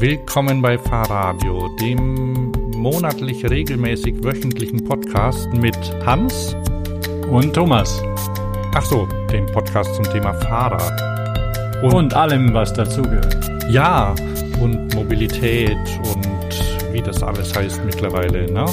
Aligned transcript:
Willkommen 0.00 0.62
bei 0.62 0.78
Fahrradio, 0.78 1.68
dem 1.78 2.52
monatlich 2.74 3.44
regelmäßig 3.44 4.24
wöchentlichen 4.24 4.82
Podcast 4.82 5.52
mit 5.52 5.76
Hans 6.06 6.56
und 7.30 7.52
Thomas. 7.52 8.02
Ach 8.74 8.82
so, 8.82 9.06
dem 9.30 9.44
Podcast 9.44 9.94
zum 9.96 10.06
Thema 10.06 10.32
Fahrrad. 10.32 11.82
Und, 11.82 11.92
und 11.92 12.14
allem, 12.14 12.54
was 12.54 12.72
dazugehört. 12.72 13.36
Ja, 13.68 14.14
und 14.62 14.94
Mobilität 14.94 15.76
und 16.14 16.94
wie 16.94 17.02
das 17.02 17.22
alles 17.22 17.54
heißt 17.54 17.84
mittlerweile, 17.84 18.50
ne? 18.50 18.64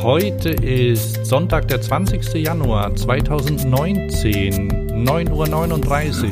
Heute 0.00 0.50
ist 0.50 1.26
Sonntag, 1.26 1.66
der 1.66 1.80
20. 1.80 2.34
Januar 2.34 2.94
2019, 2.94 5.04
9.39 5.04 6.22
Uhr, 6.22 6.30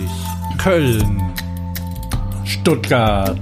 Köln. 0.58 1.23
Stuttgart. 2.64 3.38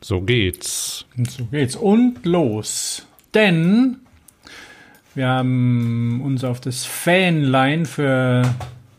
So 0.00 0.22
geht's. 0.22 1.04
So 1.28 1.44
geht's. 1.44 1.76
Und 1.76 2.24
los. 2.24 3.06
Denn 3.34 3.98
wir 5.14 5.28
haben 5.28 6.22
uns 6.24 6.42
auf 6.42 6.58
das 6.62 6.86
Fanline 6.86 7.84
für 7.84 8.44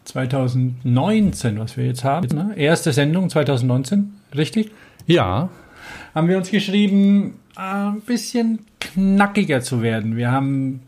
2019, 0.06 1.58
was 1.58 1.76
wir 1.76 1.88
jetzt 1.88 2.04
haben, 2.04 2.28
ne? 2.28 2.54
erste 2.56 2.94
Sendung 2.94 3.32
2019, 3.32 4.14
richtig? 4.36 4.70
Ja. 5.08 5.50
Haben 6.14 6.28
wir 6.28 6.38
uns 6.38 6.52
geschrieben, 6.52 7.40
ein 7.56 8.02
bisschen 8.02 8.60
knackiger 8.80 9.62
zu 9.62 9.82
werden. 9.82 10.18
Wir 10.18 10.30
haben 10.30 10.82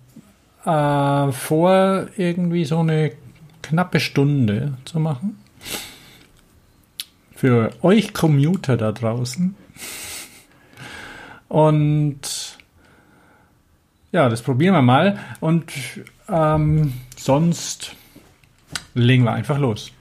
äh, 0.63 1.31
vor, 1.31 2.05
irgendwie 2.17 2.65
so 2.65 2.77
eine 2.77 3.13
knappe 3.63 3.99
Stunde 3.99 4.73
zu 4.85 4.99
machen. 4.99 5.39
Für 7.45 7.69
euch 7.83 8.11
Commuter 8.11 8.75
da 8.75 8.91
draußen. 8.91 9.55
Und 11.47 12.57
ja, 14.11 14.29
das 14.29 14.41
probieren 14.41 14.73
wir 14.73 14.81
mal. 14.81 15.19
Und 15.41 15.71
ähm, 16.27 16.93
sonst 17.15 17.95
legen 18.95 19.25
wir 19.25 19.33
einfach 19.33 19.59
los. 19.59 19.91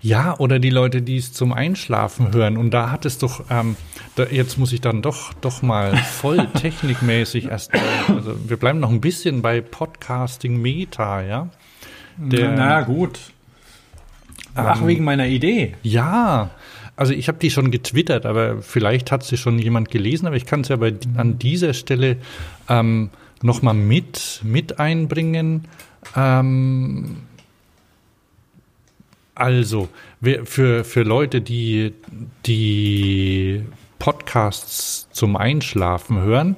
Ja, 0.00 0.36
oder 0.40 0.58
die 0.58 0.70
Leute, 0.70 1.02
die 1.02 1.18
es 1.18 1.32
zum 1.32 1.52
Einschlafen 1.52 2.34
hören. 2.34 2.56
Und 2.56 2.72
da 2.72 2.90
hat 2.90 3.06
es 3.06 3.18
doch, 3.18 3.44
ähm, 3.48 3.76
da, 4.16 4.24
jetzt 4.24 4.58
muss 4.58 4.72
ich 4.72 4.80
dann 4.80 5.02
doch, 5.02 5.32
doch 5.34 5.62
mal 5.62 5.96
voll 5.96 6.48
technikmäßig 6.54 7.44
erst, 7.44 7.70
also 8.08 8.34
wir 8.48 8.56
bleiben 8.56 8.80
noch 8.80 8.90
ein 8.90 9.00
bisschen 9.00 9.40
bei 9.40 9.60
Podcasting 9.60 10.60
Meta, 10.60 11.22
ja? 11.22 11.48
Der, 12.16 12.50
na, 12.50 12.80
gut. 12.80 13.20
Ach, 14.68 14.80
ähm, 14.80 14.86
wegen 14.86 15.04
meiner 15.04 15.26
Idee. 15.26 15.74
Ja, 15.82 16.50
also 16.96 17.12
ich 17.12 17.28
habe 17.28 17.38
die 17.38 17.50
schon 17.50 17.70
getwittert, 17.70 18.26
aber 18.26 18.60
vielleicht 18.62 19.10
hat 19.10 19.24
sie 19.24 19.36
schon 19.36 19.58
jemand 19.58 19.90
gelesen, 19.90 20.26
aber 20.26 20.36
ich 20.36 20.46
kann 20.46 20.60
es 20.60 20.68
ja 20.68 20.76
bei, 20.76 20.94
an 21.16 21.38
dieser 21.38 21.72
Stelle 21.72 22.18
ähm, 22.68 23.10
nochmal 23.42 23.74
mit, 23.74 24.40
mit 24.44 24.78
einbringen. 24.78 25.64
Ähm, 26.14 27.16
also, 29.34 29.88
für, 30.44 30.84
für 30.84 31.02
Leute, 31.02 31.40
die 31.40 31.94
die 32.44 33.64
Podcasts 33.98 35.08
zum 35.12 35.36
Einschlafen 35.36 36.20
hören, 36.20 36.56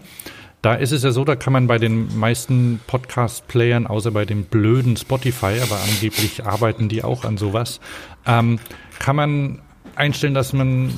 da 0.63 0.75
ist 0.75 0.93
es 0.93 1.03
ja 1.03 1.11
so, 1.11 1.25
da 1.25 1.35
kann 1.35 1.53
man 1.53 1.67
bei 1.67 1.79
den 1.79 2.17
meisten 2.17 2.81
Podcast-Playern, 2.87 3.89
außer 3.89 4.13
bei 4.13 4.25
dem 4.25 4.45
blöden 4.45 4.97
Spotify, 4.97 5.61
aber 5.61 5.81
angeblich 5.83 6.47
arbeiten 6.47 6.89
die 6.89 7.03
auch 7.03 7.25
an 7.25 7.37
sowas, 7.37 7.81
ähm, 8.27 8.61
kann 9.01 9.17
man 9.17 9.63
einstellen, 9.97 10.35
dass 10.35 10.53
man, 10.53 10.93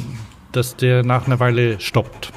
dass 0.53 0.77
der 0.77 1.03
nach 1.03 1.27
einer 1.27 1.41
Weile 1.41 1.81
stoppt. 1.81 2.31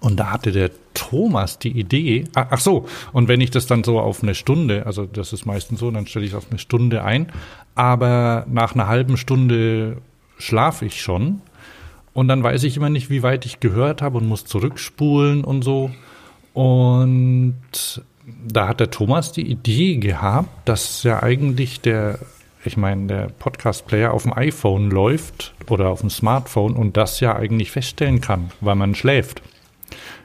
Und 0.00 0.18
da 0.18 0.32
hatte 0.32 0.52
der 0.52 0.70
Thomas 0.94 1.58
die 1.58 1.78
Idee, 1.78 2.24
ach, 2.34 2.46
ach 2.50 2.60
so, 2.60 2.86
und 3.12 3.28
wenn 3.28 3.42
ich 3.42 3.50
das 3.50 3.66
dann 3.66 3.84
so 3.84 4.00
auf 4.00 4.22
eine 4.22 4.34
Stunde, 4.34 4.86
also 4.86 5.04
das 5.04 5.34
ist 5.34 5.44
meistens 5.44 5.80
so, 5.80 5.90
dann 5.90 6.06
stelle 6.06 6.24
ich 6.24 6.32
es 6.32 6.36
auf 6.36 6.46
eine 6.48 6.58
Stunde 6.58 7.04
ein, 7.04 7.30
aber 7.74 8.46
nach 8.48 8.74
einer 8.74 8.86
halben 8.86 9.18
Stunde 9.18 9.98
schlafe 10.38 10.86
ich 10.86 11.02
schon 11.02 11.42
und 12.14 12.28
dann 12.28 12.42
weiß 12.42 12.62
ich 12.62 12.76
immer 12.76 12.88
nicht, 12.88 13.10
wie 13.10 13.22
weit 13.22 13.44
ich 13.44 13.60
gehört 13.60 14.00
habe 14.00 14.18
und 14.18 14.28
muss 14.28 14.46
zurückspulen 14.46 15.44
und 15.44 15.62
so. 15.62 15.90
Und 16.54 17.56
da 18.46 18.68
hat 18.68 18.80
der 18.80 18.90
Thomas 18.90 19.32
die 19.32 19.50
Idee 19.50 19.96
gehabt, 19.96 20.68
dass 20.68 21.02
ja 21.02 21.22
eigentlich 21.22 21.80
der, 21.80 22.20
ich 22.64 22.76
meine, 22.76 23.08
der 23.08 23.28
Podcast-Player 23.38 24.12
auf 24.12 24.22
dem 24.22 24.32
iPhone 24.32 24.90
läuft 24.90 25.52
oder 25.68 25.88
auf 25.88 26.00
dem 26.00 26.10
Smartphone 26.10 26.74
und 26.74 26.96
das 26.96 27.18
ja 27.18 27.34
eigentlich 27.34 27.72
feststellen 27.72 28.20
kann, 28.20 28.52
weil 28.60 28.76
man 28.76 28.94
schläft. 28.94 29.42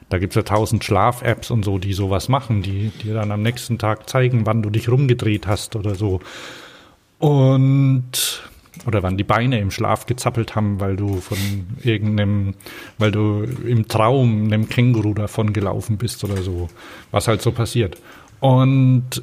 Da 0.08 0.18
gibt's 0.18 0.36
ja 0.36 0.42
tausend 0.42 0.84
Schlaf-Apps 0.84 1.50
und 1.50 1.64
so, 1.64 1.78
die 1.78 1.92
sowas 1.92 2.28
machen, 2.28 2.62
die 2.62 2.90
dir 3.02 3.14
dann 3.14 3.32
am 3.32 3.42
nächsten 3.42 3.78
Tag 3.78 4.08
zeigen, 4.08 4.46
wann 4.46 4.62
du 4.62 4.70
dich 4.70 4.88
rumgedreht 4.88 5.46
hast 5.46 5.76
oder 5.76 5.94
so. 5.94 6.20
Und 7.18 8.42
oder 8.86 9.02
wann 9.02 9.16
die 9.16 9.24
Beine 9.24 9.60
im 9.60 9.70
Schlaf 9.70 10.06
gezappelt 10.06 10.54
haben, 10.54 10.80
weil 10.80 10.96
du 10.96 11.20
von 11.20 11.38
irgendeinem, 11.82 12.54
weil 12.98 13.10
du 13.10 13.42
im 13.66 13.88
Traum 13.88 14.44
einem 14.44 14.68
Känguru 14.68 15.14
davon 15.14 15.52
gelaufen 15.52 15.98
bist 15.98 16.24
oder 16.24 16.42
so, 16.42 16.68
was 17.10 17.28
halt 17.28 17.42
so 17.42 17.52
passiert. 17.52 17.96
Und 18.40 19.22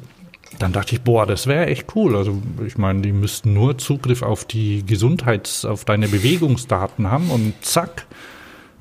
dann 0.58 0.72
dachte 0.72 0.94
ich, 0.94 1.02
boah, 1.02 1.26
das 1.26 1.46
wäre 1.46 1.66
echt 1.66 1.94
cool. 1.94 2.16
Also 2.16 2.40
ich 2.66 2.78
meine, 2.78 3.02
die 3.02 3.12
müssten 3.12 3.52
nur 3.52 3.78
Zugriff 3.78 4.22
auf 4.22 4.44
die 4.44 4.84
Gesundheits-, 4.84 5.64
auf 5.64 5.84
deine 5.84 6.08
Bewegungsdaten 6.08 7.10
haben 7.10 7.30
und 7.30 7.54
zack, 7.60 8.06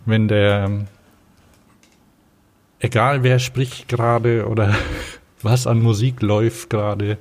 wenn 0.05 0.27
der, 0.27 0.87
egal 2.79 3.23
wer 3.23 3.39
spricht 3.39 3.87
gerade 3.89 4.47
oder 4.47 4.75
was 5.41 5.67
an 5.67 5.81
Musik 5.81 6.21
läuft 6.21 6.69
gerade, 6.69 7.17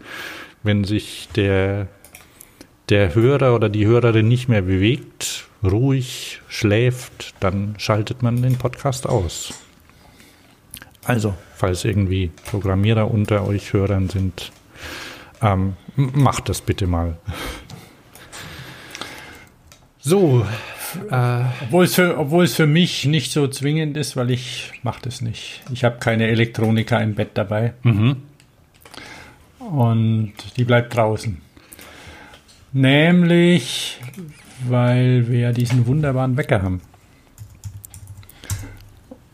wenn 0.62 0.84
sich 0.84 1.28
der, 1.36 1.88
der 2.88 3.14
Hörer 3.14 3.54
oder 3.54 3.68
die 3.68 3.86
Hörerin 3.86 4.28
nicht 4.28 4.48
mehr 4.48 4.62
bewegt, 4.62 5.48
ruhig 5.62 6.40
schläft, 6.48 7.34
dann 7.40 7.74
schaltet 7.78 8.22
man 8.22 8.42
den 8.42 8.56
Podcast 8.56 9.06
aus. 9.06 9.54
Also, 11.04 11.34
falls 11.54 11.84
irgendwie 11.84 12.30
Programmierer 12.46 13.10
unter 13.10 13.46
euch 13.46 13.72
Hörern 13.72 14.08
sind, 14.08 14.52
ähm, 15.42 15.76
macht 15.96 16.48
das 16.48 16.60
bitte 16.60 16.86
mal. 16.86 17.16
So. 20.00 20.46
Äh, 21.10 21.42
obwohl, 21.64 21.84
es 21.84 21.96
für, 21.96 22.16
obwohl 22.16 22.44
es 22.44 22.54
für 22.54 22.66
mich 22.66 23.04
nicht 23.04 23.30
so 23.32 23.48
zwingend 23.48 23.96
ist, 23.96 24.16
weil 24.16 24.30
ich 24.30 24.72
mache 24.82 25.02
das 25.02 25.20
nicht. 25.20 25.62
Ich 25.72 25.84
habe 25.84 25.98
keine 25.98 26.28
Elektroniker 26.28 27.02
im 27.02 27.14
Bett 27.14 27.30
dabei. 27.34 27.74
Mhm 27.82 28.16
und 29.70 30.32
die 30.56 30.64
bleibt 30.64 30.94
draußen. 30.94 31.40
Nämlich, 32.76 33.98
weil 34.68 35.28
wir 35.28 35.52
diesen 35.52 35.86
wunderbaren 35.86 36.36
Wecker 36.36 36.60
haben. 36.60 36.82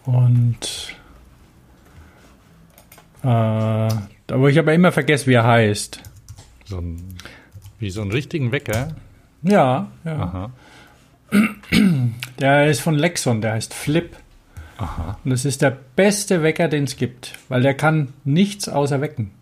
Und 0.05 0.95
äh, 3.25 3.27
wo 3.27 4.47
ich 4.47 4.57
aber 4.61 4.73
immer 4.75 4.93
vergesse, 4.93 5.27
wie 5.27 5.35
er 5.35 5.45
heißt. 5.45 6.01
So 6.67 6.79
ein, 6.79 7.17
wie 7.81 7.91
so 7.91 8.03
einen 8.03 8.13
richtigen 8.13 8.53
Wecker? 8.53 8.95
Ja, 9.43 9.91
ja. 10.05 10.17
Aha. 10.21 10.53
Der 12.39 12.67
ist 12.69 12.81
von 12.81 12.95
Lexon, 12.95 13.41
der 13.41 13.55
heißt 13.55 13.75
Flip. 13.75 14.17
Aha. 14.79 15.19
Und 15.25 15.33
das 15.33 15.45
ist 15.45 15.63
der 15.63 15.77
beste 15.97 16.45
Wecker, 16.45 16.69
den 16.69 16.85
es 16.85 16.95
gibt, 16.95 17.37
weil 17.49 17.63
der 17.63 17.75
kann 17.75 18.13
nichts 18.23 18.69
außer 18.69 19.01
wecken. 19.01 19.33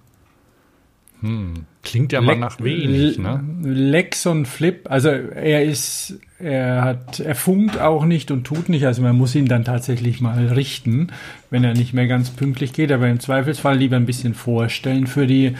Hm. 1.20 1.66
Klingt 1.82 2.12
ja 2.12 2.20
mal 2.20 2.36
nach 2.36 2.60
wenig, 2.60 3.18
ne? 3.18 3.42
Lex 3.62 4.26
und 4.26 4.46
Flip, 4.46 4.90
also 4.90 5.08
er 5.08 5.64
ist, 5.64 6.18
er 6.38 6.84
hat, 6.84 7.20
er 7.20 7.34
funkt 7.34 7.80
auch 7.80 8.04
nicht 8.04 8.30
und 8.30 8.44
tut 8.44 8.68
nicht, 8.68 8.84
also 8.84 9.00
man 9.00 9.16
muss 9.16 9.34
ihn 9.34 9.46
dann 9.46 9.64
tatsächlich 9.64 10.20
mal 10.20 10.48
richten, 10.48 11.08
wenn 11.48 11.64
er 11.64 11.72
nicht 11.72 11.94
mehr 11.94 12.06
ganz 12.06 12.30
pünktlich 12.30 12.74
geht, 12.74 12.92
aber 12.92 13.08
im 13.08 13.18
Zweifelsfall 13.18 13.78
lieber 13.78 13.96
ein 13.96 14.04
bisschen 14.04 14.34
vorstellen 14.34 15.06
für 15.06 15.26
die 15.26 15.54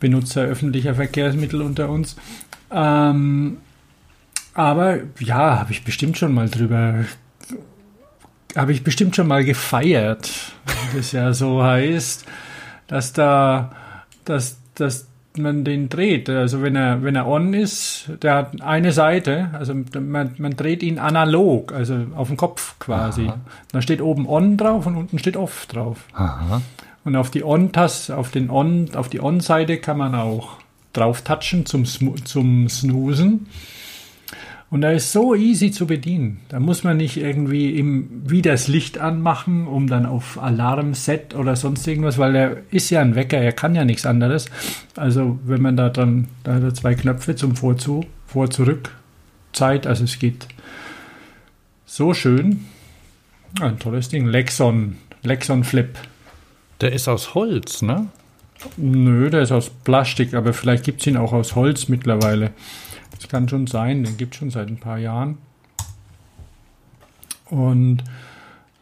Benutzer 0.00 0.42
öffentlicher 0.42 0.96
Verkehrsmittel 0.96 1.62
unter 1.62 1.88
uns. 1.90 2.16
Ähm, 2.72 3.58
aber 4.54 4.98
ja, 5.20 5.60
habe 5.60 5.70
ich 5.70 5.84
bestimmt 5.84 6.18
schon 6.18 6.34
mal 6.34 6.48
drüber, 6.48 7.04
habe 8.56 8.72
ich 8.72 8.82
bestimmt 8.82 9.14
schon 9.14 9.28
mal 9.28 9.44
gefeiert, 9.44 10.28
das 10.94 11.12
ja 11.12 11.32
so 11.32 11.62
heißt, 11.62 12.26
dass 12.88 13.12
da, 13.12 13.76
dass 14.24 14.58
dass 14.74 15.08
man 15.38 15.64
den 15.64 15.88
dreht. 15.88 16.28
Also 16.28 16.62
wenn 16.62 16.76
er, 16.76 17.02
wenn 17.02 17.16
er 17.16 17.26
on 17.26 17.54
ist, 17.54 18.10
der 18.22 18.34
hat 18.34 18.60
eine 18.62 18.92
Seite, 18.92 19.50
also 19.52 19.74
man, 19.74 20.34
man 20.38 20.56
dreht 20.56 20.82
ihn 20.82 20.98
analog, 20.98 21.72
also 21.72 22.06
auf 22.14 22.28
dem 22.28 22.36
Kopf 22.36 22.78
quasi. 22.78 23.26
Aha. 23.26 23.38
Da 23.72 23.82
steht 23.82 24.00
oben 24.00 24.28
on 24.28 24.56
drauf 24.56 24.86
und 24.86 24.96
unten 24.96 25.18
steht 25.18 25.36
off 25.36 25.66
drauf. 25.66 26.04
Aha. 26.14 26.62
Und 27.04 27.16
auf 27.16 27.30
die 27.30 27.44
On-Taste, 27.44 28.16
auf 28.16 28.30
den 28.30 28.48
On, 28.50 28.88
auf 28.94 29.08
die 29.08 29.20
On-Seite 29.20 29.78
kann 29.78 29.98
man 29.98 30.14
auch 30.14 30.58
drauf 30.92 31.22
touchen 31.22 31.66
zum, 31.66 31.84
zum 31.84 32.68
Snoosen. 32.68 33.48
Und 34.72 34.82
er 34.84 34.94
ist 34.94 35.12
so 35.12 35.34
easy 35.34 35.70
zu 35.70 35.86
bedienen. 35.86 36.40
Da 36.48 36.58
muss 36.58 36.82
man 36.82 36.96
nicht 36.96 37.18
irgendwie 37.18 37.78
im, 37.78 38.08
wieder 38.24 38.52
das 38.52 38.68
Licht 38.68 38.96
anmachen, 38.96 39.66
um 39.66 39.86
dann 39.86 40.06
auf 40.06 40.42
Alarm 40.42 40.94
set 40.94 41.34
oder 41.34 41.56
sonst 41.56 41.86
irgendwas, 41.86 42.16
weil 42.16 42.34
er 42.34 42.56
ist 42.70 42.88
ja 42.88 43.02
ein 43.02 43.14
Wecker, 43.14 43.36
er 43.36 43.52
kann 43.52 43.74
ja 43.74 43.84
nichts 43.84 44.06
anderes. 44.06 44.46
Also 44.96 45.38
wenn 45.44 45.60
man 45.60 45.76
da 45.76 45.90
dann, 45.90 46.28
da 46.42 46.54
hat 46.54 46.62
er 46.62 46.72
zwei 46.72 46.94
Knöpfe 46.94 47.36
zum 47.36 47.54
Vorzu, 47.54 48.06
Vor-Zurück 48.26 48.96
Zeit, 49.52 49.86
also 49.86 50.04
es 50.04 50.18
geht 50.18 50.48
so 51.84 52.14
schön. 52.14 52.64
Ein 53.60 53.78
tolles 53.78 54.08
Ding. 54.08 54.26
Lexon, 54.26 54.96
Lexon 55.22 55.64
Flip. 55.64 55.98
Der 56.80 56.92
ist 56.92 57.08
aus 57.08 57.34
Holz, 57.34 57.82
ne? 57.82 58.06
Nö, 58.78 59.28
der 59.28 59.42
ist 59.42 59.52
aus 59.52 59.68
Plastik, 59.68 60.32
aber 60.32 60.54
vielleicht 60.54 60.84
gibt 60.84 61.02
es 61.02 61.06
ihn 61.08 61.18
auch 61.18 61.34
aus 61.34 61.56
Holz 61.56 61.88
mittlerweile. 61.88 62.52
Das 63.22 63.30
kann 63.30 63.48
schon 63.48 63.68
sein, 63.68 64.02
den 64.02 64.16
gibt 64.16 64.34
es 64.34 64.40
schon 64.40 64.50
seit 64.50 64.66
ein 64.66 64.78
paar 64.78 64.98
Jahren. 64.98 65.38
Und 67.50 68.02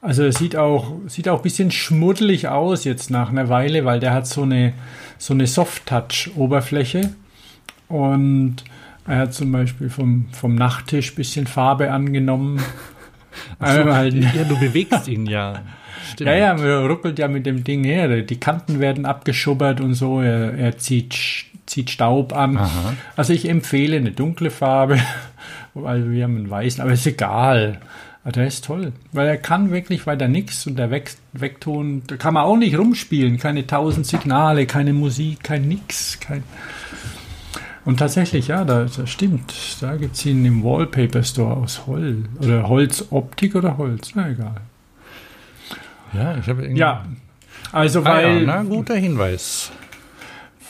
also 0.00 0.25
es 0.25 0.37
sieht 0.37 0.56
auch, 0.56 0.94
sieht 1.08 1.28
auch 1.28 1.37
ein 1.38 1.42
bisschen 1.42 1.70
schmuddelig 1.70 2.48
aus 2.48 2.84
jetzt 2.84 3.10
nach 3.10 3.28
einer 3.28 3.50
Weile, 3.50 3.84
weil 3.84 4.00
der 4.00 4.14
hat 4.14 4.26
so 4.26 4.42
eine, 4.42 4.72
so 5.19 5.34
eine 5.34 5.46
Soft-Touch-Oberfläche. 5.46 7.12
Und 7.88 8.64
er 9.06 9.19
hat 9.19 9.34
zum 9.34 9.52
Beispiel 9.52 9.90
vom, 9.90 10.28
vom 10.32 10.54
Nachttisch 10.54 11.12
ein 11.12 11.16
bisschen 11.16 11.46
Farbe 11.46 11.92
angenommen. 11.92 12.62
So, 13.58 13.66
halt, 13.66 14.14
ja, 14.14 14.44
du 14.44 14.58
bewegst 14.58 15.06
ihn 15.06 15.26
ja. 15.26 15.62
Stimmt. 16.12 16.31
Ja, 16.31 16.34
ja, 16.34 16.54
man 16.54 16.87
ruckelt 16.87 17.19
ja 17.19 17.28
mit 17.28 17.44
dem 17.44 17.62
Ding 17.62 17.84
her. 17.84 18.22
Die 18.22 18.40
Kanten 18.40 18.81
werden 18.81 19.04
abgeschubbert 19.04 19.81
und 19.81 19.94
so. 19.94 20.20
Er, 20.20 20.54
er 20.54 20.78
zieht, 20.78 21.14
zieht 21.70 21.90
Staub 21.90 22.34
an. 22.34 22.56
Aha. 22.56 22.94
Also 23.17 23.32
ich 23.32 23.49
empfehle 23.49 23.96
eine 23.96 24.11
dunkle 24.11 24.50
Farbe, 24.50 24.99
weil 25.75 26.11
wir 26.11 26.25
haben 26.25 26.37
einen 26.37 26.50
weißen, 26.50 26.82
aber 26.82 26.93
ist 26.93 27.06
egal. 27.06 27.81
Der 28.22 28.46
ist 28.46 28.67
toll, 28.67 28.93
weil 29.12 29.26
er 29.26 29.38
kann 29.38 29.70
wirklich 29.70 30.06
weiter 30.06 30.28
nichts 30.28 30.67
und 30.67 30.76
der 30.76 30.90
Weg, 30.90 31.14
Wegton, 31.32 32.02
da 32.06 32.17
kann 32.17 32.34
man 32.34 32.44
auch 32.44 32.58
nicht 32.58 32.76
rumspielen. 32.76 33.38
Keine 33.38 33.67
tausend 33.67 34.06
Signale, 34.06 34.67
keine 34.67 34.93
Musik, 34.93 35.43
kein 35.43 35.69
Nix, 35.69 36.20
kein. 36.20 36.44
Und 37.87 37.99
tatsächlich, 37.99 38.49
ja, 38.49 38.64
das, 38.64 38.96
das 38.96 39.08
stimmt. 39.08 39.55
Da 39.81 39.96
gibt 39.96 40.16
es 40.16 40.26
ihn 40.26 40.44
im 40.44 40.62
Wallpaper 40.62 41.23
Store 41.23 41.56
aus 41.56 41.87
Holz. 41.87 42.26
Oder 42.40 42.69
Holzoptik 42.69 43.55
oder 43.55 43.78
Holz, 43.78 44.12
na 44.14 44.28
egal. 44.28 44.56
Ja, 46.12 46.37
ich 46.37 46.46
habe 46.46 46.62
irgendwie. 46.62 46.81
Ja, 46.81 47.06
also 47.73 48.05
weil. 48.05 48.26
Ah, 48.26 48.28
ja, 48.28 48.40
na, 48.44 48.62
guter 48.64 48.96
Hinweis. 48.96 49.73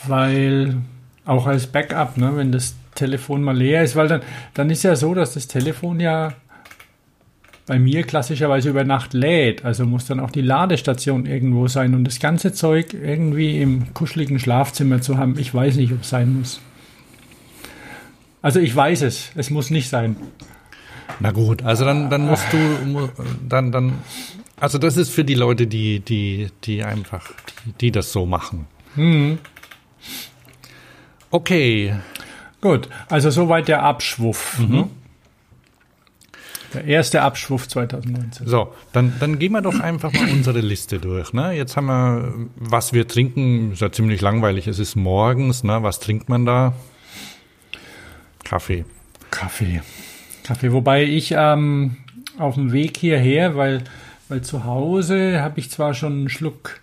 Weil 0.07 0.77
auch 1.25 1.47
als 1.47 1.67
Backup, 1.67 2.17
ne, 2.17 2.35
wenn 2.35 2.51
das 2.51 2.75
Telefon 2.95 3.43
mal 3.43 3.55
leer 3.55 3.83
ist, 3.83 3.95
weil 3.95 4.07
dann, 4.07 4.21
dann 4.53 4.69
ist 4.69 4.83
ja 4.83 4.95
so, 4.95 5.13
dass 5.13 5.33
das 5.33 5.47
Telefon 5.47 5.99
ja 5.99 6.33
bei 7.65 7.79
mir 7.79 8.03
klassischerweise 8.03 8.69
über 8.69 8.83
Nacht 8.83 9.13
lädt. 9.13 9.63
Also 9.63 9.85
muss 9.85 10.05
dann 10.05 10.19
auch 10.19 10.31
die 10.31 10.41
Ladestation 10.41 11.25
irgendwo 11.25 11.67
sein 11.67 11.93
und 11.93 12.03
das 12.03 12.19
ganze 12.19 12.51
Zeug 12.53 12.93
irgendwie 12.93 13.61
im 13.61 13.93
kuscheligen 13.93 14.39
Schlafzimmer 14.39 15.01
zu 15.01 15.17
haben. 15.17 15.37
Ich 15.37 15.53
weiß 15.53 15.75
nicht, 15.75 15.93
ob 15.93 16.01
es 16.01 16.09
sein 16.09 16.37
muss. 16.37 16.59
Also 18.41 18.59
ich 18.59 18.75
weiß 18.75 19.03
es. 19.03 19.31
Es 19.35 19.49
muss 19.51 19.69
nicht 19.69 19.89
sein. 19.89 20.15
Na 21.19 21.31
gut, 21.31 21.63
also 21.63 21.85
dann, 21.85 22.09
dann 22.09 22.25
musst 22.25 22.51
du, 22.51 23.09
dann, 23.47 23.71
dann, 23.71 23.93
also 24.59 24.77
das 24.77 24.97
ist 24.97 25.09
für 25.11 25.23
die 25.23 25.35
Leute, 25.35 25.67
die, 25.67 25.99
die, 25.99 26.47
die 26.63 26.83
einfach, 26.83 27.31
die, 27.65 27.71
die 27.73 27.91
das 27.91 28.11
so 28.11 28.25
machen. 28.25 28.65
Mhm. 28.95 29.37
Okay. 31.31 31.95
Gut, 32.59 32.89
also 33.09 33.29
soweit 33.31 33.67
der 33.67 33.83
Abschwuff. 33.83 34.59
Mhm. 34.59 34.75
Ne? 34.75 34.89
Der 36.73 36.85
erste 36.85 37.21
Abschwuff 37.21 37.67
2019. 37.67 38.47
So, 38.47 38.73
dann, 38.93 39.13
dann 39.19 39.39
gehen 39.39 39.51
wir 39.51 39.61
doch 39.61 39.79
einfach 39.79 40.13
mal 40.13 40.29
unsere 40.31 40.59
Liste 40.59 40.99
durch. 40.99 41.33
Ne? 41.33 41.53
Jetzt 41.53 41.75
haben 41.75 41.87
wir, 41.87 42.33
was 42.55 42.93
wir 42.93 43.07
trinken, 43.07 43.73
ist 43.73 43.81
ja 43.81 43.91
ziemlich 43.91 44.21
langweilig. 44.21 44.67
Es 44.67 44.79
ist 44.79 44.95
morgens, 44.95 45.63
ne? 45.63 45.83
was 45.83 45.99
trinkt 45.99 46.29
man 46.29 46.45
da? 46.45 46.73
Kaffee. 48.43 48.85
Kaffee. 49.31 49.81
Kaffee. 50.43 50.71
Wobei 50.71 51.03
ich 51.03 51.33
ähm, 51.35 51.97
auf 52.37 52.55
dem 52.55 52.71
Weg 52.71 52.97
hierher, 52.97 53.55
weil, 53.55 53.83
weil 54.29 54.41
zu 54.41 54.63
Hause 54.63 55.41
habe 55.41 55.59
ich 55.59 55.71
zwar 55.71 55.93
schon 55.93 56.13
einen 56.13 56.29
Schluck 56.29 56.80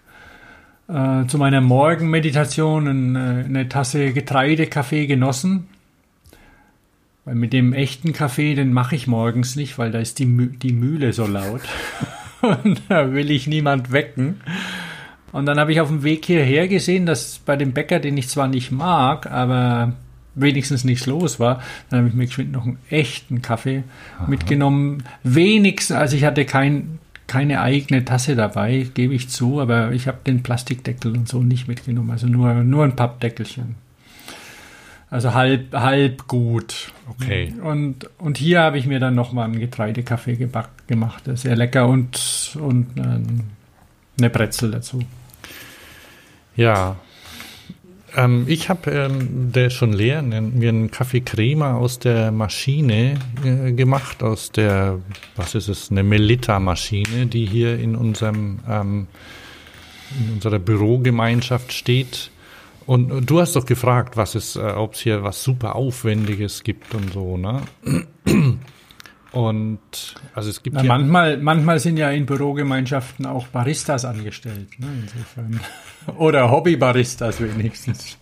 äh, 0.88 1.26
zu 1.26 1.38
meiner 1.38 1.61
Morgenmeditation 1.61 2.88
eine, 2.88 3.44
eine 3.44 3.69
Tasse 3.69 4.12
Getreidekaffee 4.12 5.06
genossen. 5.06 5.69
Weil 7.25 7.35
mit 7.35 7.52
dem 7.52 7.75
echten 7.75 8.12
Kaffee, 8.12 8.55
den 8.55 8.73
mache 8.73 8.96
ich 8.96 9.06
morgens 9.06 9.55
nicht, 9.55 9.79
weil 9.79 9.90
da 9.90 9.99
ist 9.99 10.19
die, 10.19 10.26
Mü 10.26 10.46
die 10.46 10.73
Mühle 10.73 11.12
so 11.12 11.26
laut. 11.26 11.61
Und 12.40 12.81
da 12.88 13.12
will 13.12 13.31
ich 13.31 13.46
niemand 13.46 13.93
wecken. 13.93 14.40
Und 15.32 15.46
dann 15.46 15.61
habe 15.61 15.73
ich 15.73 15.81
auf 15.81 15.88
dem 15.88 16.05
Weg 16.05 16.25
hierher 16.25 16.69
gesehen, 16.69 17.05
dass 17.05 17.38
bei 17.38 17.56
dem 17.56 17.73
Bäcker, 17.73 18.00
den 18.00 18.17
ich 18.17 18.29
zwar 18.29 18.49
nicht 18.49 18.70
mag, 18.70 19.31
aber 19.31 19.93
wenigstens 20.35 20.85
nichts 20.85 21.06
los 21.06 21.38
war, 21.38 21.62
dann 21.90 22.00
habe 22.00 22.08
ich 22.08 22.14
mir 22.14 22.26
geschwind 22.26 22.52
noch 22.52 22.64
einen 22.64 22.79
echten 22.88 23.43
Kaffee 23.43 23.82
Aha. 24.19 24.29
mitgenommen. 24.29 25.02
Wenigstens, 25.23 25.96
also 25.96 26.17
ich 26.17 26.25
hatte 26.25 26.44
kein, 26.44 26.99
keine 27.28 27.60
eigene 27.60 28.04
Tasse 28.04 28.34
dabei, 28.34 28.88
gebe 28.94 29.14
ich 29.14 29.28
zu, 29.28 29.60
aber 29.60 29.92
ich 29.92 30.08
habe 30.08 30.19
den 30.26 30.42
Plastikdeckel 30.42 31.16
und 31.16 31.28
so 31.28 31.42
nicht 31.42 31.69
mitgenommen, 31.69 32.10
also 32.10 32.26
nur, 32.26 32.52
nur 32.54 32.82
ein 32.82 32.96
Pappdeckelchen. 32.96 33.76
Also 35.10 35.32
halb, 35.32 35.72
halb 35.72 36.26
gut. 36.26 36.92
Okay. 37.08 37.54
Und, 37.62 38.10
und 38.19 38.36
hier 38.36 38.60
habe 38.60 38.76
ich 38.76 38.86
mir 38.86 39.00
dann 39.00 39.14
nochmal 39.14 39.46
einen 39.46 39.58
Getreidekaffee 39.58 40.36
gebackt, 40.36 40.86
gemacht. 40.86 41.22
Sehr 41.34 41.56
lecker 41.56 41.86
und, 41.86 42.56
und 42.60 42.88
eine 44.19 44.30
Brezel 44.30 44.70
dazu. 44.70 45.00
Ja, 46.56 46.97
ähm, 48.17 48.45
ich 48.47 48.69
habe, 48.69 48.91
ähm, 48.91 49.53
der 49.53 49.67
ist 49.67 49.75
schon 49.75 49.93
leer, 49.93 50.23
mir 50.23 50.69
einen 50.69 50.91
Kaffee 50.91 51.21
Crema 51.21 51.77
aus 51.77 51.99
der 51.99 52.33
Maschine 52.33 53.19
äh, 53.45 53.73
gemacht, 53.73 54.23
aus 54.23 54.50
der, 54.53 54.99
was 55.37 55.55
ist 55.55 55.69
es, 55.69 55.91
eine 55.91 56.03
Melitta-Maschine, 56.03 57.27
die 57.27 57.47
hier 57.47 57.79
in 57.79 57.97
unserem, 57.97 58.61
ähm, 58.69 59.07
in 60.19 60.35
unserer 60.35 60.59
Bürogemeinschaft 60.59 61.73
steht. 61.73 62.31
Und 62.87 63.29
du 63.29 63.41
hast 63.41 63.55
doch 63.55 63.67
gefragt, 63.67 64.17
was 64.17 64.35
es, 64.35 64.57
äh, 64.57 64.61
ob 64.61 64.95
es 64.95 65.00
hier 65.00 65.23
was 65.23 65.43
super 65.43 65.77
Aufwendiges 65.77 66.65
gibt 66.65 66.95
und 66.95 67.12
so, 67.12 67.37
ne? 67.37 67.62
Und 69.32 69.78
also 70.35 70.49
es 70.49 70.62
gibt 70.62 70.75
Na, 70.75 70.82
ja 70.82 70.88
manchmal, 70.88 71.37
manchmal 71.37 71.78
sind 71.80 71.99
ja 71.99 72.11
in 72.11 72.25
Bürogemeinschaften 72.25 73.26
auch 73.26 73.47
Baristas 73.49 74.04
angestellt, 74.04 74.78
ne, 74.78 74.87
insofern. 75.02 75.61
Oder 76.16 76.50
Hobbybaristas 76.50 77.40
wenigstens. 77.40 78.16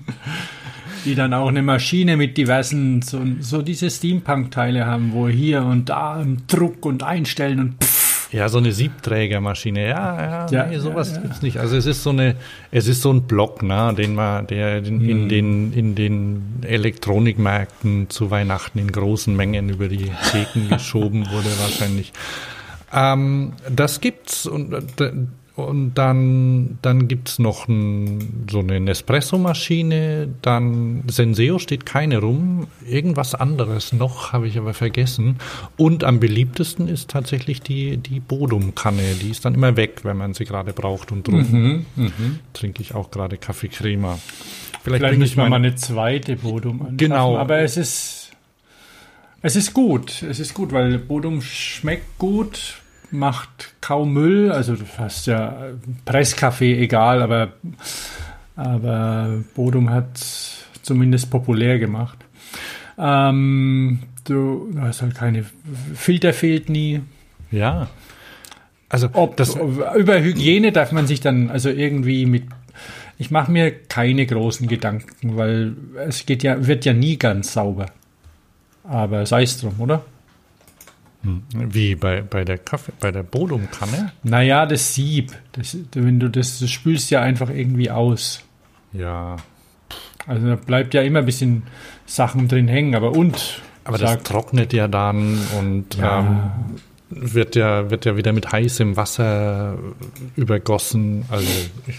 Die 1.05 1.15
dann 1.15 1.33
auch 1.33 1.49
eine 1.49 1.63
Maschine 1.63 2.17
mit 2.17 2.37
diversen, 2.37 3.03
so, 3.03 3.23
so 3.39 3.63
diese 3.63 3.89
Steampunk-Teile 3.89 4.87
haben, 4.87 5.13
wo 5.13 5.29
hier 5.29 5.63
und 5.63 5.89
da 5.89 6.25
Druck 6.49 6.85
und 6.85 7.05
Einstellen 7.05 7.61
und 7.61 7.85
pff, 7.85 8.06
ja, 8.33 8.49
so 8.49 8.59
eine 8.59 8.73
Siebträgermaschine. 8.73 9.89
Ja, 9.89 10.21
ja, 10.21 10.47
ja 10.51 10.67
nee, 10.67 10.79
sowas 10.79 11.11
ja, 11.11 11.17
ja. 11.17 11.23
gibt's 11.23 11.43
nicht. 11.43 11.59
Also 11.59 11.77
es 11.77 11.87
ist 11.87 12.03
so 12.03 12.11
eine, 12.11 12.35
es 12.71 12.89
ist 12.89 13.03
so 13.03 13.13
ein 13.13 13.23
Block, 13.23 13.63
ne, 13.63 13.95
den 13.97 14.15
man, 14.15 14.47
der 14.47 14.79
in, 14.79 15.01
hm. 15.01 15.09
in 15.09 15.29
den 15.29 15.73
in 15.73 15.95
den 15.95 16.43
Elektronikmärkten 16.63 18.11
zu 18.11 18.31
Weihnachten 18.31 18.79
in 18.79 18.91
großen 18.91 19.35
Mengen 19.35 19.69
über 19.69 19.89
die 19.89 20.11
Theken 20.33 20.69
geschoben 20.71 21.31
wurde 21.31 21.49
wahrscheinlich. 21.61 22.13
Ähm, 22.93 23.53
das 23.71 24.01
gibt's 24.01 24.47
und 24.47 24.73
äh, 25.01 25.13
und 25.57 25.95
dann, 25.95 26.79
dann 26.83 27.09
gibt's 27.09 27.39
noch 27.39 27.67
ein, 27.67 28.47
so 28.51 28.59
eine 28.59 28.79
Nespresso-Maschine, 28.79 30.29
dann 30.43 31.03
Senseo 31.09 31.59
steht 31.59 31.87
keine 31.87 32.19
rum, 32.19 32.67
irgendwas 32.87 33.35
anderes 33.35 33.95
noch, 33.95 34.35
habe 34.35 34.49
ich 34.49 34.59
aber 34.59 34.75
vergessen. 34.75 35.39
Und 35.79 36.05
am 36.05 36.21
beliebtesten 36.21 36.89
ist 36.89 37.09
tatsächlich 37.09 37.63
die, 37.63 37.97
die 37.97 38.21
Bodum-Kanne, 38.21 39.15
die 39.23 39.31
ist 39.31 39.47
dann 39.47 39.55
immer 39.55 39.77
weg, 39.77 40.01
wenn 40.03 40.19
man 40.19 40.35
sie 40.35 40.45
gerade 40.45 40.75
braucht. 40.75 41.11
Und 41.11 41.27
drum 41.27 41.51
mhm, 41.51 41.87
mh. 41.97 42.11
trinke 42.53 42.83
ich 42.83 42.95
auch 42.95 43.11
gerade 43.11 43.39
Kaffee 43.39 43.69
Crema. 43.69 44.19
Vielleicht, 44.83 45.01
Vielleicht 45.01 45.19
müssen 45.19 45.37
wir 45.39 45.49
mal 45.49 45.57
eine 45.57 45.75
zweite 45.75 46.37
Bodum 46.37 46.81
anschaffen. 46.83 46.99
Genau. 46.99 47.39
Aber 47.39 47.61
es 47.61 47.79
ist, 47.79 48.31
es 49.41 49.57
ist 49.57 49.73
gut, 49.73 50.23
es 50.23 50.39
ist 50.39 50.53
gut, 50.53 50.73
weil 50.73 50.99
Bodum 50.99 51.41
schmeckt 51.41 52.19
gut, 52.19 52.83
macht 53.19 53.75
kaum 53.81 54.13
Müll. 54.13 54.53
Also 54.53 54.77
du 54.77 54.85
hast 54.99 55.27
ja 55.27 55.57
Presskaffee, 56.05 56.79
egal, 56.79 57.23
aber, 57.23 57.53
aber 58.57 59.43
Bodum 59.55 59.91
hat 59.91 60.19
zumindest 60.83 61.31
populär 61.31 61.79
gemacht. 61.79 62.19
Ähm, 62.99 64.01
du, 64.25 64.71
du 64.73 64.81
hast 64.81 65.03
halt 65.03 65.15
keine 65.15 65.45
Filter 65.95 66.33
fehlt 66.33 66.69
nie. 66.69 67.01
Ja. 67.51 67.89
Also 68.89 69.09
Ob, 69.13 69.37
das, 69.37 69.57
über 69.57 70.21
Hygiene 70.23 70.73
darf 70.73 70.93
man 70.93 71.07
sich 71.07 71.21
dann 71.21 71.51
also 71.51 71.71
irgendwie 71.71 72.27
mit 72.27 72.45
ich 73.19 73.31
mache 73.31 73.51
mir 73.51 73.71
keine 73.71 74.27
großen 74.27 74.69
Gedanken, 74.69 75.37
weil 75.37 75.75
es 76.07 76.27
geht 76.27 76.43
ja 76.43 76.67
wird 76.67 76.85
ja 76.85 76.93
nie 76.93 77.19
ganz 77.19 77.55
sauber. 77.55 77.87
Aber 78.85 79.27
sei 79.27 79.43
es 79.43 79.59
drum, 79.59 79.81
oder? 79.81 80.05
Wie 81.53 81.97
bei, 81.97 82.23
bei 82.23 82.45
der 82.45 82.59
Kaffee, 82.59 82.93
bei 83.01 83.11
der 83.11 83.25
Bodumkanne? 83.25 84.13
Naja, 84.23 84.65
das 84.67 84.95
Sieb. 84.95 85.33
Das, 85.53 85.77
wenn 85.93 86.21
du 86.21 86.29
das, 86.31 86.61
das 86.61 86.71
spülst 86.71 87.11
ja 87.11 87.21
einfach 87.21 87.51
irgendwie 87.51 87.91
aus. 87.91 88.43
Ja. 88.93 89.37
Also 90.27 90.47
da 90.47 90.55
bleibt 90.57 90.95
ja 90.95 91.03
immer 91.03 91.21
ein 91.21 91.27
bisschen 91.27 91.65
Sachen 92.07 92.47
drin 92.49 92.69
hängen, 92.69 92.95
aber 92.95 93.13
und. 93.13 93.61
Aber 93.85 93.99
das 93.99 94.23
trocknet 94.23 94.73
ja 94.73 94.87
dann 94.89 95.39
und 95.59 95.95
Ja. 95.97 96.21
ähm, 96.21 96.39
wird 97.11 97.55
ja, 97.57 97.91
wird 97.91 98.05
ja 98.05 98.17
wieder 98.17 98.33
mit 98.33 98.51
heißem 98.53 98.97
Wasser 98.97 99.79
übergossen. 100.37 101.25
Also 101.29 101.47
ich, 101.87 101.97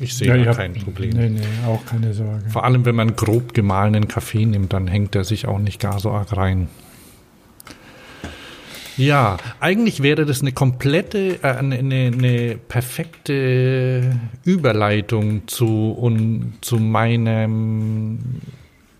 ich 0.00 0.14
sehe 0.14 0.28
ja, 0.28 0.36
da 0.44 0.50
hab- 0.50 0.56
kein 0.56 0.74
Problem. 0.74 1.10
Nee, 1.10 1.28
nee, 1.30 1.40
auch 1.66 1.84
keine 1.86 2.12
Sorge. 2.14 2.44
Vor 2.50 2.64
allem, 2.64 2.84
wenn 2.84 2.94
man 2.94 3.14
grob 3.16 3.54
gemahlenen 3.54 4.08
Kaffee 4.08 4.44
nimmt, 4.46 4.72
dann 4.72 4.86
hängt 4.86 5.14
er 5.14 5.24
sich 5.24 5.46
auch 5.46 5.58
nicht 5.58 5.80
gar 5.80 6.00
so 6.00 6.10
arg 6.10 6.36
rein. 6.36 6.68
Ja, 8.98 9.36
eigentlich 9.60 10.02
wäre 10.02 10.26
das 10.26 10.40
eine 10.40 10.52
komplette, 10.52 11.38
äh, 11.42 11.46
eine, 11.46 11.78
eine, 11.78 12.58
perfekte 12.68 14.18
Überleitung 14.44 15.46
zu, 15.46 15.92
und, 15.92 16.54
zu 16.60 16.78
meinem, 16.78 18.18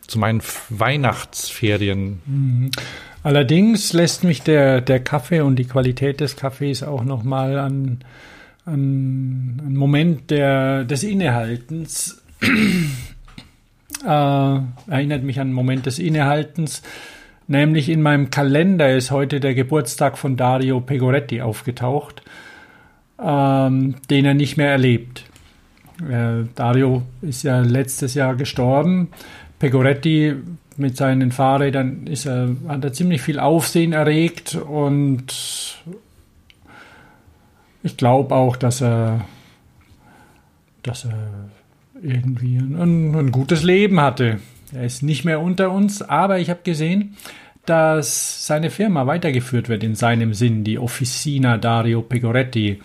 zu 0.07 0.21
meinen 0.21 0.41
Weihnachtsferien. 0.71 2.71
Allerdings 3.25 3.93
lässt 3.93 4.23
mich 4.23 4.43
der, 4.43 4.81
der 4.81 5.01
Kaffee 5.01 5.41
und 5.41 5.57
die 5.57 5.67
Qualität 5.67 6.21
des 6.21 6.37
Kaffees 6.37 6.85
auch 6.85 7.03
nochmal 7.03 7.59
an, 7.59 7.99
an 8.65 9.61
einen 9.67 9.77
Moment 9.77 10.31
der, 10.31 10.85
des 10.85 11.03
Innehaltens, 11.03 12.23
äh, 14.07 14.07
erinnert 14.07 15.25
mich 15.25 15.41
an 15.41 15.49
einen 15.49 15.55
Moment 15.55 15.87
des 15.87 15.99
Innehaltens, 15.99 16.83
nämlich 17.49 17.89
in 17.89 18.03
meinem 18.03 18.31
Kalender 18.31 18.95
ist 18.95 19.11
heute 19.11 19.41
der 19.41 19.55
Geburtstag 19.55 20.17
von 20.17 20.37
Dario 20.37 20.81
Pegoretti 20.81 21.43
aufgetaucht, 21.43 22.23
ähm, 23.21 23.97
den 24.11 24.25
er 24.25 24.35
nicht 24.35 24.57
mehr 24.57 24.71
erlebt. 24.71 25.25
Äh, 26.09 26.45
Dario 26.55 27.03
ist 27.23 27.43
ja 27.43 27.61
letztes 27.61 28.15
Jahr 28.15 28.37
gestorben. 28.37 29.09
Pegoretti 29.59 30.37
mit 30.77 30.97
seinen 30.97 31.33
Fahrrädern 31.33 32.07
ist 32.07 32.27
er, 32.27 32.51
hat 32.69 32.85
er 32.85 32.93
ziemlich 32.93 33.21
viel 33.21 33.41
Aufsehen 33.41 33.93
erregt 33.93 34.55
und 34.55 35.35
ich 37.83 37.97
glaube 37.97 38.35
auch, 38.35 38.57
dass 38.57 38.81
er, 38.81 39.25
dass 40.85 41.05
er 41.05 41.49
irgendwie 42.01 42.57
ein, 42.59 43.15
ein 43.17 43.33
gutes 43.33 43.65
Leben 43.65 44.01
hatte. 44.01 44.39
Er 44.73 44.85
ist 44.85 45.03
nicht 45.03 45.25
mehr 45.25 45.41
unter 45.41 45.71
uns, 45.71 46.03
aber 46.03 46.39
ich 46.39 46.51
habe 46.51 46.61
gesehen, 46.63 47.17
dass 47.65 48.47
seine 48.47 48.71
Firma 48.71 49.07
weitergeführt 49.07 49.69
wird 49.69 49.85
in 49.85 49.95
seinem 49.95 50.35
Sinn, 50.35 50.65
die 50.65 50.79
Officina 50.79 51.59
Dario 51.59 52.03
Pegoretti. 52.03 52.81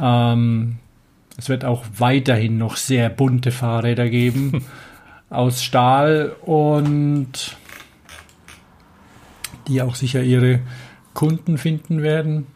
Ähm, 0.00 0.76
es 1.36 1.48
wird 1.48 1.64
auch 1.64 1.84
weiterhin 1.98 2.58
noch 2.58 2.76
sehr 2.76 3.08
bunte 3.08 3.50
Fahrräder 3.50 4.08
geben 4.08 4.64
aus 5.30 5.62
Stahl 5.64 6.34
und 6.42 7.56
die 9.68 9.82
auch 9.82 9.94
sicher 9.94 10.22
ihre 10.22 10.60
Kunden 11.12 11.58
finden 11.58 12.02
werden. 12.02 12.46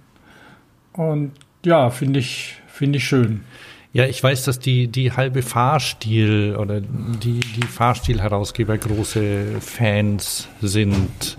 Und 0.93 1.33
ja, 1.65 1.91
finde 1.91 2.21
ich, 2.21 2.57
finde 2.67 2.99
ich 2.99 3.05
schön. 3.05 3.45
Ja, 3.93 4.05
ich 4.05 4.23
weiß, 4.23 4.45
dass 4.45 4.59
die, 4.59 4.89
die 4.89 5.13
halbe 5.13 5.43
Fahrstil 5.43 6.57
oder 6.59 6.81
die, 6.81 7.41
die 7.41 7.67
Fahrstil-Herausgeber 7.67 8.77
große 8.77 9.61
Fans 9.61 10.49
sind. 10.61 11.39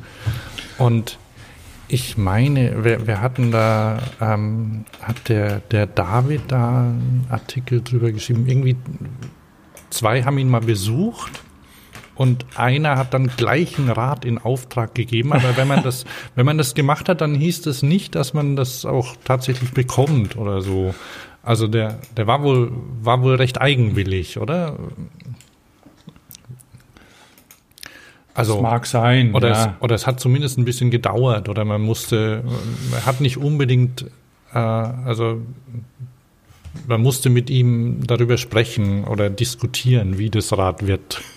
Und 0.79 1.19
ich 1.87 2.17
meine, 2.17 2.83
wir, 2.83 3.05
wir 3.05 3.21
hatten 3.21 3.51
da, 3.51 3.99
ähm, 4.19 4.85
hat 5.01 5.29
der, 5.29 5.59
der 5.59 5.85
David 5.85 6.43
da 6.47 6.81
einen 6.81 7.27
Artikel 7.29 7.81
drüber 7.81 8.11
geschrieben. 8.11 8.47
Irgendwie 8.47 8.75
zwei 9.89 10.23
haben 10.23 10.37
ihn 10.37 10.49
mal 10.49 10.61
besucht 10.61 11.43
und 12.15 12.45
einer 12.55 12.97
hat 12.97 13.13
dann 13.13 13.27
gleich 13.27 13.77
ein 13.77 13.89
Rad 13.89 14.25
in 14.25 14.39
Auftrag 14.39 14.93
gegeben. 14.93 15.33
Aber 15.33 15.55
wenn 15.55 15.67
man 15.67 15.83
das, 15.83 16.05
wenn 16.35 16.45
man 16.45 16.57
das 16.57 16.75
gemacht 16.75 17.09
hat, 17.09 17.21
dann 17.21 17.33
hieß 17.33 17.61
das 17.61 17.81
nicht, 17.81 18.15
dass 18.15 18.33
man 18.33 18.55
das 18.55 18.85
auch 18.85 19.15
tatsächlich 19.23 19.71
bekommt 19.71 20.35
oder 20.35 20.61
so. 20.61 20.93
Also 21.43 21.67
der, 21.67 21.99
der 22.17 22.27
war 22.27 22.43
wohl, 22.43 22.71
war 23.01 23.21
wohl 23.21 23.35
recht 23.35 23.59
eigenwillig, 23.61 24.39
oder? 24.39 24.75
Das 28.35 28.47
Also, 28.47 28.61
mag 28.61 28.85
sein. 28.85 29.33
oder, 29.33 29.49
ja. 29.49 29.65
es, 29.65 29.81
oder 29.81 29.95
es 29.95 30.07
hat 30.07 30.19
zumindest 30.19 30.57
ein 30.57 30.65
bisschen 30.65 30.91
gedauert 30.91 31.49
oder 31.49 31.65
man 31.65 31.81
musste, 31.81 32.43
man 32.91 33.05
hat 33.05 33.19
nicht 33.19 33.37
unbedingt, 33.37 34.05
äh, 34.53 34.57
also 34.57 35.41
man 36.87 37.01
musste 37.01 37.29
mit 37.29 37.49
ihm 37.49 38.05
darüber 38.05 38.37
sprechen 38.37 39.03
oder 39.03 39.29
diskutieren, 39.29 40.17
wie 40.17 40.29
das 40.29 40.57
Rad 40.57 40.85
wird. 40.87 41.21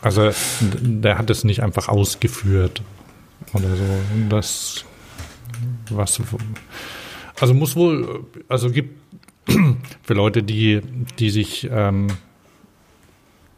Also 0.00 0.30
der 0.60 1.18
hat 1.18 1.28
es 1.30 1.42
nicht 1.42 1.60
einfach 1.60 1.88
ausgeführt 1.88 2.82
oder 3.52 3.74
so. 3.76 3.84
Das 4.28 4.84
was 5.90 6.20
also 7.42 7.54
muss 7.54 7.74
wohl, 7.74 8.24
also 8.48 8.70
gibt 8.70 9.00
für 10.02 10.14
Leute, 10.14 10.44
die, 10.44 10.80
die 11.18 11.30
sich 11.30 11.68
ähm, 11.72 12.06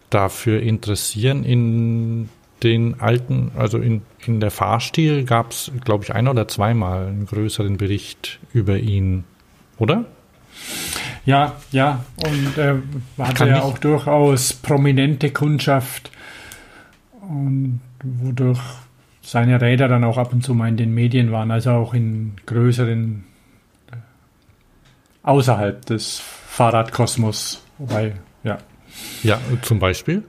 dafür 0.09 0.63
interessieren, 0.63 1.45
in 1.45 2.31
den 2.63 2.99
alten, 2.99 3.51
also 3.55 3.77
in, 3.77 4.01
in 4.25 4.41
der 4.41 4.51
Fahrstil 4.51 5.25
gab 5.25 5.51
es, 5.51 5.71
glaube 5.85 6.03
ich, 6.03 6.15
ein 6.15 6.29
oder 6.29 6.49
zweimal 6.49 7.09
einen 7.09 7.27
größeren 7.27 7.77
Bericht 7.77 8.41
über 8.55 8.79
ihn, 8.79 9.25
oder? 9.77 10.07
Ja, 11.27 11.57
ja, 11.71 12.07
und 12.25 12.57
äh, 12.57 12.77
hatte 13.19 13.49
ja 13.49 13.61
auch 13.61 13.77
durchaus 13.77 14.55
prominente 14.55 15.31
Kundschaft 15.31 16.11
und 17.21 17.83
wodurch 18.03 18.63
seine 19.21 19.61
Räder 19.61 19.89
dann 19.89 20.05
auch 20.05 20.17
ab 20.17 20.33
und 20.33 20.43
zu 20.43 20.55
mal 20.55 20.71
in 20.71 20.79
den 20.79 20.95
Medien 20.95 21.33
waren, 21.33 21.51
also 21.51 21.73
auch 21.73 21.93
in 21.93 22.33
größeren 22.47 23.25
außerhalb 25.25 25.85
des 25.87 26.19
Fahrradkosmos. 26.19 27.63
Wobei, 27.79 28.15
ja. 28.45 28.59
Ja, 29.23 29.41
zum 29.63 29.81
Beispiel. 29.81 30.23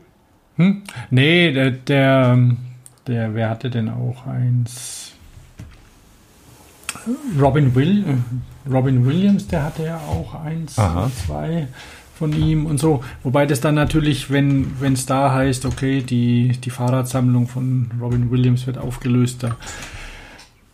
Hm? 0.55 0.83
Nee, 1.11 1.51
der, 1.51 1.71
der, 1.71 2.31
ähm, 2.33 2.57
der, 3.05 3.35
wer 3.35 3.49
hatte 3.49 3.69
denn 3.69 3.89
auch 3.89 4.25
eins? 4.25 5.13
Robin 7.39 7.75
Will, 7.75 8.03
äh, 8.03 8.69
Robin 8.71 9.05
Williams, 9.05 9.47
der 9.47 9.63
hatte 9.63 9.83
ja 9.83 9.97
auch 9.97 10.33
eins, 10.33 10.79
Aha. 10.79 11.11
zwei 11.25 11.67
von 12.17 12.33
ihm 12.33 12.65
und 12.65 12.79
so. 12.79 13.03
Wobei 13.23 13.45
das 13.45 13.61
dann 13.61 13.75
natürlich, 13.75 14.31
wenn 14.31 14.73
es 14.81 15.05
da 15.05 15.33
heißt, 15.33 15.65
okay, 15.65 16.01
die, 16.01 16.53
die 16.63 16.69
Fahrradsammlung 16.69 17.47
von 17.47 17.91
Robin 18.01 18.31
Williams 18.31 18.65
wird 18.65 18.77
aufgelöst, 18.77 19.43
da, 19.43 19.57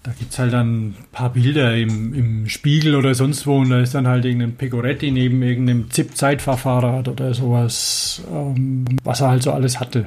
da 0.04 0.12
gibt 0.18 0.32
es 0.34 0.40
halt 0.40 0.52
dann 0.54 0.88
ein 0.90 0.96
paar 1.12 1.30
Bilder 1.32 1.76
im, 1.78 2.14
im 2.14 2.50
Spiegel 2.50 2.96
oder 2.96 3.14
sonst 3.14 3.46
wo 3.46 3.60
und 3.60 3.70
da 3.70 3.80
ist 3.82 3.94
dann 3.94 4.08
halt 4.08 4.26
irgendein 4.26 4.56
Pegoretti 4.56 5.12
neben 5.12 5.44
irgendeinem 5.44 5.92
ZIP-Zeitfahrfahrrad 5.92 7.08
oder 7.08 7.34
sowas, 7.36 8.24
ähm, 8.32 8.86
was 9.04 9.22
er 9.22 9.30
halt 9.30 9.44
so 9.44 9.52
alles 9.52 9.80
hatte. 9.80 10.06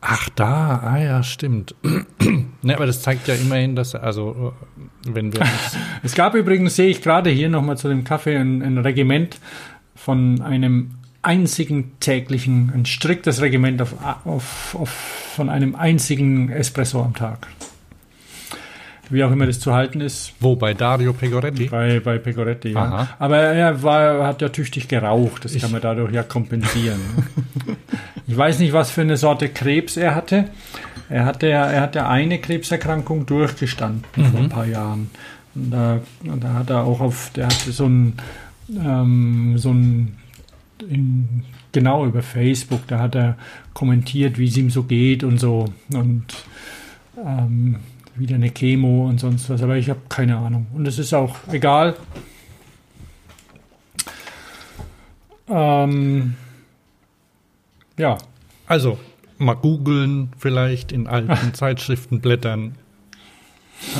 Ach, 0.00 0.28
da, 0.36 0.78
ah 0.84 0.98
ja, 0.98 1.22
stimmt. 1.22 1.74
ne, 2.62 2.74
aber 2.74 2.86
das 2.86 3.02
zeigt 3.02 3.26
ja 3.28 3.34
immerhin, 3.34 3.74
dass, 3.74 3.94
er- 3.94 4.02
also, 4.04 4.52
wenn 5.04 5.32
wir 5.32 5.40
Es 6.02 6.14
gab 6.14 6.34
übrigens, 6.34 6.76
sehe 6.76 6.88
ich 6.88 7.02
gerade 7.02 7.30
hier 7.30 7.48
nochmal 7.48 7.76
zu 7.76 7.88
dem 7.88 8.04
Kaffee, 8.04 8.36
ein, 8.36 8.62
ein 8.62 8.78
Regiment 8.78 9.38
von 9.94 10.42
einem 10.42 10.92
einzigen 11.22 11.92
täglichen, 11.98 12.70
ein 12.72 12.86
striktes 12.86 13.40
Regiment 13.40 13.82
auf, 13.82 13.94
auf, 14.24 14.76
auf, 14.78 14.90
von 14.90 15.48
einem 15.48 15.74
einzigen 15.74 16.50
Espresso 16.50 17.02
am 17.02 17.14
Tag. 17.14 17.48
Wie 19.10 19.22
auch 19.22 19.30
immer 19.30 19.46
das 19.46 19.60
zu 19.60 19.72
halten 19.72 20.00
ist 20.00 20.32
wo, 20.40 20.56
bei 20.56 20.74
Dario 20.74 21.12
Pegoretti? 21.12 21.66
bei, 21.66 22.00
bei 22.00 22.18
Pegoretti. 22.18 22.70
Ja. 22.70 22.82
Aha. 22.82 23.08
Aber 23.18 23.38
er 23.38 23.82
war, 23.82 24.26
hat 24.26 24.42
ja 24.42 24.48
tüchtig 24.48 24.88
geraucht, 24.88 25.44
das 25.44 25.56
kann 25.58 25.70
man 25.70 25.80
dadurch 25.80 26.12
ja 26.12 26.22
kompensieren. 26.22 27.00
ich 28.26 28.36
weiß 28.36 28.58
nicht, 28.58 28.72
was 28.72 28.90
für 28.90 29.02
eine 29.02 29.16
Sorte 29.16 29.48
Krebs 29.48 29.96
er 29.96 30.14
hatte. 30.14 30.46
Er 31.08 31.24
hatte 31.24 31.46
er 31.48 31.80
hat 31.80 31.94
ja 31.94 32.08
eine 32.08 32.40
Krebserkrankung 32.40 33.26
durchgestanden 33.26 34.04
vor 34.12 34.40
ein 34.40 34.48
paar 34.48 34.66
Jahren. 34.66 35.10
Und 35.54 35.70
da, 35.70 36.00
da 36.22 36.52
hat 36.54 36.70
er 36.70 36.84
auch 36.84 37.00
auf, 37.00 37.30
der 37.34 37.46
hatte 37.46 37.72
so 37.72 37.86
ein, 37.86 38.14
ähm, 38.70 39.54
so 39.56 39.70
ein, 39.70 40.16
in, 40.88 41.44
genau 41.72 42.06
über 42.06 42.22
Facebook, 42.22 42.86
da 42.88 42.98
hat 42.98 43.14
er 43.14 43.36
kommentiert, 43.72 44.38
wie 44.38 44.48
es 44.48 44.56
ihm 44.56 44.70
so 44.70 44.82
geht 44.82 45.24
und 45.24 45.38
so. 45.38 45.66
Und 45.92 46.24
ähm, 47.24 47.76
wieder 48.18 48.34
eine 48.36 48.50
Chemo 48.50 49.08
und 49.08 49.18
sonst 49.18 49.48
was, 49.50 49.62
aber 49.62 49.76
ich 49.76 49.90
habe 49.90 50.00
keine 50.08 50.36
Ahnung. 50.36 50.66
Und 50.74 50.86
es 50.86 50.98
ist 50.98 51.12
auch 51.14 51.36
egal. 51.50 51.96
Ähm, 55.48 56.34
ja, 57.98 58.18
Also, 58.66 58.98
mal 59.38 59.54
googeln, 59.54 60.30
vielleicht 60.38 60.92
in 60.92 61.06
alten 61.06 61.54
Zeitschriften 61.54 62.20
blättern, 62.20 62.74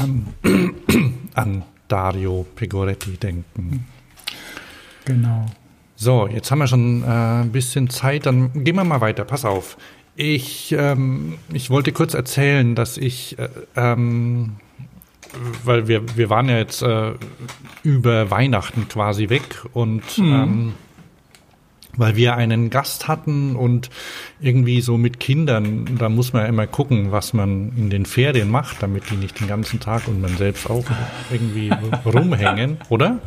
an, 0.02 0.26
an 1.34 1.62
Dario 1.88 2.46
Pegoretti 2.56 3.16
denken. 3.16 3.86
Genau. 5.04 5.46
So, 5.94 6.26
jetzt 6.26 6.50
haben 6.50 6.58
wir 6.58 6.66
schon 6.66 7.02
äh, 7.04 7.06
ein 7.06 7.52
bisschen 7.52 7.88
Zeit, 7.88 8.26
dann 8.26 8.64
gehen 8.64 8.76
wir 8.76 8.84
mal 8.84 9.00
weiter. 9.00 9.24
Pass 9.24 9.44
auf. 9.44 9.78
Ich, 10.16 10.74
ähm, 10.76 11.34
ich 11.52 11.68
wollte 11.68 11.92
kurz 11.92 12.14
erzählen, 12.14 12.74
dass 12.74 12.96
ich, 12.96 13.38
äh, 13.38 13.48
ähm, 13.76 14.56
weil 15.62 15.88
wir, 15.88 16.16
wir 16.16 16.30
waren 16.30 16.48
ja 16.48 16.56
jetzt 16.56 16.82
äh, 16.82 17.12
über 17.82 18.30
Weihnachten 18.30 18.88
quasi 18.88 19.28
weg 19.28 19.64
und 19.74 20.02
ähm, 20.18 20.72
weil 21.96 22.16
wir 22.16 22.34
einen 22.36 22.70
Gast 22.70 23.08
hatten 23.08 23.56
und 23.56 23.90
irgendwie 24.40 24.80
so 24.80 24.96
mit 24.96 25.20
Kindern, 25.20 25.96
da 25.98 26.08
muss 26.08 26.32
man 26.32 26.42
ja 26.42 26.48
immer 26.48 26.66
gucken, 26.66 27.12
was 27.12 27.32
man 27.32 27.72
in 27.76 27.90
den 27.90 28.06
Ferien 28.06 28.50
macht, 28.50 28.82
damit 28.82 29.10
die 29.10 29.16
nicht 29.16 29.40
den 29.40 29.48
ganzen 29.48 29.80
Tag 29.80 30.08
und 30.08 30.20
man 30.20 30.36
selbst 30.36 30.68
auch 30.70 30.84
irgendwie 31.30 31.70
rumhängen, 32.04 32.78
oder? 32.88 33.18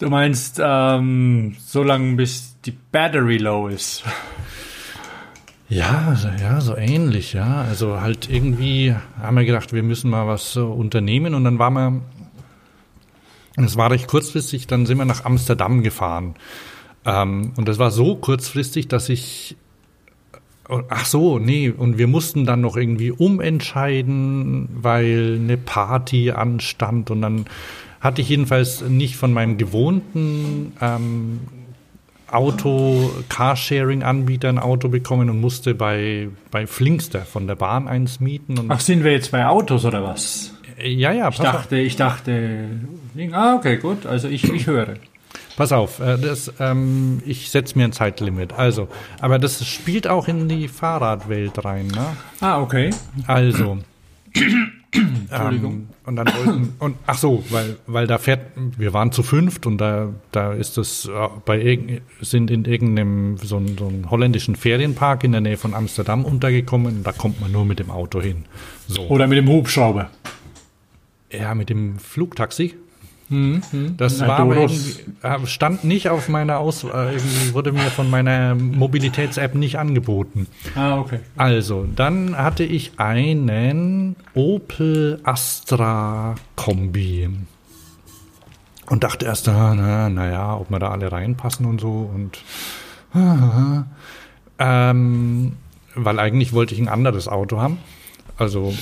Du 0.00 0.08
meinst, 0.08 0.58
ähm, 0.64 1.56
so 1.62 1.82
lange 1.82 2.16
bis 2.16 2.56
die 2.64 2.70
Battery 2.70 3.36
low 3.36 3.68
ist. 3.68 4.02
Ja, 5.68 6.16
so, 6.16 6.28
ja, 6.28 6.62
so 6.62 6.74
ähnlich, 6.74 7.34
ja. 7.34 7.66
Also 7.68 8.00
halt 8.00 8.30
irgendwie 8.30 8.94
haben 9.20 9.36
wir 9.36 9.44
gedacht, 9.44 9.74
wir 9.74 9.82
müssen 9.82 10.10
mal 10.10 10.26
was 10.26 10.56
äh, 10.56 10.60
unternehmen 10.60 11.34
und 11.34 11.44
dann 11.44 11.58
waren 11.58 11.74
wir, 11.74 12.00
das 13.56 13.76
war 13.76 13.90
recht 13.90 14.08
kurzfristig, 14.08 14.66
dann 14.66 14.86
sind 14.86 14.96
wir 14.96 15.04
nach 15.04 15.26
Amsterdam 15.26 15.82
gefahren. 15.82 16.34
Ähm, 17.04 17.52
und 17.58 17.68
das 17.68 17.78
war 17.78 17.90
so 17.90 18.16
kurzfristig, 18.16 18.88
dass 18.88 19.10
ich, 19.10 19.54
oh, 20.70 20.80
ach 20.88 21.04
so, 21.04 21.38
nee, 21.38 21.68
und 21.68 21.98
wir 21.98 22.06
mussten 22.06 22.46
dann 22.46 22.62
noch 22.62 22.78
irgendwie 22.78 23.10
umentscheiden, 23.10 24.70
weil 24.80 25.38
eine 25.38 25.58
Party 25.58 26.30
anstand 26.30 27.10
und 27.10 27.20
dann 27.20 27.44
hatte 28.00 28.22
ich 28.22 28.28
jedenfalls 28.28 28.80
nicht 28.82 29.16
von 29.16 29.32
meinem 29.32 29.58
gewohnten 29.58 30.72
ähm, 30.80 31.40
Auto, 32.30 33.10
Carsharing-Anbieter 33.28 34.48
ein 34.48 34.58
Auto 34.58 34.88
bekommen 34.88 35.30
und 35.30 35.40
musste 35.40 35.74
bei, 35.74 36.28
bei 36.50 36.66
Flinkster 36.66 37.20
von 37.22 37.46
der 37.46 37.56
Bahn 37.56 37.88
eins 37.88 38.20
mieten. 38.20 38.66
Ach, 38.68 38.80
sind 38.80 39.02
wir 39.04 39.12
jetzt 39.12 39.32
bei 39.32 39.46
Autos 39.46 39.84
oder 39.84 40.02
was? 40.04 40.54
ja, 40.82 41.12
ja, 41.12 41.28
Ich 41.28 41.36
pass 41.36 41.46
auf. 41.46 41.52
dachte, 41.52 41.76
ich 41.76 41.96
dachte, 41.96 42.68
ah, 43.32 43.54
okay, 43.56 43.76
gut, 43.76 44.06
also 44.06 44.28
ich, 44.28 44.44
ich 44.44 44.66
höre. 44.66 44.94
Pass 45.56 45.72
auf, 45.72 46.00
äh, 46.00 46.16
das, 46.16 46.52
ähm, 46.58 47.20
ich 47.26 47.50
setze 47.50 47.76
mir 47.76 47.84
ein 47.84 47.92
Zeitlimit. 47.92 48.52
Also, 48.54 48.88
aber 49.20 49.38
das 49.38 49.66
spielt 49.66 50.06
auch 50.06 50.26
in 50.28 50.48
die 50.48 50.68
Fahrradwelt 50.68 51.64
rein. 51.64 51.88
Ne? 51.88 52.06
Ah, 52.40 52.60
okay. 52.62 52.90
Also. 53.26 53.78
Entschuldigung. 55.30 55.72
Ähm, 55.72 55.88
und 56.04 56.16
dann 56.16 56.26
wollten, 56.26 56.74
und 56.80 56.96
ach 57.06 57.16
so, 57.18 57.44
weil, 57.50 57.76
weil 57.86 58.06
da 58.06 58.18
fährt, 58.18 58.40
wir 58.76 58.92
waren 58.92 59.12
zu 59.12 59.22
fünft 59.22 59.66
und 59.66 59.78
da, 59.78 60.08
da 60.32 60.52
ist 60.52 60.76
das 60.76 61.06
äh, 61.06 61.28
bei 61.44 62.00
sind 62.20 62.50
in 62.50 62.64
irgendeinem 62.64 63.36
so, 63.38 63.56
einem- 63.58 63.78
so 63.78 63.86
einem 63.88 64.10
holländischen 64.10 64.56
Ferienpark 64.56 65.22
in 65.24 65.32
der 65.32 65.40
Nähe 65.40 65.56
von 65.56 65.74
Amsterdam 65.74 66.24
untergekommen 66.24 66.98
und 66.98 67.02
da 67.06 67.12
kommt 67.12 67.40
man 67.40 67.52
nur 67.52 67.64
mit 67.64 67.78
dem 67.78 67.90
Auto 67.90 68.20
hin. 68.20 68.44
So. 68.88 69.02
Oder 69.08 69.26
mit 69.28 69.38
dem 69.38 69.48
Hubschrauber. 69.48 70.10
Ja, 71.32 71.54
mit 71.54 71.70
dem 71.70 71.98
Flugtaxi. 71.98 72.74
Hm, 73.30 73.62
Das 73.96 74.18
Na, 74.18 74.26
war 74.28 74.40
irgendwie- 74.54 75.04
äh, 75.22 75.46
stand 75.46 75.84
nicht 75.84 76.08
auf 76.08 76.28
meiner 76.28 76.58
Aus, 76.58 76.82
äh, 76.84 76.88
wurde 77.52 77.70
mir 77.72 77.90
von 77.90 78.10
meiner 78.10 78.54
Mobilitäts-App 78.56 79.54
nicht 79.54 79.78
angeboten. 79.78 80.48
Ah, 80.74 80.98
okay. 80.98 81.20
Also, 81.36 81.86
dann 81.94 82.36
hatte 82.36 82.64
ich 82.64 82.98
einen 82.98 84.16
Opel 84.34 85.20
Astra 85.22 86.34
Kombi. 86.56 87.30
Und 88.86 89.04
dachte 89.04 89.26
erst, 89.26 89.48
ah, 89.48 89.74
na, 89.76 90.08
naja, 90.10 90.56
ob 90.56 90.68
wir 90.70 90.80
da 90.80 90.90
alle 90.90 91.12
reinpassen 91.12 91.64
und 91.66 91.80
so. 91.80 92.10
Und 92.12 92.38
ähm, 94.58 95.52
weil 95.94 96.18
eigentlich 96.18 96.52
wollte 96.52 96.74
ich 96.74 96.80
ein 96.80 96.88
anderes 96.88 97.28
Auto 97.28 97.60
haben. 97.60 97.78
Also 98.36 98.74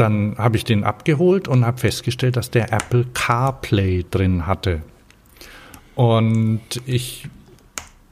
dann 0.00 0.36
habe 0.38 0.56
ich 0.56 0.64
den 0.64 0.84
abgeholt 0.84 1.48
und 1.48 1.64
habe 1.64 1.78
festgestellt, 1.78 2.36
dass 2.36 2.50
der 2.50 2.72
Apple 2.72 3.04
CarPlay 3.14 4.04
drin 4.10 4.46
hatte. 4.46 4.82
Und 5.94 6.60
ich, 6.86 7.28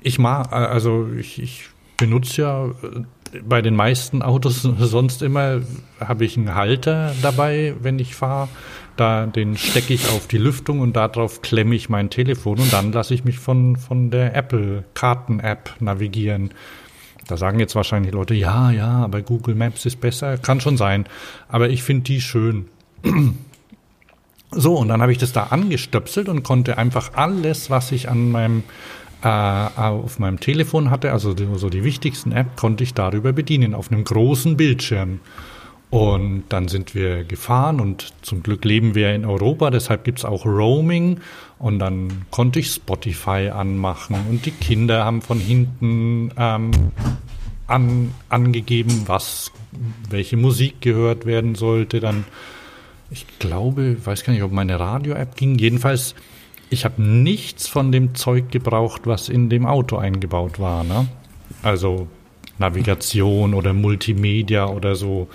ich 0.03 0.19
mag, 0.19 0.53
also 0.53 1.09
ich, 1.19 1.41
ich 1.41 1.69
benutze 1.97 2.43
ja 2.43 2.67
äh, 2.67 3.41
bei 3.45 3.63
den 3.63 3.77
meisten 3.77 4.23
Autos 4.23 4.63
sonst 4.79 5.23
immer, 5.23 5.61
habe 6.01 6.25
ich 6.25 6.37
einen 6.37 6.55
Halter 6.55 7.15
dabei, 7.23 7.75
wenn 7.81 7.99
ich 7.99 8.15
fahre. 8.15 8.49
Da, 8.97 9.27
den 9.27 9.59
stecke 9.59 9.93
ich 9.93 10.09
auf 10.09 10.27
die 10.27 10.39
Lüftung 10.39 10.81
und 10.81 10.97
darauf 10.97 11.43
klemme 11.43 11.75
ich 11.75 11.91
mein 11.91 12.09
Telefon 12.09 12.59
und 12.59 12.73
dann 12.73 12.93
lasse 12.93 13.13
ich 13.13 13.25
mich 13.25 13.39
von, 13.39 13.77
von 13.77 14.11
der 14.11 14.35
Apple 14.35 14.85
Karten-App 14.95 15.77
navigieren. 15.81 16.55
Da 17.27 17.37
sagen 17.37 17.59
jetzt 17.59 17.75
wahrscheinlich 17.75 18.13
Leute, 18.13 18.35
ja, 18.35 18.71
ja, 18.71 18.89
aber 18.89 19.23
Google 19.23 19.55
Maps 19.55 19.85
ist 19.87 20.01
besser. 20.01 20.39
Kann 20.39 20.61
schon 20.61 20.77
sein. 20.77 21.07
Aber 21.49 21.69
ich 21.71 21.83
finde 21.83 22.05
die 22.05 22.21
schön. 22.21 22.69
So, 24.53 24.77
und 24.77 24.89
dann 24.89 25.03
habe 25.03 25.11
ich 25.11 25.19
das 25.19 25.33
da 25.33 25.45
angestöpselt 25.45 26.29
und 26.29 26.45
konnte 26.45 26.79
einfach 26.79 27.15
alles, 27.15 27.69
was 27.69 27.91
ich 27.91 28.09
an 28.09 28.31
meinem 28.31 28.63
äh, 29.23 29.29
auf 29.29 30.19
meinem 30.19 30.39
Telefon 30.41 30.91
hatte, 30.91 31.11
also 31.11 31.35
so 31.57 31.69
die 31.69 31.85
wichtigsten 31.85 32.33
App, 32.33 32.57
konnte 32.57 32.85
ich 32.85 32.95
darüber 32.95 33.33
bedienen, 33.33 33.75
auf 33.75 33.91
einem 33.91 34.05
großen 34.05 34.57
Bildschirm. 34.57 35.21
Und 35.97 36.45
dann 36.51 36.69
sind 36.69 36.95
wir 36.95 37.25
gefahren 37.25 37.81
und 37.81 38.13
zum 38.21 38.43
Glück 38.43 38.67
leben 38.67 38.95
wir 38.95 39.15
in 39.15 39.25
Europa, 39.25 39.71
deshalb 39.71 40.05
gibt's 40.05 40.27
auch 40.27 40.45
Roaming. 40.45 41.21
Und 41.59 41.79
dann 41.79 42.27
konnte 42.31 42.59
ich 42.59 42.69
Spotify 42.69 43.49
anmachen 43.49 44.15
und 44.29 44.45
die 44.45 44.51
Kinder 44.51 45.07
haben 45.07 45.23
von 45.23 45.41
hinten 45.41 46.33
ähm, 46.37 46.71
an, 47.67 48.13
angegeben, 48.29 49.05
was, 49.07 49.53
welche 50.11 50.37
Musik 50.37 50.83
gehört 50.83 51.25
werden 51.25 51.55
sollte. 51.55 52.01
Dann, 52.01 52.25
ich 53.11 53.25
glaube, 53.39 53.97
weiß 54.05 54.23
gar 54.23 54.35
nicht, 54.35 54.43
ob 54.43 54.53
meine 54.53 54.79
Radio-App 54.79 55.35
ging. 55.35 55.57
Jedenfalls, 55.57 56.15
ich 56.69 56.85
habe 56.85 57.01
nichts 57.01 57.69
von 57.69 57.91
dem 57.91 58.15
Zeug 58.15 58.51
gebraucht, 58.51 59.07
was 59.07 59.31
in 59.31 59.49
dem 59.49 59.65
Auto 59.65 59.97
eingebaut 59.97 60.59
war. 60.59 60.85
Ne? 60.85 61.09
Also 61.63 62.07
Navigation 62.59 63.55
oder 63.55 63.73
Multimedia 63.73 64.67
oder 64.67 64.95
so. 64.95 65.29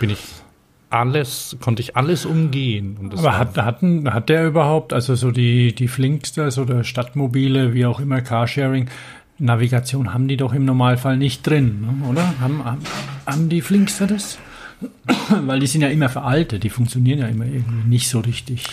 Bin 0.00 0.10
ich 0.10 0.18
alles, 0.90 1.56
konnte 1.60 1.82
ich 1.82 1.96
alles 1.96 2.26
umgehen. 2.26 3.12
Aber 3.16 3.38
hat, 3.38 3.56
hatten, 3.56 4.12
hat 4.12 4.28
der 4.28 4.48
überhaupt, 4.48 4.92
also 4.92 5.14
so 5.14 5.30
die, 5.30 5.72
die 5.72 5.86
Flinksters 5.86 6.58
oder 6.58 6.82
Stadtmobile, 6.82 7.72
wie 7.72 7.86
auch 7.86 8.00
immer, 8.00 8.20
Carsharing, 8.20 8.88
Navigation 9.38 10.12
haben 10.12 10.28
die 10.28 10.36
doch 10.36 10.52
im 10.52 10.64
Normalfall 10.64 11.16
nicht 11.16 11.46
drin, 11.46 11.80
ne? 11.80 12.08
oder? 12.08 12.40
Haben, 12.40 12.64
haben, 12.64 12.82
haben 13.26 13.48
die 13.48 13.62
Flinkster 13.62 14.06
das? 14.06 14.38
Weil 15.30 15.60
die 15.60 15.66
sind 15.66 15.80
ja 15.80 15.88
immer 15.88 16.08
veraltet, 16.08 16.64
die 16.64 16.70
funktionieren 16.70 17.20
ja 17.20 17.28
immer 17.28 17.46
irgendwie 17.46 17.88
nicht 17.88 18.08
so 18.08 18.20
richtig. 18.20 18.64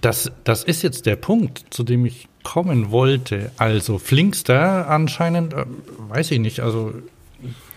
Das, 0.00 0.30
das 0.44 0.64
ist 0.64 0.82
jetzt 0.82 1.06
der 1.06 1.16
Punkt, 1.16 1.64
zu 1.70 1.84
dem 1.84 2.04
ich 2.04 2.28
kommen 2.42 2.90
wollte. 2.90 3.50
Also 3.56 3.98
Flinkster 3.98 4.88
anscheinend, 4.88 5.54
äh, 5.54 5.64
weiß 6.08 6.30
ich 6.32 6.38
nicht, 6.38 6.60
also 6.60 6.92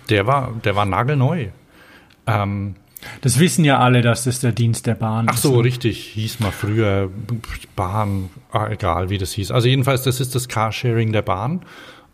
der 0.10 0.27
war, 0.27 0.53
der 0.63 0.75
war 0.75 0.86
nagelneu. 0.86 1.47
Ähm, 2.27 2.75
Das 3.21 3.39
wissen 3.39 3.65
ja 3.65 3.79
alle, 3.79 4.01
dass 4.01 4.25
das 4.25 4.39
der 4.41 4.51
Dienst 4.51 4.86
der 4.86 4.95
Bahn 4.95 5.27
ach 5.29 5.34
ist. 5.36 5.41
so, 5.41 5.60
richtig, 5.60 6.05
hieß 6.13 6.39
mal 6.39 6.51
früher 6.51 7.10
Bahn, 7.75 8.29
ah, 8.51 8.67
egal 8.69 9.10
wie 9.10 9.17
das 9.17 9.31
hieß. 9.34 9.51
Also 9.51 9.67
jedenfalls, 9.67 10.03
das 10.03 10.19
ist 10.19 10.36
das 10.36 10.47
Carsharing 10.47 11.12
der 11.12 11.23
Bahn. 11.23 11.62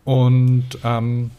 Und 0.05 0.65
ähm, 0.85 1.31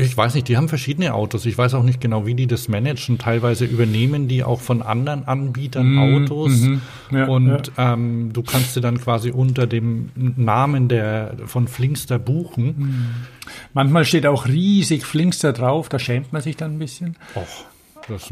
ich 0.00 0.16
weiß 0.16 0.34
nicht, 0.34 0.48
die 0.48 0.56
haben 0.56 0.68
verschiedene 0.68 1.14
Autos. 1.14 1.46
Ich 1.46 1.56
weiß 1.56 1.74
auch 1.74 1.82
nicht 1.82 2.00
genau, 2.00 2.26
wie 2.26 2.34
die 2.34 2.46
das 2.46 2.68
managen. 2.68 3.18
Teilweise 3.18 3.64
übernehmen 3.64 4.28
die 4.28 4.42
auch 4.42 4.60
von 4.60 4.82
anderen 4.82 5.26
Anbietern 5.26 5.98
Autos. 5.98 6.52
mhm. 6.60 6.80
Ja, 7.10 7.26
und 7.26 7.72
Ähm, 7.78 8.32
du 8.32 8.42
kannst 8.42 8.74
sie 8.74 8.80
dann 8.80 9.00
quasi 9.00 9.30
unter 9.30 9.66
dem 9.66 10.10
Namen 10.14 10.88
der 10.88 11.34
von 11.46 11.68
Flinkster 11.68 12.18
buchen. 12.18 13.26
Manchmal 13.72 14.04
steht 14.04 14.26
auch 14.26 14.46
riesig 14.46 15.04
Flinkster 15.04 15.52
drauf, 15.52 15.88
da 15.88 15.98
schämt 15.98 16.32
man 16.32 16.42
sich 16.42 16.56
dann 16.56 16.74
ein 16.76 16.78
bisschen. 16.78 17.16
Och, 17.34 17.64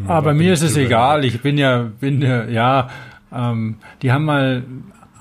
Aber 0.06 0.34
mir 0.34 0.52
ist 0.52 0.62
es 0.62 0.76
egal. 0.76 1.24
Ich 1.24 1.40
bin 1.40 1.58
ja, 1.58 1.90
bin 2.00 2.20
ja, 2.22 2.44
ja, 2.46 2.88
ähm, 3.32 3.76
die 4.02 4.10
haben 4.12 4.24
mal, 4.24 4.62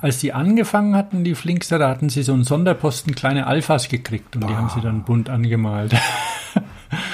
als 0.08 0.20
die 0.20 0.34
angefangen 0.34 0.96
hatten, 0.96 1.24
die 1.24 1.36
Flinkster, 1.36 1.78
da 1.80 1.89
hatten 1.89 2.10
sie 2.10 2.24
so 2.24 2.34
einen 2.34 2.43
Sonderposten 2.43 3.15
kleine 3.15 3.48
Alphas 3.48 3.89
gekriegt 3.89 4.36
und 4.36 4.48
die 4.48 4.56
haben 4.56 4.70
sie 4.74 4.82
dann 4.82 5.04
bunt 5.04 5.30
angemalt. 5.30 5.93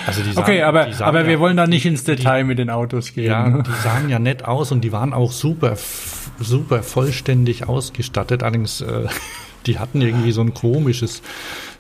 Also 0.06 0.22
die 0.22 0.38
Okay, 0.38 0.60
sahen- 0.60 0.68
aber, 0.68 0.86
die 0.86 1.04
aber 1.04 1.22
ja, 1.22 1.28
wir 1.28 1.40
wollen 1.40 1.58
da 1.58 1.66
nicht 1.66 1.84
ins 1.88 2.04
Detail 2.04 2.44
mit 2.44 2.60
den 2.60 2.70
Autos 2.70 3.14
gehen. 3.14 3.26
Ja, 3.32 3.48
ne? 3.50 3.64
die 3.64 3.72
sahen 3.82 4.08
ja 4.08 4.20
nett 4.20 4.46
aus 4.46 4.72
und 4.72 4.82
die 4.82 4.92
waren 4.92 5.14
auch 5.14 5.32
super, 5.32 5.76
super 6.40 6.84
vollständig 6.84 7.68
ausgestattet. 7.68 8.44
Allerdings, 8.44 8.82
äh, 8.82 9.08
die 9.66 9.80
hatten 9.80 10.02
irgendwie 10.02 10.32
so 10.32 10.42
ein 10.42 10.54
komisches 10.54 11.24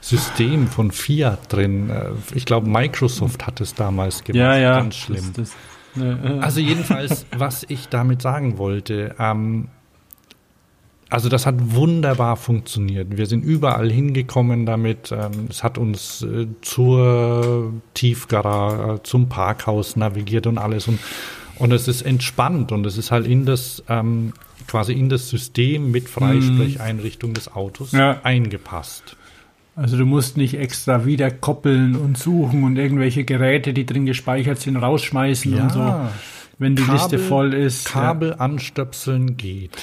System 0.01 0.67
von 0.67 0.89
Fiat 0.89 1.53
drin. 1.53 1.91
Äh, 1.91 2.05
ich 2.33 2.45
glaube, 2.45 2.67
Microsoft 2.67 3.45
hat 3.45 3.61
es 3.61 3.75
damals 3.75 4.23
gemacht. 4.23 4.39
Ja, 4.39 4.57
ja. 4.57 4.77
Ganz 4.79 4.95
schlimm. 4.95 5.31
Das, 5.35 5.51
das, 5.51 6.01
ne, 6.03 6.37
äh. 6.39 6.43
Also 6.43 6.61
jedenfalls, 6.61 7.27
was 7.37 7.63
ich 7.69 7.89
damit 7.89 8.23
sagen 8.23 8.57
wollte, 8.57 9.13
ähm, 9.19 9.67
also 11.13 11.29
das 11.29 11.45
hat 11.45 11.75
wunderbar 11.75 12.37
funktioniert. 12.37 13.15
Wir 13.15 13.27
sind 13.27 13.45
überall 13.45 13.91
hingekommen 13.91 14.65
damit. 14.65 15.11
Ähm, 15.11 15.45
es 15.47 15.63
hat 15.63 15.77
uns 15.77 16.23
äh, 16.23 16.47
zur 16.61 17.71
Tiefgarage, 17.93 19.03
zum 19.03 19.29
Parkhaus 19.29 19.95
navigiert 19.95 20.47
und 20.47 20.57
alles. 20.57 20.87
Und, 20.87 20.97
und 21.59 21.71
es 21.71 21.87
ist 21.87 22.01
entspannt 22.01 22.71
und 22.71 22.83
es 22.87 22.97
ist 22.97 23.11
halt 23.11 23.27
in 23.27 23.45
das 23.45 23.83
ähm, 23.89 24.33
quasi 24.67 24.93
in 24.93 25.07
das 25.07 25.29
System 25.29 25.91
mit 25.91 26.09
Freisprecheinrichtung 26.09 27.35
des 27.35 27.53
Autos 27.53 27.91
ja. 27.91 28.19
eingepasst. 28.23 29.15
Also 29.75 29.97
du 29.97 30.07
musst 30.07 30.35
nicht 30.35 30.57
extra 30.57 31.05
wieder 31.05 31.29
koppeln 31.29 31.95
und 31.95 32.17
suchen 32.17 32.63
und 32.63 32.77
irgendwelche 32.77 33.23
Geräte, 33.23 33.73
die 33.73 33.85
drin 33.85 34.07
gespeichert 34.07 34.59
sind, 34.61 34.77
rausschmeißen 34.77 35.55
ja. 35.55 35.61
und 35.61 35.71
so, 35.73 35.95
wenn 36.57 36.75
die 36.75 36.81
Kabel, 36.81 36.95
Liste 36.95 37.19
voll 37.19 37.53
ist. 37.53 37.85
Kabel 37.85 38.29
ja. 38.29 38.35
anstöpseln 38.37 39.37
geht. 39.37 39.77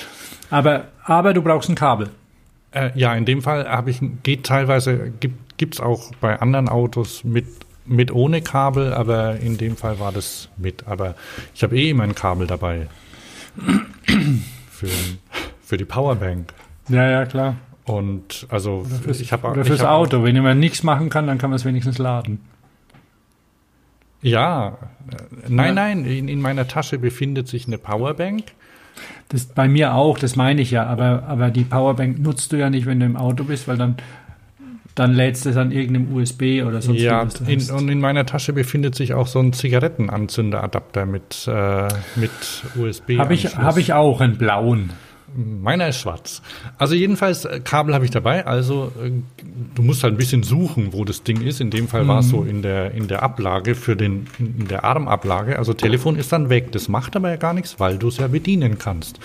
Aber, 0.50 0.88
aber 1.04 1.32
du 1.32 1.42
brauchst 1.42 1.68
ein 1.68 1.74
Kabel. 1.74 2.10
Äh, 2.72 2.90
ja, 2.94 3.14
in 3.14 3.24
dem 3.24 3.42
Fall 3.42 3.68
habe 3.68 3.90
ich, 3.90 4.00
geht 4.22 4.44
teilweise, 4.44 5.12
gibt 5.20 5.74
es 5.74 5.80
auch 5.80 6.12
bei 6.20 6.40
anderen 6.40 6.68
Autos 6.68 7.24
mit, 7.24 7.46
mit 7.84 8.12
ohne 8.12 8.42
Kabel, 8.42 8.92
aber 8.92 9.36
in 9.36 9.58
dem 9.58 9.76
Fall 9.76 9.98
war 9.98 10.12
das 10.12 10.48
mit. 10.56 10.86
Aber 10.86 11.14
ich 11.54 11.62
habe 11.62 11.76
eh 11.76 11.90
immer 11.90 12.04
ein 12.04 12.14
Kabel 12.14 12.46
dabei. 12.46 12.86
für, 14.70 14.88
für 15.62 15.76
die 15.76 15.84
Powerbank. 15.84 16.52
Ja, 16.88 17.08
ja, 17.08 17.26
klar. 17.26 17.56
Und 17.84 18.46
also 18.50 18.84
oder 18.86 18.96
fürs, 18.96 19.20
ich 19.20 19.32
habe 19.32 19.48
oder 19.48 19.64
fürs 19.64 19.80
hab 19.80 19.90
Auto. 19.90 20.22
Wenn 20.22 20.36
jemand 20.36 20.60
nichts 20.60 20.82
machen 20.82 21.08
kann, 21.08 21.26
dann 21.26 21.38
kann 21.38 21.50
man 21.50 21.56
es 21.56 21.64
wenigstens 21.64 21.98
laden. 21.98 22.40
Ja, 24.22 24.78
nein, 25.48 25.68
ja. 25.68 25.72
nein, 25.72 26.04
in, 26.04 26.28
in 26.28 26.40
meiner 26.40 26.68
Tasche 26.68 26.98
befindet 26.98 27.48
sich 27.48 27.66
eine 27.66 27.78
Powerbank. 27.78 28.44
Das 29.28 29.44
bei 29.46 29.68
mir 29.68 29.94
auch, 29.94 30.18
das 30.18 30.36
meine 30.36 30.60
ich 30.60 30.70
ja, 30.70 30.86
aber, 30.86 31.24
aber 31.28 31.50
die 31.50 31.64
Powerbank 31.64 32.18
nutzt 32.18 32.52
du 32.52 32.56
ja 32.56 32.70
nicht, 32.70 32.86
wenn 32.86 33.00
du 33.00 33.06
im 33.06 33.16
Auto 33.16 33.44
bist, 33.44 33.68
weil 33.68 33.76
dann, 33.76 33.96
dann 34.94 35.12
lädst 35.12 35.44
du 35.44 35.50
es 35.50 35.56
an 35.56 35.70
irgendeinem 35.70 36.14
USB 36.14 36.62
oder 36.66 36.82
sonst 36.82 37.00
ja, 37.00 37.24
was. 37.24 37.40
Ja, 37.46 37.74
und 37.74 37.88
in 37.88 38.00
meiner 38.00 38.26
Tasche 38.26 38.52
befindet 38.52 38.94
sich 38.94 39.14
auch 39.14 39.26
so 39.26 39.38
ein 39.38 39.52
Zigarettenanzünderadapter 39.52 41.06
mit, 41.06 41.46
äh, 41.46 41.88
mit 42.16 42.30
USB. 42.76 43.18
Habe 43.18 43.34
ich, 43.34 43.56
hab 43.56 43.76
ich 43.76 43.92
auch, 43.92 44.20
einen 44.20 44.36
blauen. 44.36 44.90
Meiner 45.34 45.88
ist 45.88 45.98
schwarz. 45.98 46.42
Also 46.78 46.94
jedenfalls, 46.94 47.44
äh, 47.44 47.60
Kabel 47.60 47.94
habe 47.94 48.04
ich 48.04 48.10
dabei. 48.10 48.46
Also 48.46 48.92
äh, 49.02 49.10
du 49.74 49.82
musst 49.82 50.02
halt 50.02 50.14
ein 50.14 50.16
bisschen 50.16 50.42
suchen, 50.42 50.92
wo 50.92 51.04
das 51.04 51.22
Ding 51.22 51.40
ist. 51.42 51.60
In 51.60 51.70
dem 51.70 51.88
Fall 51.88 52.04
mhm. 52.04 52.08
war 52.08 52.18
es 52.20 52.28
so 52.28 52.42
in 52.42 52.62
der, 52.62 52.92
in 52.92 53.08
der 53.08 53.22
Ablage 53.22 53.74
für 53.74 53.96
den, 53.96 54.26
in 54.38 54.68
der 54.68 54.84
Armablage. 54.84 55.58
Also 55.58 55.72
Telefon 55.72 56.16
ist 56.16 56.32
dann 56.32 56.50
weg. 56.50 56.72
Das 56.72 56.88
macht 56.88 57.16
aber 57.16 57.30
ja 57.30 57.36
gar 57.36 57.54
nichts, 57.54 57.78
weil 57.78 57.98
du 57.98 58.08
es 58.08 58.18
ja 58.18 58.28
bedienen 58.28 58.78
kannst. 58.78 59.20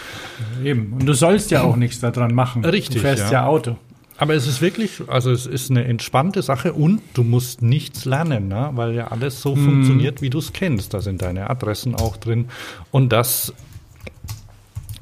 Eben. 0.64 0.94
Und 0.94 1.06
du 1.06 1.14
sollst 1.14 1.52
ja 1.52 1.64
auch 1.64 1.76
nichts 1.76 2.00
daran 2.00 2.34
machen. 2.34 2.64
Richtig. 2.64 2.98
Du 2.98 3.02
fährst 3.02 3.26
ja, 3.26 3.32
ja 3.32 3.46
Auto. 3.46 3.78
Aber 4.18 4.34
es 4.34 4.48
ist 4.48 4.62
wirklich, 4.62 5.02
also 5.08 5.32
es 5.32 5.46
ist 5.46 5.70
eine 5.70 5.84
entspannte 5.84 6.42
Sache 6.42 6.72
und 6.72 7.02
du 7.14 7.24
musst 7.24 7.62
nichts 7.62 8.06
lernen, 8.06 8.48
ne? 8.48 8.70
weil 8.74 8.96
ja 8.96 9.10
alles 9.10 9.42
so 9.42 9.56
mm. 9.56 9.66
funktioniert, 9.66 10.22
wie 10.22 10.30
du 10.30 10.40
es 10.40 10.54
kennst. 10.54 10.94
Da 10.94 11.02
sind 11.02 11.22
deine 11.22 11.50
Adressen 11.50 11.96
auch 11.96 12.16
drin. 12.16 12.46
Und 12.92 13.10
das 13.12 13.54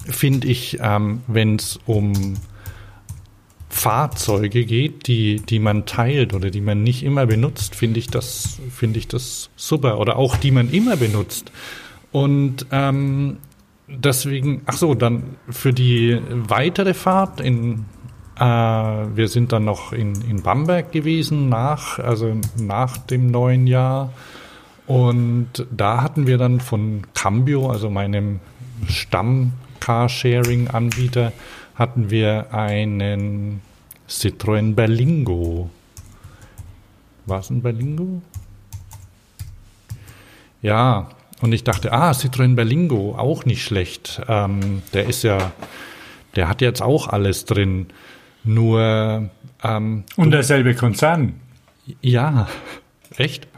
finde 0.07 0.47
ich, 0.47 0.79
ähm, 0.81 1.21
wenn 1.27 1.55
es 1.55 1.79
um 1.85 2.35
Fahrzeuge 3.69 4.65
geht, 4.65 5.07
die, 5.07 5.37
die 5.37 5.59
man 5.59 5.85
teilt 5.85 6.33
oder 6.33 6.51
die 6.51 6.61
man 6.61 6.83
nicht 6.83 7.03
immer 7.03 7.25
benutzt, 7.25 7.75
finde 7.75 7.99
ich 7.99 8.07
das, 8.07 8.59
finde 8.69 8.99
ich 8.99 9.07
das 9.07 9.49
super. 9.55 9.99
Oder 9.99 10.17
auch 10.17 10.37
die 10.37 10.51
man 10.51 10.69
immer 10.69 10.95
benutzt. 10.95 11.51
Und 12.11 12.67
ähm, 12.71 13.37
deswegen, 13.87 14.61
ach 14.67 14.77
so, 14.77 14.93
dann 14.93 15.37
für 15.49 15.73
die 15.73 16.19
weitere 16.31 16.93
Fahrt 16.93 17.39
in 17.39 17.85
äh, 18.39 18.43
wir 18.43 19.27
sind 19.27 19.51
dann 19.51 19.65
noch 19.65 19.93
in, 19.93 20.13
in 20.21 20.41
Bamberg 20.41 20.91
gewesen 20.91 21.49
nach, 21.49 21.99
also 21.99 22.35
nach 22.57 22.97
dem 22.97 23.27
neuen 23.29 23.67
Jahr. 23.67 24.11
Und 24.87 25.65
da 25.71 26.01
hatten 26.01 26.27
wir 26.27 26.37
dann 26.37 26.59
von 26.59 27.03
Cambio, 27.13 27.69
also 27.69 27.89
meinem 27.89 28.39
Stamm 28.87 29.53
Carsharing-Anbieter 29.83 31.33
hatten 31.75 32.09
wir 32.09 32.53
einen 32.53 33.61
Citroën 34.07 34.75
Berlingo. 34.75 35.69
War 37.25 37.39
es 37.39 37.49
ein 37.49 37.61
Berlingo? 37.61 38.21
Ja, 40.61 41.09
und 41.41 41.51
ich 41.51 41.65
dachte, 41.65 41.91
ah, 41.91 42.11
Citroën 42.11 42.55
Berlingo, 42.55 43.15
auch 43.17 43.43
nicht 43.43 43.61
schlecht. 43.65 44.21
Ähm, 44.29 44.83
der 44.93 45.05
ist 45.07 45.23
ja, 45.23 45.51
der 46.37 46.47
hat 46.47 46.61
jetzt 46.61 46.81
auch 46.81 47.09
alles 47.09 47.43
drin. 47.43 47.87
Nur. 48.45 49.29
Ähm, 49.63 50.03
und 50.15 50.31
derselbe 50.31 50.75
Konzern. 50.75 51.41
Ja, 52.01 52.47
echt? 53.17 53.49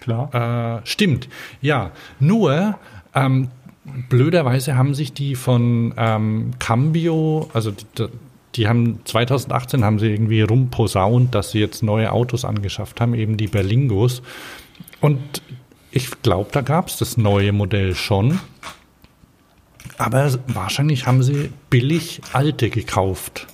Klar. 0.00 0.82
Äh, 0.82 0.86
stimmt, 0.86 1.28
ja. 1.62 1.92
Nur, 2.18 2.78
ähm, 3.14 3.48
blöderweise 3.84 4.76
haben 4.76 4.94
sich 4.94 5.12
die 5.12 5.34
von 5.34 5.94
ähm, 5.96 6.52
Cambio, 6.58 7.48
also 7.52 7.70
die, 7.70 8.06
die, 8.54 8.68
haben 8.68 9.00
2018 9.04 9.84
haben 9.84 9.98
sie 9.98 10.08
irgendwie 10.08 10.42
rumposaunt, 10.42 11.34
dass 11.34 11.52
sie 11.52 11.60
jetzt 11.60 11.82
neue 11.82 12.12
Autos 12.12 12.44
angeschafft 12.44 13.00
haben, 13.00 13.14
eben 13.14 13.36
die 13.36 13.46
Berlingos. 13.46 14.22
Und 15.00 15.42
ich 15.90 16.22
glaube, 16.22 16.50
da 16.52 16.60
gab 16.60 16.88
es 16.88 16.98
das 16.98 17.16
neue 17.16 17.52
Modell 17.52 17.94
schon. 17.94 18.38
Aber 19.98 20.32
wahrscheinlich 20.46 21.06
haben 21.06 21.22
sie 21.22 21.50
billig 21.68 22.20
alte 22.32 22.70
gekauft. 22.70 23.46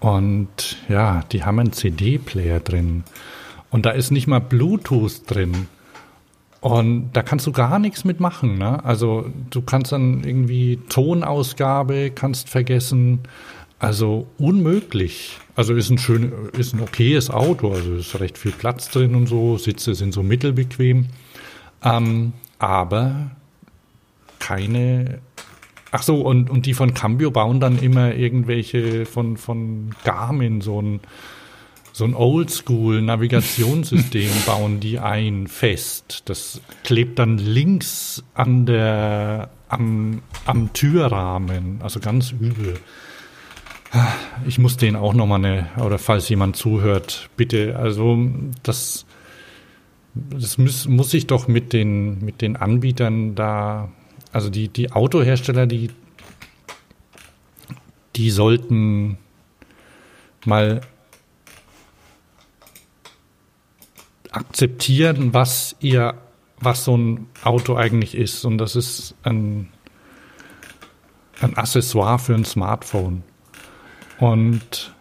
Und 0.00 0.76
ja, 0.88 1.22
die 1.32 1.44
haben 1.44 1.58
einen 1.58 1.72
CD-Player 1.72 2.60
drin. 2.60 3.04
Und 3.70 3.86
da 3.86 3.90
ist 3.90 4.10
nicht 4.10 4.26
mal 4.26 4.40
Bluetooth 4.40 5.22
drin. 5.26 5.68
Und 6.66 7.12
da 7.12 7.22
kannst 7.22 7.46
du 7.46 7.52
gar 7.52 7.78
nichts 7.78 8.04
mitmachen. 8.04 8.58
Ne? 8.58 8.84
Also 8.84 9.30
du 9.50 9.62
kannst 9.62 9.92
dann 9.92 10.24
irgendwie 10.24 10.80
Tonausgabe, 10.88 12.10
kannst 12.10 12.48
vergessen. 12.48 13.20
Also 13.78 14.26
unmöglich. 14.36 15.38
Also 15.54 15.74
ist 15.74 15.90
ein 15.90 15.98
schön, 15.98 16.32
ist 16.58 16.74
ein 16.74 16.80
okayes 16.80 17.30
Auto, 17.30 17.72
also 17.72 17.94
ist 17.94 18.18
recht 18.18 18.36
viel 18.36 18.50
Platz 18.50 18.90
drin 18.90 19.14
und 19.14 19.28
so, 19.28 19.56
Sitze 19.58 19.94
sind 19.94 20.12
so 20.12 20.24
mittelbequem. 20.24 21.06
Ähm, 21.84 22.32
aber 22.58 23.30
keine. 24.40 25.20
Ach 25.92 26.02
so, 26.02 26.22
und, 26.22 26.50
und 26.50 26.66
die 26.66 26.74
von 26.74 26.94
Cambio 26.94 27.30
bauen 27.30 27.60
dann 27.60 27.78
immer 27.78 28.12
irgendwelche 28.12 29.06
von, 29.06 29.36
von 29.36 29.94
Garmin 30.02 30.62
so 30.62 30.82
ein 30.82 30.98
so 31.96 32.04
ein 32.04 32.14
Oldschool-Navigationssystem 32.14 34.30
bauen 34.46 34.80
die 34.80 34.98
ein 34.98 35.46
fest. 35.46 36.24
Das 36.26 36.60
klebt 36.84 37.18
dann 37.18 37.38
links 37.38 38.22
an 38.34 38.66
der, 38.66 39.48
am, 39.70 40.20
am 40.44 40.74
Türrahmen, 40.74 41.80
also 41.82 41.98
ganz 42.00 42.32
übel. 42.32 42.78
Ich 44.46 44.58
muss 44.58 44.76
den 44.76 44.94
auch 44.94 45.14
nochmal 45.14 45.42
eine, 45.42 45.70
oder 45.82 45.96
falls 45.96 46.28
jemand 46.28 46.56
zuhört, 46.56 47.30
bitte, 47.38 47.78
also 47.78 48.28
das, 48.62 49.06
das 50.12 50.58
muss, 50.58 50.86
muss 50.86 51.14
ich 51.14 51.26
doch 51.26 51.48
mit 51.48 51.72
den, 51.72 52.22
mit 52.22 52.42
den 52.42 52.56
Anbietern 52.56 53.34
da, 53.34 53.90
also 54.32 54.50
die, 54.50 54.68
die 54.68 54.92
Autohersteller, 54.92 55.66
die, 55.66 55.88
die 58.16 58.28
sollten 58.28 59.16
mal 60.44 60.82
akzeptieren, 64.36 65.32
was 65.32 65.76
ihr, 65.80 66.14
was 66.58 66.84
so 66.84 66.96
ein 66.96 67.26
Auto 67.42 67.74
eigentlich 67.76 68.14
ist. 68.14 68.44
Und 68.44 68.58
das 68.58 68.76
ist 68.76 69.14
ein, 69.22 69.68
ein 71.40 71.56
Accessoire 71.56 72.18
für 72.18 72.34
ein 72.34 72.44
Smartphone. 72.44 73.22
Und 74.18 74.94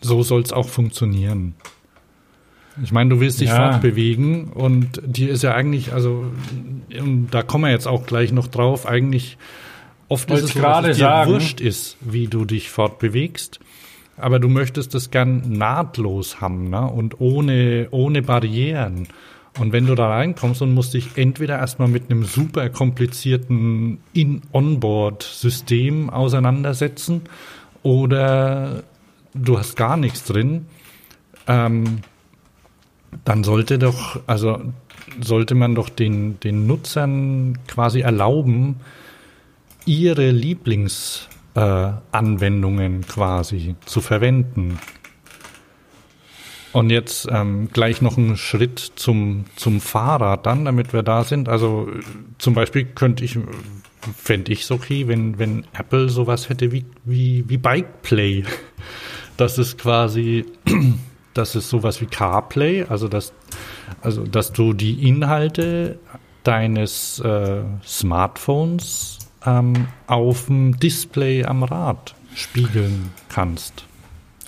so 0.00 0.22
soll 0.22 0.42
es 0.42 0.52
auch 0.52 0.68
funktionieren. 0.68 1.54
Ich 2.82 2.92
meine, 2.92 3.10
du 3.10 3.20
willst 3.20 3.40
dich 3.40 3.48
ja. 3.48 3.72
fortbewegen 3.72 4.48
und 4.52 5.00
dir 5.04 5.30
ist 5.30 5.42
ja 5.42 5.54
eigentlich, 5.54 5.92
also 5.92 6.30
da 7.30 7.42
kommen 7.42 7.64
wir 7.64 7.72
jetzt 7.72 7.88
auch 7.88 8.06
gleich 8.06 8.30
noch 8.30 8.46
drauf, 8.46 8.86
eigentlich 8.86 9.36
oft 10.08 10.30
ist 10.30 10.42
es 10.42 10.52
so, 10.52 10.60
dass 10.60 10.86
es 10.86 10.96
dir 10.96 11.02
sagen. 11.02 11.32
wurscht 11.32 11.60
ist, 11.60 11.96
wie 12.00 12.28
du 12.28 12.44
dich 12.44 12.70
fortbewegst 12.70 13.58
aber 14.20 14.38
du 14.38 14.48
möchtest 14.48 14.94
das 14.94 15.10
gern 15.10 15.42
nahtlos 15.52 16.40
haben 16.40 16.70
ne? 16.70 16.86
und 16.86 17.20
ohne, 17.20 17.88
ohne 17.90 18.22
Barrieren. 18.22 19.08
Und 19.58 19.72
wenn 19.72 19.86
du 19.86 19.94
da 19.94 20.08
reinkommst 20.08 20.62
und 20.62 20.72
musst 20.72 20.94
dich 20.94 21.16
entweder 21.16 21.58
erstmal 21.58 21.88
mit 21.88 22.10
einem 22.10 22.24
super 22.24 22.68
komplizierten 22.70 23.98
In-Onboard-System 24.12 26.10
auseinandersetzen 26.10 27.22
oder 27.82 28.84
du 29.34 29.58
hast 29.58 29.76
gar 29.76 29.96
nichts 29.96 30.24
drin, 30.24 30.66
ähm, 31.46 32.00
dann 33.24 33.42
sollte 33.42 33.78
doch, 33.78 34.20
also 34.26 34.60
sollte 35.20 35.54
man 35.54 35.74
doch 35.74 35.88
den, 35.88 36.38
den 36.40 36.66
Nutzern 36.66 37.58
quasi 37.66 38.00
erlauben, 38.00 38.76
ihre 39.86 40.30
Lieblingsanwendungen 40.30 41.37
äh, 41.54 41.92
quasi 43.08 43.74
zu 43.84 44.00
verwenden. 44.00 44.78
Und 46.72 46.90
jetzt 46.90 47.26
ähm, 47.30 47.70
gleich 47.72 48.02
noch 48.02 48.18
einen 48.18 48.36
Schritt 48.36 48.78
zum, 48.78 49.46
zum 49.56 49.80
Fahrrad 49.80 50.44
dann, 50.46 50.66
damit 50.66 50.92
wir 50.92 51.02
da 51.02 51.24
sind. 51.24 51.48
Also 51.48 51.88
zum 52.38 52.54
Beispiel 52.54 52.84
könnte 52.84 53.24
ich, 53.24 53.38
fände 54.16 54.52
ich 54.52 54.62
es 54.62 54.70
okay, 54.70 55.08
wenn, 55.08 55.38
wenn 55.38 55.64
Apple 55.72 56.08
sowas 56.08 56.48
hätte 56.48 56.70
wie, 56.70 56.84
wie, 57.04 57.44
wie 57.48 57.56
Bike 57.56 58.02
Play. 58.02 58.44
Das 59.36 59.56
ist 59.56 59.78
quasi, 59.78 60.44
das 61.34 61.56
ist 61.56 61.70
sowas 61.70 62.00
wie 62.00 62.06
CarPlay, 62.06 62.84
also 62.84 63.08
dass, 63.08 63.32
also 64.02 64.24
dass 64.24 64.52
du 64.52 64.72
die 64.72 65.08
Inhalte 65.08 65.98
deines 66.44 67.20
äh, 67.20 67.62
Smartphones 67.84 69.17
ähm, 69.48 69.86
auf 70.06 70.46
dem 70.46 70.78
Display 70.78 71.44
am 71.44 71.62
Rad 71.62 72.14
spiegeln 72.34 73.10
kannst. 73.28 73.84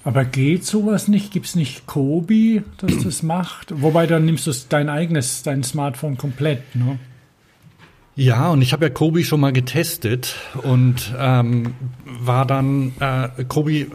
Aber 0.05 0.25
geht 0.25 0.65
sowas 0.65 1.09
nicht? 1.09 1.33
Gibt 1.33 1.47
es 1.47 1.55
nicht 1.55 1.87
Kobi, 1.87 2.63
das 2.79 3.03
das 3.03 3.23
macht? 3.23 3.83
Wobei 3.83 4.07
dann 4.07 4.25
nimmst 4.25 4.47
du 4.47 4.53
dein 4.69 4.89
eigenes, 4.89 5.43
dein 5.43 5.63
Smartphone 5.63 6.17
komplett, 6.17 6.75
ne? 6.75 6.99
Ja, 8.17 8.51
und 8.51 8.61
ich 8.61 8.73
habe 8.73 8.87
ja 8.87 8.91
Kobi 8.91 9.25
schon 9.25 9.41
mal 9.41 9.53
getestet 9.53 10.37
und 10.63 11.15
ähm, 11.17 11.75
war 12.05 12.45
dann 12.45 12.93
äh, 13.01 13.45
Kobi, 13.45 13.87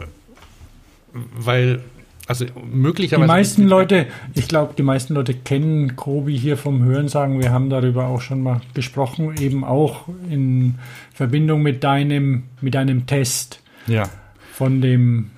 weil 1.12 1.80
also 2.26 2.44
möglicherweise. 2.70 3.22
Die 3.22 3.28
meisten 3.28 3.66
Leute, 3.66 4.06
ich 4.34 4.48
glaube, 4.48 4.74
die 4.76 4.82
meisten 4.82 5.14
Leute 5.14 5.34
kennen 5.34 5.94
Kobi 5.94 6.36
hier 6.36 6.56
vom 6.56 6.84
Hörensagen. 6.84 7.40
Wir 7.40 7.52
haben 7.52 7.70
darüber 7.70 8.06
auch 8.06 8.20
schon 8.20 8.42
mal 8.42 8.60
gesprochen, 8.74 9.34
eben 9.38 9.64
auch 9.64 10.08
in 10.28 10.76
Verbindung 11.14 11.62
mit 11.62 11.84
deinem, 11.84 12.44
mit 12.60 12.74
deinem 12.74 13.06
Test. 13.06 13.62
Ja. 13.86 14.04
Von 14.52 14.80
dem 14.80 15.30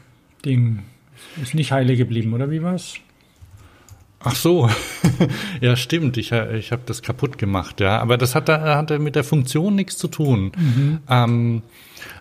Ding. 0.44 0.80
Ist 1.42 1.54
nicht 1.54 1.72
heile 1.72 1.96
geblieben, 1.96 2.32
oder 2.32 2.50
wie 2.50 2.62
war's? 2.62 2.94
Ach 4.20 4.34
so, 4.34 4.68
ja 5.60 5.76
stimmt, 5.76 6.16
ich, 6.16 6.32
ich 6.32 6.72
habe 6.72 6.82
das 6.86 7.02
kaputt 7.02 7.38
gemacht, 7.38 7.80
ja, 7.80 8.00
aber 8.00 8.18
das 8.18 8.34
hat, 8.34 8.48
hatte 8.48 8.98
mit 8.98 9.14
der 9.14 9.22
Funktion 9.22 9.76
nichts 9.76 9.96
zu 9.96 10.08
tun. 10.08 10.50
Mhm. 10.56 10.98
Ähm, 11.08 11.62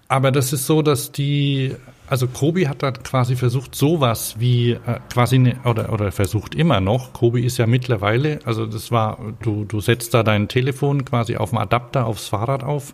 aber 0.08 0.32
das 0.32 0.54
ist 0.54 0.66
so, 0.66 0.82
dass 0.82 1.12
die, 1.12 1.76
also 2.08 2.28
Kobi 2.28 2.68
hat 2.68 2.82
da 2.84 2.92
quasi 2.92 3.36
versucht, 3.36 3.76
sowas 3.76 4.36
wie 4.40 4.72
äh, 4.72 5.00
quasi 5.12 5.38
ne, 5.38 5.58
oder 5.66 5.92
oder 5.92 6.12
versucht 6.12 6.56
immer 6.56 6.80
noch. 6.80 7.14
Kobi 7.14 7.46
ist 7.46 7.58
ja 7.58 7.68
mittlerweile, 7.68 8.40
also 8.46 8.66
das 8.66 8.92
war, 8.92 9.20
du 9.42 9.66
du 9.66 9.82
setzt 9.82 10.14
da 10.14 10.24
dein 10.24 10.48
Telefon 10.48 11.04
quasi 11.04 11.36
auf 11.36 11.50
dem 11.50 11.60
Adapter 11.60 12.06
aufs 12.06 12.28
Fahrrad 12.28 12.64
auf 12.64 12.94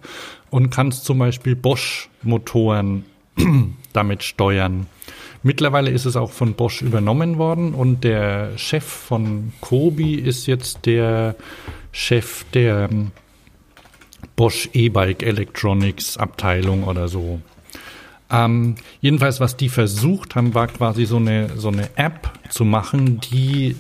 und 0.50 0.72
kannst 0.72 1.06
zum 1.06 1.20
Beispiel 1.20 1.56
Bosch 1.56 2.10
Motoren 2.24 3.06
damit 3.94 4.24
steuern. 4.24 4.88
Mittlerweile 5.44 5.92
ist 5.92 6.06
es 6.06 6.16
auch 6.16 6.32
von 6.32 6.54
Bosch 6.54 6.82
übernommen 6.82 7.38
worden 7.38 7.74
und 7.74 8.04
der 8.06 8.58
Chef 8.58 8.86
von 8.86 9.52
Kobi 9.60 10.16
ist 10.16 10.48
jetzt 10.48 10.86
der 10.86 11.36
Chef 11.92 12.46
der 12.54 12.90
ähm, 12.90 13.12
Bosch 14.36 14.70
E-Bike 14.74 15.24
Electronics 15.24 16.18
Abteilung 16.18 16.84
oder 16.84 17.08
so. 17.08 17.42
Ähm, 18.32 18.76
jedenfalls, 19.00 19.40
was 19.40 19.58
die 19.58 19.70
versucht 19.70 20.36
haben, 20.36 20.54
war 20.56 20.68
quasi 20.68 21.06
so 21.06 21.18
eine, 21.18 21.58
so 21.58 21.70
eine 21.70 21.90
App 21.98 22.32
zu 22.50 22.66
machen, 22.66 23.20
die 23.20 23.76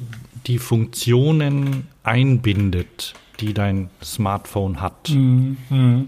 die 0.45 0.60
Funktionen 0.60 1.88
einbindet, 2.03 3.13
die 3.39 3.53
dein 3.53 3.89
Smartphone 4.03 4.82
hat. 4.82 5.10
Mhm. 5.10 6.08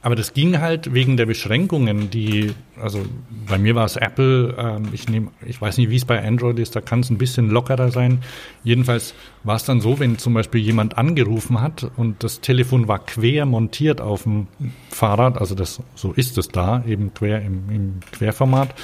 Aber 0.00 0.14
das 0.14 0.32
ging 0.32 0.60
halt 0.60 0.94
wegen 0.94 1.16
der 1.16 1.26
Beschränkungen, 1.26 2.08
die, 2.08 2.52
also 2.80 3.04
bei 3.48 3.58
mir 3.58 3.74
war 3.74 3.84
es 3.84 3.96
Apple, 3.96 4.54
ähm, 4.56 4.88
ich 4.92 5.08
nehme, 5.08 5.32
ich 5.44 5.60
weiß 5.60 5.76
nicht, 5.78 5.90
wie 5.90 5.96
es 5.96 6.04
bei 6.04 6.24
Android 6.24 6.58
ist, 6.60 6.76
da 6.76 6.80
kann 6.80 7.00
es 7.00 7.10
ein 7.10 7.18
bisschen 7.18 7.50
lockerer 7.50 7.90
sein. 7.90 8.20
Jedenfalls 8.62 9.14
war 9.42 9.56
es 9.56 9.64
dann 9.64 9.80
so, 9.80 9.98
wenn 9.98 10.16
zum 10.16 10.34
Beispiel 10.34 10.60
jemand 10.60 10.96
angerufen 10.96 11.60
hat 11.60 11.90
und 11.96 12.22
das 12.22 12.40
Telefon 12.40 12.86
war 12.86 13.00
quer 13.00 13.44
montiert 13.44 14.00
auf 14.00 14.22
dem 14.22 14.46
Fahrrad, 14.88 15.36
also 15.36 15.56
das, 15.56 15.82
so 15.96 16.12
ist 16.12 16.38
es 16.38 16.48
da, 16.48 16.84
eben 16.86 17.12
quer 17.12 17.42
im, 17.42 17.68
im 17.68 18.00
Querformat, 18.12 18.74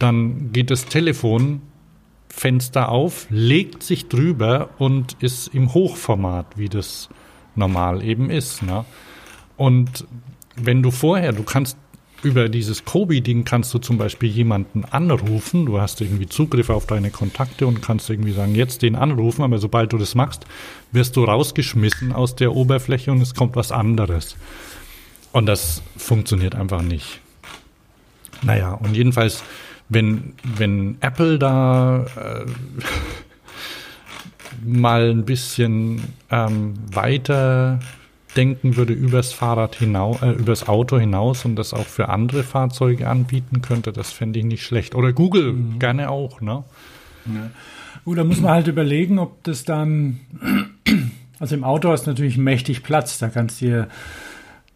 dann 0.00 0.50
geht 0.52 0.72
das 0.72 0.86
Telefon 0.86 1.62
Fenster 2.28 2.88
auf, 2.88 3.28
legt 3.30 3.84
sich 3.84 4.08
drüber 4.08 4.70
und 4.78 5.16
ist 5.20 5.54
im 5.54 5.72
Hochformat, 5.72 6.58
wie 6.58 6.68
das 6.68 7.08
normal 7.54 8.02
eben 8.02 8.28
ist. 8.28 8.64
Ne? 8.64 8.84
Und 9.56 10.04
wenn 10.56 10.82
du 10.82 10.90
vorher, 10.90 11.32
du 11.32 11.42
kannst 11.42 11.76
über 12.24 12.48
dieses 12.48 12.84
Kobi-Ding 12.84 13.44
kannst 13.44 13.72
du 13.74 13.78
zum 13.78 13.98
Beispiel 13.98 14.30
jemanden 14.30 14.84
anrufen. 14.84 15.66
Du 15.66 15.80
hast 15.80 16.00
irgendwie 16.00 16.26
Zugriff 16.26 16.70
auf 16.70 16.86
deine 16.86 17.10
Kontakte 17.10 17.66
und 17.66 17.82
kannst 17.82 18.08
irgendwie 18.08 18.32
sagen, 18.32 18.54
jetzt 18.54 18.82
den 18.82 18.96
anrufen, 18.96 19.42
aber 19.42 19.58
sobald 19.58 19.92
du 19.92 19.98
das 19.98 20.14
machst, 20.14 20.46
wirst 20.90 21.16
du 21.16 21.24
rausgeschmissen 21.24 22.12
aus 22.12 22.34
der 22.34 22.54
Oberfläche 22.54 23.12
und 23.12 23.20
es 23.20 23.34
kommt 23.34 23.56
was 23.56 23.72
anderes. 23.72 24.36
Und 25.32 25.46
das 25.46 25.82
funktioniert 25.96 26.54
einfach 26.54 26.82
nicht. 26.82 27.20
Naja, 28.42 28.72
und 28.72 28.96
jedenfalls, 28.96 29.42
wenn, 29.88 30.34
wenn 30.42 30.96
Apple 31.00 31.38
da 31.38 32.06
äh, 32.16 32.46
mal 34.64 35.10
ein 35.10 35.24
bisschen 35.24 36.02
ähm, 36.30 36.74
weiter 36.90 37.80
denken 38.36 38.76
würde 38.76 38.92
übers 38.92 39.32
Fahrrad 39.32 39.76
hinaus, 39.76 40.22
äh, 40.22 40.30
übers 40.30 40.68
Auto 40.68 40.98
hinaus 40.98 41.44
und 41.44 41.56
das 41.56 41.74
auch 41.74 41.86
für 41.86 42.08
andere 42.08 42.42
Fahrzeuge 42.42 43.08
anbieten 43.08 43.62
könnte, 43.62 43.92
das 43.92 44.12
fände 44.12 44.38
ich 44.38 44.44
nicht 44.44 44.64
schlecht. 44.64 44.94
Oder 44.94 45.12
Google 45.12 45.52
mhm. 45.52 45.78
gerne 45.78 46.10
auch, 46.10 46.40
ne? 46.40 46.64
Ja. 47.26 47.50
Gut, 48.04 48.18
da 48.18 48.24
muss 48.24 48.40
man 48.40 48.52
halt 48.52 48.68
überlegen, 48.68 49.18
ob 49.18 49.42
das 49.44 49.64
dann, 49.64 50.20
also 51.38 51.54
im 51.54 51.64
Auto 51.64 51.90
hast 51.90 52.06
du 52.06 52.10
natürlich 52.10 52.36
mächtig 52.36 52.82
Platz, 52.82 53.18
da 53.18 53.28
kannst 53.28 53.60
du 53.62 53.66
dir, 53.66 53.88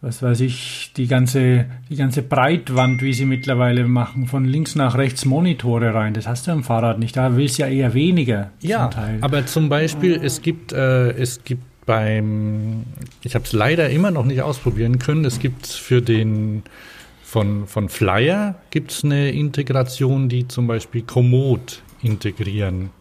was 0.01 0.23
weiß 0.23 0.39
ich, 0.39 0.93
die 0.95 1.07
ganze, 1.07 1.65
die 1.89 1.95
ganze 1.95 2.23
Breitwand, 2.23 3.01
wie 3.01 3.13
sie 3.13 3.25
mittlerweile 3.25 3.85
machen, 3.85 4.27
von 4.27 4.45
links 4.45 4.73
nach 4.73 4.97
rechts 4.97 5.25
Monitore 5.25 5.93
rein. 5.93 6.13
Das 6.13 6.27
hast 6.27 6.47
du 6.47 6.51
im 6.51 6.63
Fahrrad 6.63 6.99
nicht. 6.99 7.17
Da 7.17 7.35
willst 7.35 7.59
du 7.59 7.63
ja 7.63 7.67
eher 7.67 7.93
weniger. 7.93 8.51
Ja, 8.61 8.89
aber 9.21 9.45
zum 9.45 9.67
Beispiel, 9.67 10.19
es 10.23 10.41
gibt, 10.41 10.71
äh, 10.71 11.11
es 11.11 11.43
gibt 11.43 11.63
beim, 11.89 12.83
ich 13.23 13.33
habe 13.33 13.45
es 13.45 13.51
leider 13.51 13.89
immer 13.89 14.11
noch 14.11 14.23
nicht 14.23 14.43
ausprobieren 14.43 14.99
können. 14.99 15.25
Es 15.25 15.39
gibt 15.39 15.65
für 15.65 16.03
den 16.03 16.61
von, 17.23 17.65
von 17.65 17.89
Flyer 17.89 18.53
gibt 18.69 18.91
es 18.91 19.03
eine 19.03 19.31
Integration, 19.31 20.29
die 20.29 20.47
zum 20.47 20.67
Beispiel 20.67 21.01
Komoot 21.01 21.81
integrieren. 22.03 22.91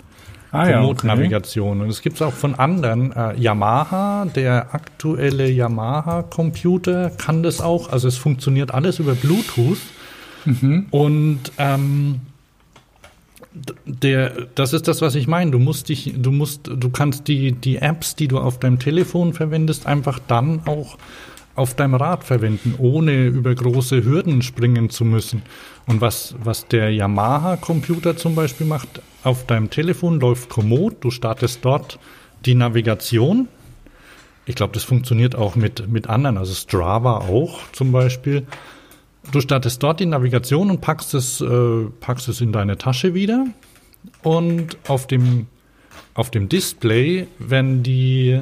Ah, 0.53 0.72
Komoot-Navigation. 0.72 1.77
Okay. 1.77 1.85
Und 1.85 1.90
es 1.90 2.01
gibt 2.01 2.16
es 2.16 2.22
auch 2.22 2.33
von 2.33 2.55
anderen. 2.55 3.12
Äh, 3.12 3.38
Yamaha, 3.38 4.24
der 4.24 4.74
aktuelle 4.74 5.51
Yamaha-Computer 5.51 7.11
kann 7.11 7.42
das 7.42 7.61
auch. 7.61 7.92
Also 7.92 8.09
es 8.09 8.16
funktioniert 8.16 8.72
alles 8.72 9.01
über 9.01 9.14
Bluetooth. 9.14 9.81
Mhm. 10.46 10.87
Und 10.90 11.40
ähm, 11.59 12.22
der, 13.84 14.46
das 14.54 14.72
ist 14.72 14.88
das, 14.88 15.00
was 15.00 15.14
ich 15.14 15.26
meine. 15.26 15.50
Du 15.50 15.58
musst 15.58 15.88
dich, 15.88 16.14
du 16.16 16.30
musst, 16.30 16.66
du 16.66 16.90
kannst 16.90 17.28
die, 17.28 17.52
die 17.52 17.76
Apps, 17.76 18.16
die 18.16 18.28
du 18.28 18.38
auf 18.38 18.58
deinem 18.58 18.78
Telefon 18.78 19.32
verwendest, 19.32 19.86
einfach 19.86 20.18
dann 20.18 20.62
auch 20.66 20.98
auf 21.54 21.74
deinem 21.74 21.94
Rad 21.94 22.22
verwenden, 22.22 22.76
ohne 22.78 23.26
über 23.26 23.52
große 23.52 24.04
Hürden 24.04 24.42
springen 24.42 24.90
zu 24.90 25.04
müssen. 25.04 25.42
Und 25.86 26.00
was, 26.00 26.36
was 26.42 26.68
der 26.68 26.92
Yamaha-Computer 26.92 28.16
zum 28.16 28.36
Beispiel 28.36 28.66
macht, 28.66 29.02
auf 29.24 29.44
deinem 29.46 29.68
Telefon 29.68 30.20
läuft 30.20 30.48
Komoot, 30.48 30.96
du 31.00 31.10
startest 31.10 31.64
dort 31.64 31.98
die 32.44 32.54
Navigation. 32.54 33.48
Ich 34.46 34.54
glaube, 34.54 34.72
das 34.72 34.84
funktioniert 34.84 35.34
auch 35.34 35.56
mit, 35.56 35.88
mit 35.88 36.08
anderen, 36.08 36.38
also 36.38 36.54
Strava 36.54 37.18
auch 37.18 37.60
zum 37.72 37.90
Beispiel. 37.90 38.46
Du 39.30 39.40
startest 39.40 39.82
dort 39.82 40.00
die 40.00 40.06
Navigation 40.06 40.70
und 40.70 40.80
packst 40.80 41.14
es, 41.14 41.40
äh, 41.40 41.84
packst 42.00 42.28
es 42.28 42.40
in 42.40 42.52
deine 42.52 42.78
Tasche 42.78 43.14
wieder. 43.14 43.46
Und 44.22 44.76
auf 44.88 45.06
dem, 45.06 45.46
auf 46.14 46.30
dem 46.30 46.48
Display 46.48 47.26
werden 47.38 47.82
die, 47.82 48.40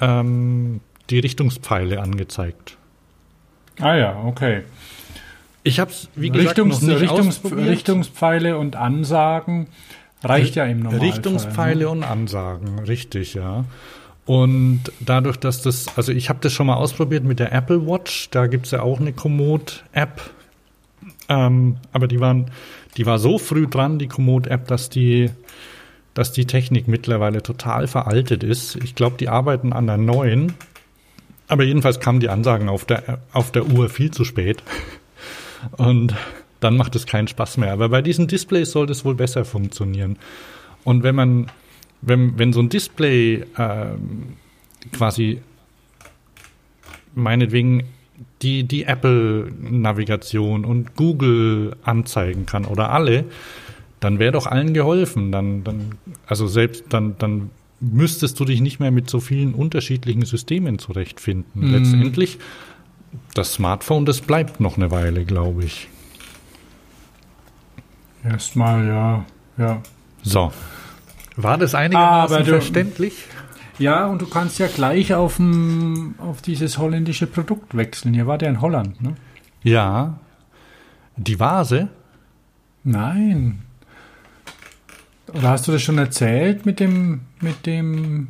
ähm, 0.00 0.80
die 1.10 1.18
Richtungspfeile 1.18 2.00
angezeigt. 2.00 2.76
Ah 3.80 3.94
ja, 3.94 4.22
okay. 4.24 4.62
Ich 5.62 5.80
habe 5.80 5.90
es, 5.90 6.08
wie 6.14 6.30
gesagt, 6.30 6.58
Richtungs, 6.58 6.82
noch 6.82 6.88
nicht 6.88 7.02
Richtungs, 7.02 7.40
Richtungspfeile 7.44 8.58
und 8.58 8.76
Ansagen 8.76 9.68
reicht 10.22 10.56
ja 10.56 10.64
im 10.64 10.80
Normalfall. 10.80 11.08
Richtungspfeile 11.08 11.80
ne? 11.80 11.88
und 11.88 12.02
Ansagen, 12.02 12.80
richtig, 12.80 13.34
ja. 13.34 13.64
Und 14.28 14.92
dadurch, 15.00 15.38
dass 15.38 15.62
das, 15.62 15.86
also 15.96 16.12
ich 16.12 16.28
habe 16.28 16.40
das 16.42 16.52
schon 16.52 16.66
mal 16.66 16.74
ausprobiert 16.74 17.24
mit 17.24 17.38
der 17.38 17.50
Apple 17.50 17.86
Watch, 17.86 18.28
da 18.28 18.46
gibt 18.46 18.66
es 18.66 18.72
ja 18.72 18.82
auch 18.82 19.00
eine 19.00 19.14
Komoot-App. 19.14 20.20
Ähm, 21.30 21.78
aber 21.92 22.08
die 22.08 22.20
waren, 22.20 22.50
die 22.98 23.06
war 23.06 23.18
so 23.18 23.38
früh 23.38 23.66
dran, 23.66 23.98
die 23.98 24.06
Komoot-App, 24.06 24.68
dass 24.68 24.90
die, 24.90 25.30
dass 26.12 26.30
die 26.30 26.44
Technik 26.44 26.88
mittlerweile 26.88 27.42
total 27.42 27.88
veraltet 27.88 28.42
ist. 28.42 28.76
Ich 28.76 28.94
glaube, 28.94 29.16
die 29.18 29.30
arbeiten 29.30 29.72
an 29.72 29.86
der 29.86 29.96
neuen. 29.96 30.52
Aber 31.46 31.64
jedenfalls 31.64 31.98
kamen 31.98 32.20
die 32.20 32.28
Ansagen 32.28 32.68
auf 32.68 32.84
der, 32.84 33.20
auf 33.32 33.50
der 33.50 33.64
Uhr 33.64 33.88
viel 33.88 34.10
zu 34.10 34.26
spät. 34.26 34.62
Und 35.78 36.14
dann 36.60 36.76
macht 36.76 36.94
es 36.96 37.06
keinen 37.06 37.28
Spaß 37.28 37.56
mehr. 37.56 37.72
Aber 37.72 37.88
bei 37.88 38.02
diesen 38.02 38.26
Displays 38.26 38.72
sollte 38.72 38.92
es 38.92 39.06
wohl 39.06 39.14
besser 39.14 39.46
funktionieren. 39.46 40.18
Und 40.84 41.02
wenn 41.02 41.14
man, 41.14 41.50
wenn, 42.00 42.38
wenn 42.38 42.52
so 42.52 42.60
ein 42.60 42.68
Display 42.68 43.44
ähm, 43.58 44.36
quasi 44.92 45.40
meinetwegen 47.14 47.84
die, 48.42 48.64
die 48.64 48.84
Apple-Navigation 48.84 50.64
und 50.64 50.96
Google 50.96 51.76
anzeigen 51.82 52.46
kann 52.46 52.64
oder 52.64 52.90
alle, 52.90 53.24
dann 54.00 54.18
wäre 54.18 54.32
doch 54.32 54.46
allen 54.46 54.74
geholfen. 54.74 55.32
Dann, 55.32 55.64
dann, 55.64 55.96
also 56.26 56.46
selbst 56.46 56.84
dann, 56.90 57.16
dann 57.18 57.50
müsstest 57.80 58.38
du 58.38 58.44
dich 58.44 58.60
nicht 58.60 58.80
mehr 58.80 58.90
mit 58.90 59.10
so 59.10 59.20
vielen 59.20 59.54
unterschiedlichen 59.54 60.24
Systemen 60.24 60.78
zurechtfinden. 60.78 61.68
Mm. 61.68 61.72
Letztendlich, 61.72 62.38
das 63.34 63.54
Smartphone, 63.54 64.04
das 64.04 64.20
bleibt 64.20 64.60
noch 64.60 64.76
eine 64.76 64.90
Weile, 64.90 65.24
glaube 65.24 65.64
ich. 65.64 65.88
Erstmal, 68.24 68.86
ja, 68.86 69.24
ja. 69.56 69.82
So. 70.22 70.52
War 71.38 71.56
das 71.56 71.76
einigermaßen 71.76 72.44
verständlich? 72.44 73.24
Ja, 73.78 74.06
und 74.06 74.20
du 74.20 74.26
kannst 74.26 74.58
ja 74.58 74.66
gleich 74.66 75.14
auf, 75.14 75.40
auf 76.18 76.42
dieses 76.42 76.78
holländische 76.78 77.28
Produkt 77.28 77.76
wechseln. 77.76 78.12
Hier 78.12 78.26
war 78.26 78.38
der 78.38 78.48
in 78.48 78.60
Holland, 78.60 79.00
ne? 79.00 79.14
Ja. 79.62 80.18
Die 81.16 81.38
Vase? 81.38 81.90
Nein. 82.82 83.62
Oder 85.32 85.50
hast 85.50 85.68
du 85.68 85.72
das 85.72 85.80
schon 85.80 85.98
erzählt 85.98 86.66
mit 86.66 86.80
dem, 86.80 87.20
mit 87.40 87.66
dem. 87.66 88.28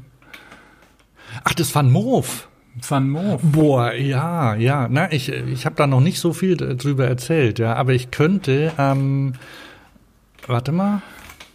Ach, 1.45 1.55
das 1.55 1.75
Van 1.75 1.91
Moof. 1.91 2.47
Van 2.87 3.09
Moof. 3.09 3.41
Boah, 3.43 3.95
ja, 3.95 4.55
ja. 4.55 4.87
Na, 4.91 5.11
ich, 5.11 5.31
ich 5.31 5.65
habe 5.65 5.77
da 5.77 5.87
noch 5.87 6.01
nicht 6.01 6.21
so 6.21 6.35
viel 6.35 6.59
drüber 6.59 7.07
erzählt, 7.07 7.59
ja. 7.59 7.75
Aber 7.75 7.95
ich 7.95 8.11
könnte, 8.11 8.73
ähm, 8.77 9.33
warte 10.47 10.73
mal. 10.73 11.01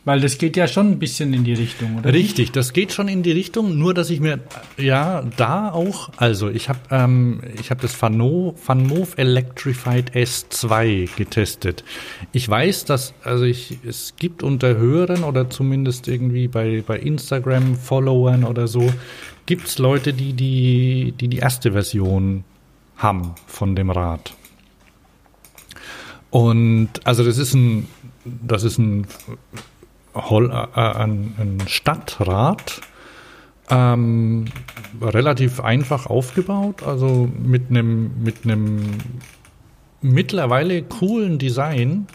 Weil 0.05 0.19
das 0.19 0.37
geht 0.37 0.57
ja 0.57 0.67
schon 0.67 0.91
ein 0.91 0.99
bisschen 0.99 1.33
in 1.33 1.45
die 1.45 1.53
Richtung, 1.53 1.99
oder? 1.99 2.11
Richtig, 2.11 2.51
das 2.51 2.73
geht 2.73 2.91
schon 2.91 3.07
in 3.07 3.23
die 3.23 3.31
Richtung, 3.31 3.77
nur 3.77 3.93
dass 3.93 4.09
ich 4.09 4.19
mir, 4.19 4.41
ja, 4.77 5.23
da 5.37 5.71
auch, 5.71 6.09
also 6.17 6.49
ich 6.49 6.67
habe 6.67 6.79
ähm, 6.91 7.39
ich 7.57 7.71
hab 7.71 7.79
das 7.79 7.93
Fano, 7.93 8.53
Fanmove 8.57 9.17
Electrified 9.17 10.13
S2 10.13 11.15
getestet. 11.15 11.85
Ich 12.33 12.49
weiß, 12.49 12.83
dass, 12.83 13.13
also 13.23 13.45
ich, 13.45 13.77
es 13.87 14.15
gibt 14.17 14.43
unter 14.43 14.75
Hörern 14.75 15.23
oder 15.23 15.49
zumindest 15.49 16.09
irgendwie 16.09 16.49
bei, 16.49 16.83
bei 16.85 16.99
Instagram-Followern 16.99 18.43
oder 18.43 18.67
so, 18.67 18.93
gibt's 19.45 19.77
Leute, 19.77 20.11
die 20.11 20.33
die, 20.33 21.13
die 21.17 21.29
die 21.29 21.37
erste 21.37 21.71
Version 21.71 22.43
haben 22.97 23.35
von 23.47 23.73
dem 23.73 23.89
Rad. 23.89 24.33
Und 26.29 26.89
also 27.05 27.23
das 27.23 27.37
ist 27.37 27.53
ein, 27.53 27.87
das 28.25 28.63
ist 28.63 28.79
ein 28.79 29.07
Hol 30.15 30.51
äh, 30.51 30.79
ein, 30.79 31.35
ein 31.37 31.63
Stadtrat, 31.67 32.81
ähm, 33.69 34.45
relativ 35.01 35.59
einfach 35.59 36.05
aufgebaut, 36.05 36.83
also 36.83 37.29
mit 37.41 37.69
einem 37.69 38.11
mit 38.23 38.43
einem 38.43 38.81
mittlerweile 40.01 40.83
coolen 40.83 41.39
Design 41.39 42.07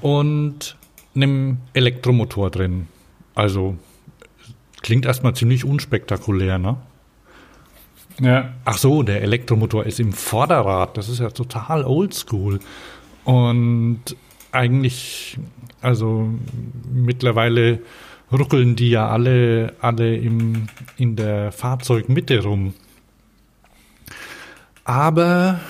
und 0.00 0.76
einem 1.14 1.58
Elektromotor 1.72 2.50
drin. 2.50 2.88
Also 3.34 3.76
klingt 4.82 5.06
erstmal 5.06 5.34
ziemlich 5.34 5.64
unspektakulär, 5.64 6.58
ne? 6.58 6.76
Ja. 8.20 8.52
Ach 8.64 8.76
so, 8.76 9.02
der 9.02 9.22
Elektromotor 9.22 9.86
ist 9.86 9.98
im 9.98 10.12
Vorderrad. 10.12 10.96
Das 10.96 11.08
ist 11.08 11.20
ja 11.20 11.30
total 11.30 11.84
oldschool. 11.84 12.60
Und 13.24 14.00
eigentlich 14.50 15.38
also 15.82 16.28
mittlerweile 16.92 17.80
ruckeln 18.32 18.76
die 18.76 18.90
ja 18.90 19.08
alle, 19.08 19.74
alle 19.80 20.16
im, 20.16 20.68
in 20.96 21.16
der 21.16 21.52
Fahrzeugmitte 21.52 22.42
rum. 22.42 22.74
Aber 24.84 25.60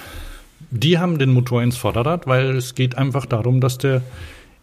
die 0.71 0.99
haben 0.99 1.19
den 1.19 1.33
Motor 1.33 1.63
ins 1.63 1.77
Vorderrad, 1.77 2.27
weil 2.27 2.57
es 2.57 2.75
geht 2.75 2.97
einfach 2.97 3.27
darum, 3.27 3.61
dass 3.61 3.79
der 3.79 4.03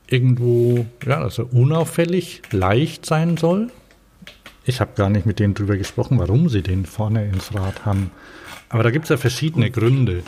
irgendwo, 0.07 0.85
ja, 1.05 1.19
dass 1.19 1.37
er 1.37 1.53
unauffällig 1.53 2.41
leicht 2.51 3.05
sein 3.05 3.37
soll. 3.37 3.69
Ich 4.65 4.81
habe 4.81 4.91
gar 4.95 5.09
nicht 5.09 5.25
mit 5.25 5.39
denen 5.39 5.53
drüber 5.53 5.77
gesprochen, 5.77 6.17
warum 6.19 6.49
sie 6.49 6.61
den 6.61 6.85
vorne 6.85 7.25
ins 7.25 7.53
Rad 7.53 7.85
haben. 7.85 8.11
Aber 8.69 8.83
da 8.83 8.91
gibt 8.91 9.05
es 9.05 9.09
ja 9.09 9.17
verschiedene 9.17 9.71
Gründe. 9.71 10.23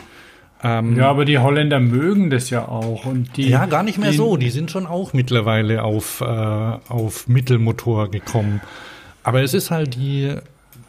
Ähm, 0.63 0.97
ja, 0.97 1.09
aber 1.09 1.25
die 1.25 1.39
Holländer 1.39 1.79
mögen 1.79 2.29
das 2.29 2.49
ja 2.49 2.67
auch. 2.67 3.05
Und 3.05 3.35
die, 3.37 3.49
ja, 3.49 3.65
gar 3.65 3.83
nicht 3.83 3.97
mehr 3.97 4.11
die, 4.11 4.17
so. 4.17 4.37
Die 4.37 4.49
sind 4.49 4.69
schon 4.69 4.85
auch 4.85 5.13
mittlerweile 5.13 5.83
auf, 5.83 6.21
äh, 6.21 6.25
auf 6.25 7.27
Mittelmotor 7.27 8.11
gekommen. 8.11 8.61
Aber 9.23 9.41
es 9.41 9.53
ist 9.53 9.71
halt 9.71 9.95
die. 9.95 10.35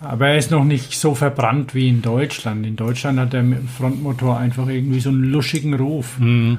Aber 0.01 0.29
er 0.29 0.37
ist 0.37 0.51
noch 0.51 0.65
nicht 0.65 0.99
so 0.99 1.15
verbrannt 1.15 1.75
wie 1.75 1.89
in 1.89 2.03
Deutschland. 2.03 2.67
In 2.67 2.77
Deutschland 2.77 3.21
hat 3.21 3.33
der 3.33 3.45
Frontmotor 3.79 4.37
einfach 4.37 4.67
irgendwie 4.67 5.01
so 5.01 5.11
einen 5.11 5.25
luschigen 5.25 5.75
Ruf. 5.75 6.19
Mhm. 6.19 6.59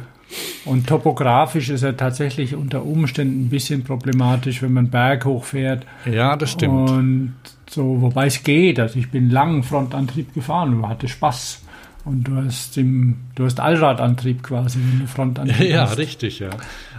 Und 0.66 0.88
topografisch 0.88 1.70
ist 1.70 1.84
er 1.84 1.98
tatsächlich 1.98 2.56
unter 2.56 2.86
Umständen 2.86 3.46
ein 3.46 3.50
bisschen 3.50 3.84
problematisch, 3.84 4.62
wenn 4.62 4.74
man 4.74 4.90
Berg 4.90 5.26
hochfährt. 5.26 5.86
Ja, 6.10 6.36
das 6.36 6.52
stimmt. 6.52 6.90
Und 6.90 7.36
so, 7.70 8.02
wobei 8.02 8.28
es 8.28 8.44
geht. 8.44 8.80
Also 8.80 8.98
ich 8.98 9.12
bin 9.12 9.30
lang 9.30 9.64
Frontantrieb 9.64 10.34
gefahren 10.34 10.76
und 10.76 10.88
hatte 10.88 11.08
Spaß. 11.08 11.63
Und 12.06 12.26
du 12.26 12.36
hast, 12.36 12.78
im, 12.78 13.16
du 13.36 13.46
hast 13.46 13.60
Allradantrieb 13.62 14.44
quasi, 14.44 14.80
wenn 14.80 15.00
du 15.00 15.08
Frontantrieb 15.08 15.70
Ja, 15.70 15.84
hast. 15.84 15.98
richtig, 15.98 16.40
ja. 16.40 16.50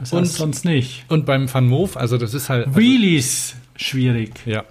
Das 0.00 0.12
und 0.12 0.26
sonst 0.26 0.64
nicht. 0.64 1.04
Und 1.08 1.26
beim 1.26 1.52
Van 1.52 1.68
Moof, 1.68 1.96
also 1.96 2.16
das 2.16 2.32
ist 2.32 2.48
halt. 2.48 2.68
Also, 2.68 2.78
Wheelies 2.78 3.56
schwierig. 3.76 4.32
Ja. 4.46 4.64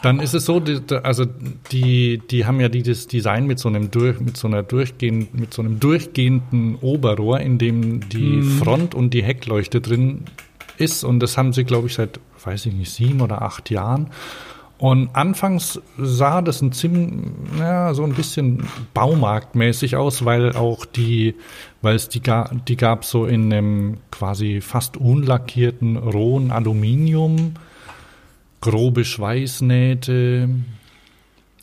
Dann 0.00 0.20
ist 0.20 0.32
es 0.32 0.44
so, 0.44 0.60
die, 0.60 0.80
also 1.02 1.26
die, 1.72 2.22
die 2.30 2.46
haben 2.46 2.60
ja 2.60 2.68
dieses 2.68 3.08
Design 3.08 3.46
mit 3.46 3.58
so 3.58 3.68
einem 3.68 3.90
durch, 3.90 4.20
mit 4.20 4.36
so 4.36 4.46
einer 4.46 4.62
durchgehend, 4.62 5.34
mit 5.38 5.52
so 5.52 5.60
einem 5.60 5.80
durchgehenden 5.80 6.76
Oberrohr, 6.76 7.40
in 7.40 7.58
dem 7.58 8.08
die 8.08 8.18
mhm. 8.18 8.58
Front 8.58 8.94
und 8.94 9.12
die 9.12 9.24
Heckleuchte 9.24 9.80
drin 9.80 10.24
ist. 10.78 11.02
Und 11.04 11.20
das 11.20 11.36
haben 11.36 11.52
sie, 11.52 11.64
glaube 11.64 11.88
ich, 11.88 11.94
seit, 11.94 12.20
weiß 12.44 12.66
ich 12.66 12.74
nicht, 12.74 12.92
sieben 12.92 13.20
oder 13.20 13.42
acht 13.42 13.70
Jahren. 13.70 14.08
Und 14.78 15.10
anfangs 15.14 15.80
sah 15.98 16.40
das 16.40 16.62
ein 16.62 16.70
ziemlich, 16.70 17.12
ja, 17.58 17.92
so 17.94 18.04
ein 18.04 18.14
bisschen 18.14 18.62
baumarktmäßig 18.94 19.96
aus, 19.96 20.24
weil 20.24 20.54
auch 20.54 20.84
die, 20.84 21.34
weil 21.82 21.96
es 21.96 22.08
die, 22.08 22.22
die 22.68 22.76
gab 22.76 23.04
so 23.04 23.26
in 23.26 23.52
einem 23.52 23.96
quasi 24.12 24.60
fast 24.60 24.96
unlackierten 24.96 25.96
rohen 25.96 26.52
Aluminium, 26.52 27.54
grobe 28.60 29.04
Schweißnähte, 29.04 30.48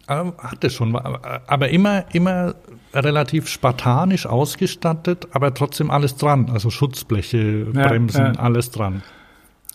ähm, 0.07 0.34
hatte 0.38 0.70
schon, 0.70 0.95
aber 0.95 1.70
immer, 1.70 2.13
immer 2.13 2.55
relativ 2.93 3.47
spartanisch 3.47 4.26
ausgestattet, 4.26 5.30
aber 5.32 5.53
trotzdem 5.53 5.89
alles 5.89 6.18
dran, 6.18 6.49
also 6.51 6.70
Schutzbleche, 6.70 7.66
Bremsen, 7.72 8.22
ja, 8.22 8.34
ja. 8.34 8.39
alles 8.39 8.72
dran. 8.72 9.03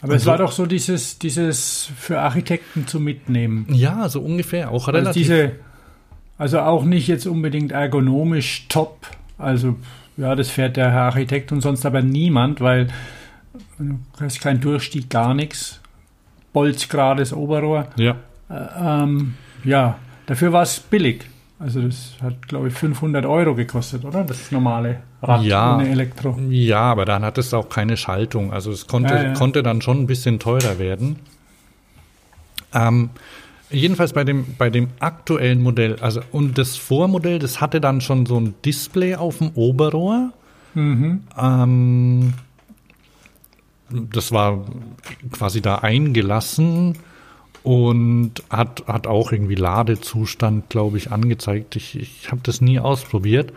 Aber 0.02 0.14
es 0.14 0.26
war 0.26 0.38
doch 0.38 0.52
so 0.52 0.66
dieses, 0.66 1.18
dieses 1.18 1.90
für 1.96 2.20
Architekten 2.20 2.86
zu 2.86 3.00
mitnehmen. 3.00 3.66
Ja, 3.70 4.08
so 4.08 4.20
ungefähr, 4.20 4.70
auch 4.70 4.88
also 4.88 4.92
relativ. 4.92 5.30
Also, 5.30 5.42
diese, 5.42 5.52
also 6.38 6.60
auch 6.60 6.84
nicht 6.84 7.06
jetzt 7.06 7.26
unbedingt 7.26 7.72
ergonomisch 7.72 8.66
top. 8.68 9.06
Also 9.36 9.76
ja, 10.16 10.34
das 10.34 10.48
fährt 10.48 10.76
der 10.76 10.90
Herr 10.90 11.02
Architekt 11.02 11.52
und 11.52 11.60
sonst 11.60 11.84
aber 11.84 12.02
niemand, 12.02 12.60
weil 12.60 12.88
du 13.78 13.98
hast 14.20 14.40
kein 14.40 14.60
Durchstieg, 14.60 15.10
gar 15.10 15.34
nichts. 15.34 15.80
Bolzgerades 16.52 17.32
Oberrohr. 17.32 17.88
Ja. 17.96 18.16
Äh, 18.48 19.02
ähm, 19.02 19.34
ja, 19.64 19.98
dafür 20.26 20.52
war 20.52 20.62
es 20.62 20.80
billig. 20.80 21.24
Also 21.58 21.82
das 21.82 22.14
hat, 22.22 22.48
glaube 22.48 22.68
ich, 22.68 22.74
500 22.74 23.26
Euro 23.26 23.54
gekostet, 23.54 24.04
oder? 24.04 24.24
Das 24.24 24.50
normale 24.50 25.00
Rad 25.22 25.42
ja, 25.44 25.76
ohne 25.76 25.88
Elektro. 25.88 26.38
Ja, 26.48 26.80
aber 26.80 27.04
dann 27.04 27.22
hat 27.24 27.36
es 27.38 27.52
auch 27.52 27.68
keine 27.68 27.96
Schaltung. 27.96 28.52
Also 28.52 28.70
es 28.70 28.86
konnte, 28.86 29.14
ja, 29.14 29.22
ja. 29.24 29.32
konnte 29.34 29.62
dann 29.62 29.82
schon 29.82 29.98
ein 29.98 30.06
bisschen 30.06 30.38
teurer 30.38 30.78
werden. 30.78 31.16
Ähm, 32.72 33.10
jedenfalls 33.70 34.12
bei 34.12 34.24
dem, 34.24 34.54
bei 34.56 34.70
dem 34.70 34.88
aktuellen 35.00 35.62
Modell, 35.62 35.96
also 36.00 36.20
und 36.32 36.56
das 36.56 36.76
Vormodell, 36.76 37.38
das 37.38 37.60
hatte 37.60 37.80
dann 37.80 38.00
schon 38.00 38.26
so 38.26 38.38
ein 38.38 38.54
Display 38.64 39.16
auf 39.16 39.38
dem 39.38 39.50
Oberrohr. 39.54 40.32
Mhm. 40.74 41.24
Ähm, 41.36 42.32
das 43.90 44.32
war 44.32 44.64
quasi 45.32 45.60
da 45.60 45.76
eingelassen 45.76 46.96
und 47.62 48.32
hat, 48.48 48.84
hat 48.86 49.06
auch 49.06 49.32
irgendwie 49.32 49.56
Ladezustand, 49.56 50.70
glaube 50.70 50.96
ich, 50.96 51.10
angezeigt. 51.10 51.76
Ich, 51.76 51.98
ich 51.98 52.30
habe 52.30 52.40
das 52.42 52.60
nie 52.60 52.78
ausprobiert. 52.78 53.52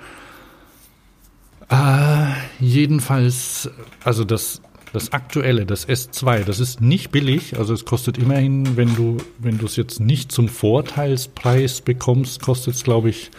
Ah, 1.73 2.35
jedenfalls, 2.59 3.67
also 4.03 4.23
das, 4.23 4.61
das 4.91 5.11
aktuelle, 5.11 5.65
das 5.65 5.87
S2, 5.89 6.43
das 6.43 6.59
ist 6.59 6.81
nicht 6.81 7.09
billig. 7.09 7.57
Also 7.57 7.73
es 7.73 7.83
kostet 7.83 8.19
immerhin, 8.19 8.77
wenn 8.77 8.95
du, 8.95 9.17
wenn 9.39 9.57
du 9.57 9.65
es 9.65 9.75
jetzt 9.75 9.99
nicht 9.99 10.31
zum 10.31 10.49
Vorteilspreis 10.49 11.81
bekommst, 11.81 12.43
kostet 12.43 12.75
es, 12.75 12.83
glaube 12.83 13.09
ich, 13.09 13.31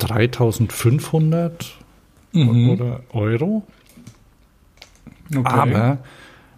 3500 0.00 1.76
mhm. 2.32 2.70
oder 2.70 3.00
Euro. 3.12 3.62
Okay. 5.30 5.42
Aber 5.44 5.98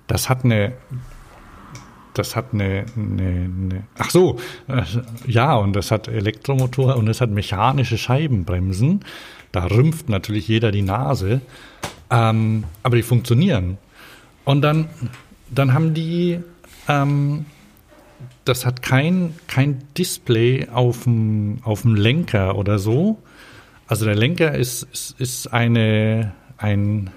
das 0.06 0.30
hat 0.30 0.44
eine 0.44 0.72
das 2.14 2.34
hat 2.34 2.52
eine, 2.52 2.84
eine, 2.96 3.22
eine, 3.22 3.82
ach 3.96 4.10
so, 4.10 4.38
äh, 4.66 4.82
ja, 5.26 5.54
und 5.54 5.74
das 5.74 5.92
hat 5.92 6.08
Elektromotor 6.08 6.96
und 6.96 7.06
es 7.08 7.20
hat 7.20 7.30
mechanische 7.30 7.96
Scheibenbremsen. 7.96 9.04
Da 9.52 9.66
rümpft 9.66 10.08
natürlich 10.08 10.48
jeder 10.48 10.70
die 10.70 10.82
Nase, 10.82 11.40
ähm, 12.10 12.64
aber 12.82 12.96
die 12.96 13.02
funktionieren. 13.02 13.78
Und 14.44 14.62
dann, 14.62 14.88
dann 15.50 15.74
haben 15.74 15.94
die, 15.94 16.40
ähm, 16.88 17.46
das 18.44 18.64
hat 18.64 18.82
kein, 18.82 19.34
kein 19.46 19.82
Display 19.96 20.68
auf 20.72 21.04
dem, 21.04 21.60
Lenker 21.94 22.56
oder 22.56 22.78
so. 22.78 23.18
Also 23.86 24.04
der 24.04 24.14
Lenker 24.14 24.54
ist, 24.54 24.84
ist, 24.92 25.20
ist 25.20 25.46
eine, 25.52 26.32
ein, 26.56 27.10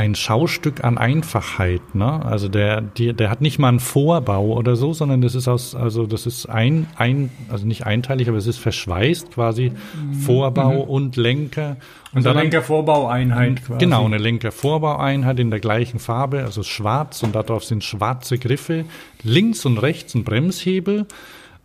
ein 0.00 0.14
Schaustück 0.14 0.82
an 0.82 0.96
Einfachheit, 0.96 1.94
ne? 1.94 2.24
Also 2.24 2.48
der, 2.48 2.80
die, 2.80 3.12
der 3.12 3.28
hat 3.28 3.42
nicht 3.42 3.58
mal 3.58 3.68
einen 3.68 3.80
Vorbau 3.80 4.46
oder 4.56 4.74
so, 4.74 4.94
sondern 4.94 5.20
das 5.20 5.34
ist 5.34 5.46
aus, 5.46 5.74
also 5.74 6.06
das 6.06 6.24
ist 6.24 6.46
ein, 6.46 6.86
ein, 6.96 7.30
also 7.50 7.66
nicht 7.66 7.84
einteilig, 7.84 8.28
aber 8.30 8.38
es 8.38 8.46
ist 8.46 8.56
verschweißt 8.56 9.32
quasi 9.32 9.72
mhm. 9.72 10.14
Vorbau 10.14 10.84
mhm. 10.84 10.90
und 10.90 11.16
Lenker. 11.16 11.76
Und 12.14 12.26
also 12.26 12.32
Lenker-Vorbaueinheit 12.38 13.66
quasi. 13.66 13.78
Genau, 13.78 14.06
eine 14.06 14.16
Lenker-Vorbaueinheit 14.16 15.38
in 15.38 15.50
der 15.50 15.60
gleichen 15.60 15.98
Farbe, 15.98 16.44
also 16.44 16.62
schwarz 16.62 17.22
und 17.22 17.34
darauf 17.34 17.64
sind 17.64 17.84
schwarze 17.84 18.38
Griffe. 18.38 18.86
Links 19.22 19.66
und 19.66 19.76
rechts 19.76 20.14
ein 20.14 20.24
Bremshebel 20.24 21.06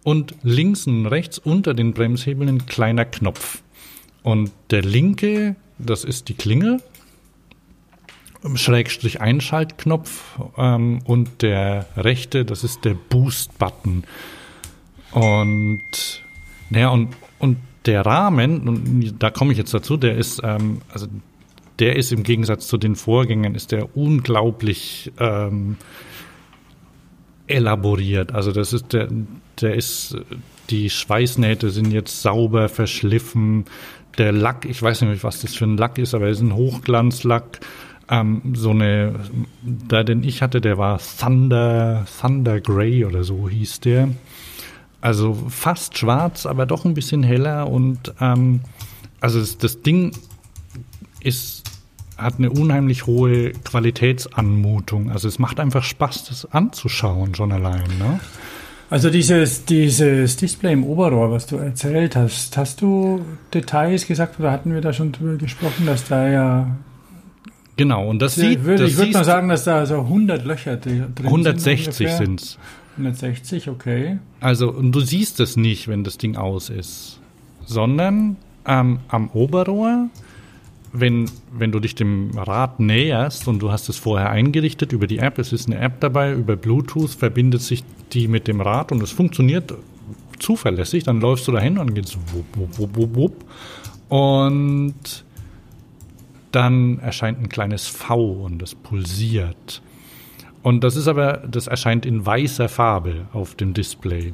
und 0.04 0.36
links 0.44 0.88
und 0.88 1.06
rechts 1.06 1.38
unter 1.40 1.74
den 1.74 1.94
Bremshebeln 1.94 2.50
ein 2.50 2.66
kleiner 2.66 3.06
Knopf. 3.06 3.62
Und 4.24 4.52
der 4.72 4.82
linke, 4.82 5.56
das 5.78 6.04
ist 6.04 6.28
die 6.28 6.34
Klingel, 6.34 6.82
Schrägstrich 8.56 9.22
Einschaltknopf 9.22 10.40
ähm, 10.58 11.00
und 11.06 11.42
der 11.42 11.88
rechte, 11.98 12.46
das 12.46 12.64
ist 12.64 12.86
der 12.86 12.94
Boost-Button. 12.94 14.04
Und, 15.12 16.24
naja, 16.70 16.90
und, 16.90 17.16
und 17.40 17.58
der 17.86 18.06
Rahmen, 18.06 18.68
und 18.68 19.16
da 19.20 19.30
komme 19.30 19.52
ich 19.52 19.58
jetzt 19.58 19.74
dazu, 19.74 19.98
der 19.98 20.16
ist, 20.16 20.42
ähm, 20.44 20.82
also 20.90 21.08
der 21.80 21.96
ist 21.96 22.12
im 22.12 22.24
Gegensatz 22.24 22.68
zu 22.68 22.78
den 22.78 22.96
Vorgängern, 22.96 23.56
ist 23.56 23.72
der 23.72 23.96
unglaublich 23.96 25.12
ähm, 25.20 25.78
elaboriert. 27.48 28.34
Also 28.34 28.52
das 28.52 28.74
ist 28.74 28.94
der, 28.94 29.10
der 29.62 29.76
ist, 29.76 30.18
die 30.70 30.90
Schweißnähte 30.90 31.70
sind 31.70 31.92
jetzt 31.92 32.22
sauber 32.22 32.70
verschliffen. 32.70 33.66
Der 34.18 34.32
Lack, 34.32 34.66
ich 34.66 34.82
weiß 34.82 35.02
nicht, 35.02 35.24
was 35.24 35.42
das 35.42 35.56
für 35.56 35.66
ein 35.66 35.78
Lack 35.78 35.98
ist, 35.98 36.14
aber 36.14 36.28
es 36.28 36.38
ist 36.38 36.44
ein 36.44 36.56
Hochglanzlack. 36.56 37.60
Ähm, 38.10 38.54
so 38.56 38.72
eine, 38.72 39.16
da 39.64 40.04
den 40.04 40.24
ich 40.24 40.42
hatte, 40.42 40.62
der 40.62 40.78
war 40.78 41.00
Thunder, 41.20 42.06
Thunder 42.22 42.62
Grey 42.62 43.06
oder 43.06 43.24
so 43.24 43.50
hieß 43.50 43.80
der. 43.80 44.10
Also 45.02 45.34
fast 45.50 45.98
schwarz, 45.98 46.46
aber 46.46 46.66
doch 46.66 46.86
ein 46.86 46.94
bisschen 46.94 47.24
heller 47.24 47.70
und 47.70 48.14
ähm, 48.20 48.62
also 49.22 49.40
das, 49.40 49.58
das 49.58 49.82
Ding 49.82 50.12
ist 51.22 51.64
hat 52.18 52.36
eine 52.38 52.50
unheimlich 52.50 53.08
hohe 53.08 53.52
Qualitätsanmutung. 53.52 55.12
Also 55.12 55.28
es 55.28 55.40
macht 55.40 55.60
einfach 55.60 55.84
Spaß, 55.84 56.26
das 56.26 56.52
anzuschauen 56.52 57.36
schon 57.36 57.52
allein. 57.52 57.84
Ne? 58.00 58.20
Also 58.90 59.10
dieses, 59.10 59.66
dieses 59.66 60.38
Display 60.38 60.74
im 60.74 60.86
Oberrohr, 60.86 61.32
was 61.32 61.48
du 61.48 61.58
erzählt 61.58 62.16
hast, 62.16 62.56
hast 62.56 62.82
du 62.82 63.26
Details 63.54 64.08
gesagt 64.08 64.40
oder 64.40 64.52
hatten 64.52 64.74
wir 64.74 64.82
da 64.82 64.94
schon 64.94 65.12
drüber 65.12 65.38
gesprochen, 65.38 65.86
dass 65.86 66.08
da 66.08 66.30
ja 66.30 66.76
Genau, 67.78 68.10
und 68.10 68.22
das 68.22 68.36
ja, 68.38 68.50
sieht. 68.50 68.60
Ich 68.60 68.66
würde, 68.66 68.84
das 68.84 68.98
würd 68.98 69.14
mal 69.14 69.24
sagen, 69.24 69.50
dass 69.50 69.66
da 69.66 69.86
so 69.86 70.00
100 70.00 70.46
Löcher 70.46 70.78
drin 70.78 71.14
160 71.24 72.10
sind 72.10 72.42
es. 72.42 72.58
160, 72.98 73.70
okay. 73.70 74.20
Also, 74.40 74.72
und 74.72 74.94
du 74.94 75.02
siehst 75.02 75.40
es 75.42 75.58
nicht, 75.58 75.88
wenn 75.88 76.04
das 76.04 76.18
Ding 76.18 76.38
aus 76.38 76.70
ist, 76.70 77.20
sondern 77.66 78.38
ähm, 78.66 79.00
am 79.10 79.30
Oberrohr, 79.32 80.10
wenn, 80.94 81.30
wenn 81.52 81.74
du 81.74 81.82
dich 81.82 81.96
dem 81.96 82.32
Rad 82.38 82.80
näherst 82.80 83.50
und 83.50 83.60
du 83.60 83.72
hast 83.72 83.90
es 83.90 83.98
vorher 83.98 84.30
eingerichtet 84.30 84.94
über 84.94 85.08
die 85.08 85.18
App, 85.18 85.38
es 85.40 85.52
ist 85.52 85.68
eine 85.68 85.80
App 85.80 86.00
dabei, 86.00 86.32
über 86.34 86.56
Bluetooth 86.56 87.12
verbindet 87.12 87.62
sich 87.62 87.84
die 88.14 88.30
mit 88.30 88.48
dem 88.48 88.62
Rad 88.62 88.94
und 88.94 89.04
es 89.04 89.12
funktioniert 89.12 89.74
zuverlässig, 90.40 91.04
dann 91.04 91.20
läufst 91.20 91.48
du 91.48 91.52
dahin 91.52 91.78
und 91.78 91.88
dann 91.88 91.96
geht 91.96 92.06
es 92.06 92.18
wupp, 92.34 92.46
wupp, 92.56 92.80
wupp, 92.80 92.96
wupp, 92.96 93.16
wupp. 93.16 93.46
Und 94.08 95.25
dann 96.56 97.00
erscheint 97.00 97.40
ein 97.40 97.50
kleines 97.50 97.88
V 97.88 98.32
und 98.32 98.60
das 98.60 98.76
pulsiert. 98.76 99.82
Und 100.64 100.84
das 100.84 100.96
ist 100.96 101.08
aber, 101.08 101.44
das 101.48 101.68
erscheint 101.68 102.06
in 102.06 102.26
weißer 102.26 102.70
Farbe 102.70 103.28
auf 103.34 103.54
dem 103.56 103.74
Display. 103.74 104.34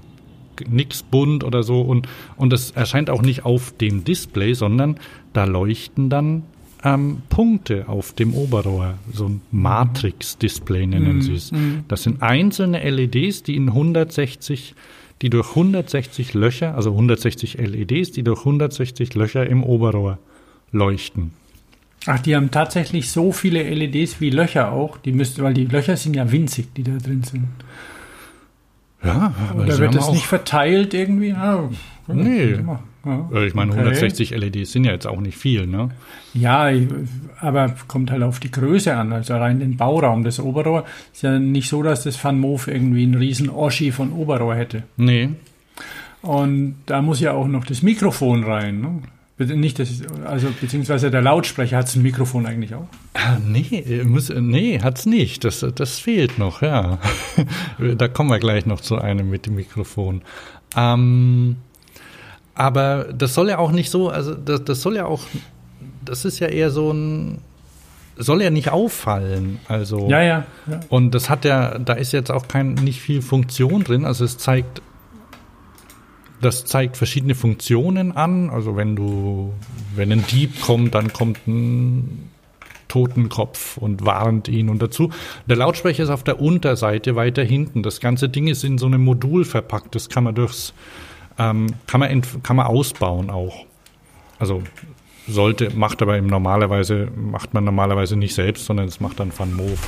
Nix 0.70 1.04
bunt 1.04 1.44
oder 1.44 1.64
so. 1.64 1.82
Und, 1.82 2.08
und 2.38 2.54
das 2.54 2.72
erscheint 2.72 3.10
auch 3.10 3.22
nicht 3.22 3.44
auf 3.44 3.76
dem 3.76 4.04
Display, 4.06 4.54
sondern 4.54 4.98
da 5.34 5.46
leuchten 5.46 6.10
dann 6.10 6.44
ähm, 6.84 7.24
Punkte 7.30 7.90
auf 7.90 8.14
dem 8.14 8.34
Oberrohr. 8.34 8.96
So 9.12 9.28
ein 9.28 9.42
Matrix-Display 9.52 10.88
nennen 10.88 11.18
mm, 11.18 11.22
sie 11.22 11.34
es. 11.34 11.52
Mm. 11.52 11.80
Das 11.88 12.04
sind 12.04 12.22
einzelne 12.22 12.88
LEDs, 12.90 13.44
die 13.44 13.56
in 13.56 13.70
160, 13.70 14.76
die 15.22 15.30
durch 15.30 15.50
160 15.50 16.34
Löcher, 16.34 16.76
also 16.76 16.92
160 16.92 17.58
LEDs, 17.58 18.12
die 18.12 18.24
durch 18.24 18.40
160 18.40 19.14
Löcher 19.16 19.46
im 19.48 19.64
Oberrohr 19.64 20.18
leuchten. 20.72 21.34
Ach, 22.08 22.20
die 22.20 22.36
haben 22.36 22.50
tatsächlich 22.50 23.12
so 23.12 23.32
viele 23.32 23.64
LEDs 23.64 24.20
wie 24.20 24.32
Löcher 24.32 24.72
auch. 24.72 24.98
Die 24.98 25.12
müssten, 25.12 25.44
weil 25.44 25.54
die 25.54 25.66
Löcher 25.66 25.98
sind 25.98 26.16
ja 26.16 26.32
winzig, 26.32 26.74
die 26.76 26.84
da 26.84 26.98
drin 26.98 27.24
sind. 27.24 27.48
Ja, 29.04 29.34
aber 29.50 29.66
da 29.66 29.78
wird 29.78 29.96
das 29.96 30.12
nicht 30.12 30.26
verteilt 30.26 30.94
irgendwie. 30.94 31.30
Ja, 31.30 31.70
nee. 32.08 32.58
Ja, 33.06 33.30
äh, 33.34 33.48
ich 33.48 33.56
meine, 33.56 33.72
okay. 33.72 33.80
160 33.80 34.32
LEDs 34.32 34.72
sind 34.72 34.84
ja 34.84 34.92
jetzt 34.92 35.08
auch 35.08 35.20
nicht 35.20 35.38
viel, 35.38 35.66
ne? 35.66 35.90
Ja, 36.34 36.70
aber 37.40 37.76
kommt 37.88 38.12
halt 38.12 38.22
auf 38.22 38.40
die 38.40 38.52
Größe 38.52 38.96
an, 38.96 39.12
also 39.12 39.36
rein 39.36 39.60
den 39.60 39.78
Bauraum. 39.78 40.24
Das 40.24 40.40
Oberrohr 40.40 40.86
ist 41.12 41.24
ja 41.24 41.40
nicht 41.40 41.68
so, 41.68 41.82
dass 41.82 42.04
das 42.04 42.24
Van 42.24 42.40
Moof 42.40 42.68
irgendwie 42.68 43.04
einen 43.04 43.16
riesen 43.16 43.50
Oschi 43.50 43.92
von 43.92 44.12
Oberrohr 44.12 44.56
hätte. 44.56 44.84
Nee. 44.98 45.30
Und 46.22 46.76
da 46.86 47.02
muss 47.02 47.20
ja 47.20 47.34
auch 47.34 47.48
noch 47.48 47.66
das 47.66 47.82
Mikrofon 47.82 48.44
rein. 48.44 48.82
Ne? 48.82 49.02
Nicht, 49.38 49.80
das, 49.80 49.90
also 50.24 50.50
beziehungsweise 50.60 51.10
der 51.10 51.22
Lautsprecher 51.22 51.78
hat 51.78 51.96
ein 51.96 52.04
Mikrofon 52.04 52.46
eigentlich 52.46 52.76
auch? 52.76 52.86
Ah, 53.16 53.38
nee, 53.44 54.04
muss, 54.06 54.30
nee, 54.30 54.80
hat's 54.80 55.08
nicht. 55.08 55.44
Das, 55.44 55.66
das 55.74 55.98
fehlt 55.98 56.38
noch, 56.38 56.62
ja. 56.62 57.00
da 57.98 58.08
kommen 58.08 58.30
wir 58.30 58.40
gleich 58.40 58.68
noch 58.68 58.82
zu 58.82 59.00
einem 59.00 59.32
mit 59.32 59.48
dem 59.48 59.56
Mikrofon. 59.56 60.22
Ähm, 60.76 61.56
aber 62.54 63.06
das 63.14 63.34
soll 63.34 63.50
ja 63.50 63.58
auch 63.58 63.72
nicht 63.72 63.90
so, 63.90 64.10
also 64.10 64.36
das, 64.36 64.64
das 64.64 64.82
soll 64.82 64.96
ja 64.98 65.06
auch, 65.06 65.22
das 66.06 66.26
ist 66.26 66.40
ja 66.40 66.48
eher 66.48 66.70
so 66.70 66.92
ein, 66.92 67.40
soll 68.18 68.44
ja 68.44 68.52
nicht 68.52 68.70
auffallen. 68.70 69.60
Also 69.68 70.08
ja, 70.10 70.22
ja, 70.22 70.46
ja. 70.68 70.80
Und 70.90 71.16
das 71.16 71.30
hat 71.30 71.46
ja, 71.46 71.80
da 71.80 71.94
ist 71.94 72.12
jetzt 72.12 72.32
auch 72.32 72.48
kein 72.48 72.76
nicht 72.76 73.02
viel 73.02 73.24
Funktion 73.24 73.84
drin. 73.84 74.06
Also 74.06 74.24
es 74.26 74.38
zeigt 74.38 74.82
das 76.42 76.66
zeigt 76.66 76.98
verschiedene 76.98 77.36
Funktionen 77.36 78.12
an. 78.12 78.50
Also 78.50 78.76
wenn 78.76 78.96
du, 78.96 79.54
wenn 79.96 80.12
ein 80.12 80.26
Dieb 80.28 80.62
kommt, 80.62 80.96
dann 80.96 81.14
kommt 81.14 81.48
ein 81.48 82.30
Totenkopf 82.88 83.78
und 83.78 84.06
warnt 84.06 84.50
ihn 84.50 84.70
und 84.70 84.82
dazu. 84.82 85.12
Der 85.46 85.56
Lautsprecher 85.56 86.04
ist 86.04 86.10
auf 86.10 86.24
der 86.24 86.42
Unterseite 86.42 87.16
weiter 87.16 87.44
hinten. 87.44 87.84
Das 87.84 88.02
ganze 88.02 88.28
Ding 88.28 88.48
ist 88.48 88.64
in 88.64 88.78
so 88.78 88.86
einem 88.86 89.04
Modul 89.04 89.46
verpackt. 89.46 89.96
Das 89.96 90.10
kann 90.10 90.26
man 90.26 90.36
durchs, 90.36 90.74
ähm, 91.38 91.68
kann 91.88 92.02
man, 92.02 92.22
kann 92.44 92.56
man 92.58 92.68
ausbauen 92.68 93.30
auch. 93.30 93.66
Also 94.40 94.64
sollte, 95.28 95.70
macht 95.76 96.02
aber 96.02 96.20
normalerweise, 96.20 97.08
macht 97.16 97.54
man 97.54 97.64
normalerweise 97.64 98.18
nicht 98.18 98.34
selbst, 98.34 98.66
sondern 98.66 98.88
das 98.88 99.00
macht 99.00 99.20
dann 99.20 99.32
Van 99.38 99.54
Moof. 99.54 99.88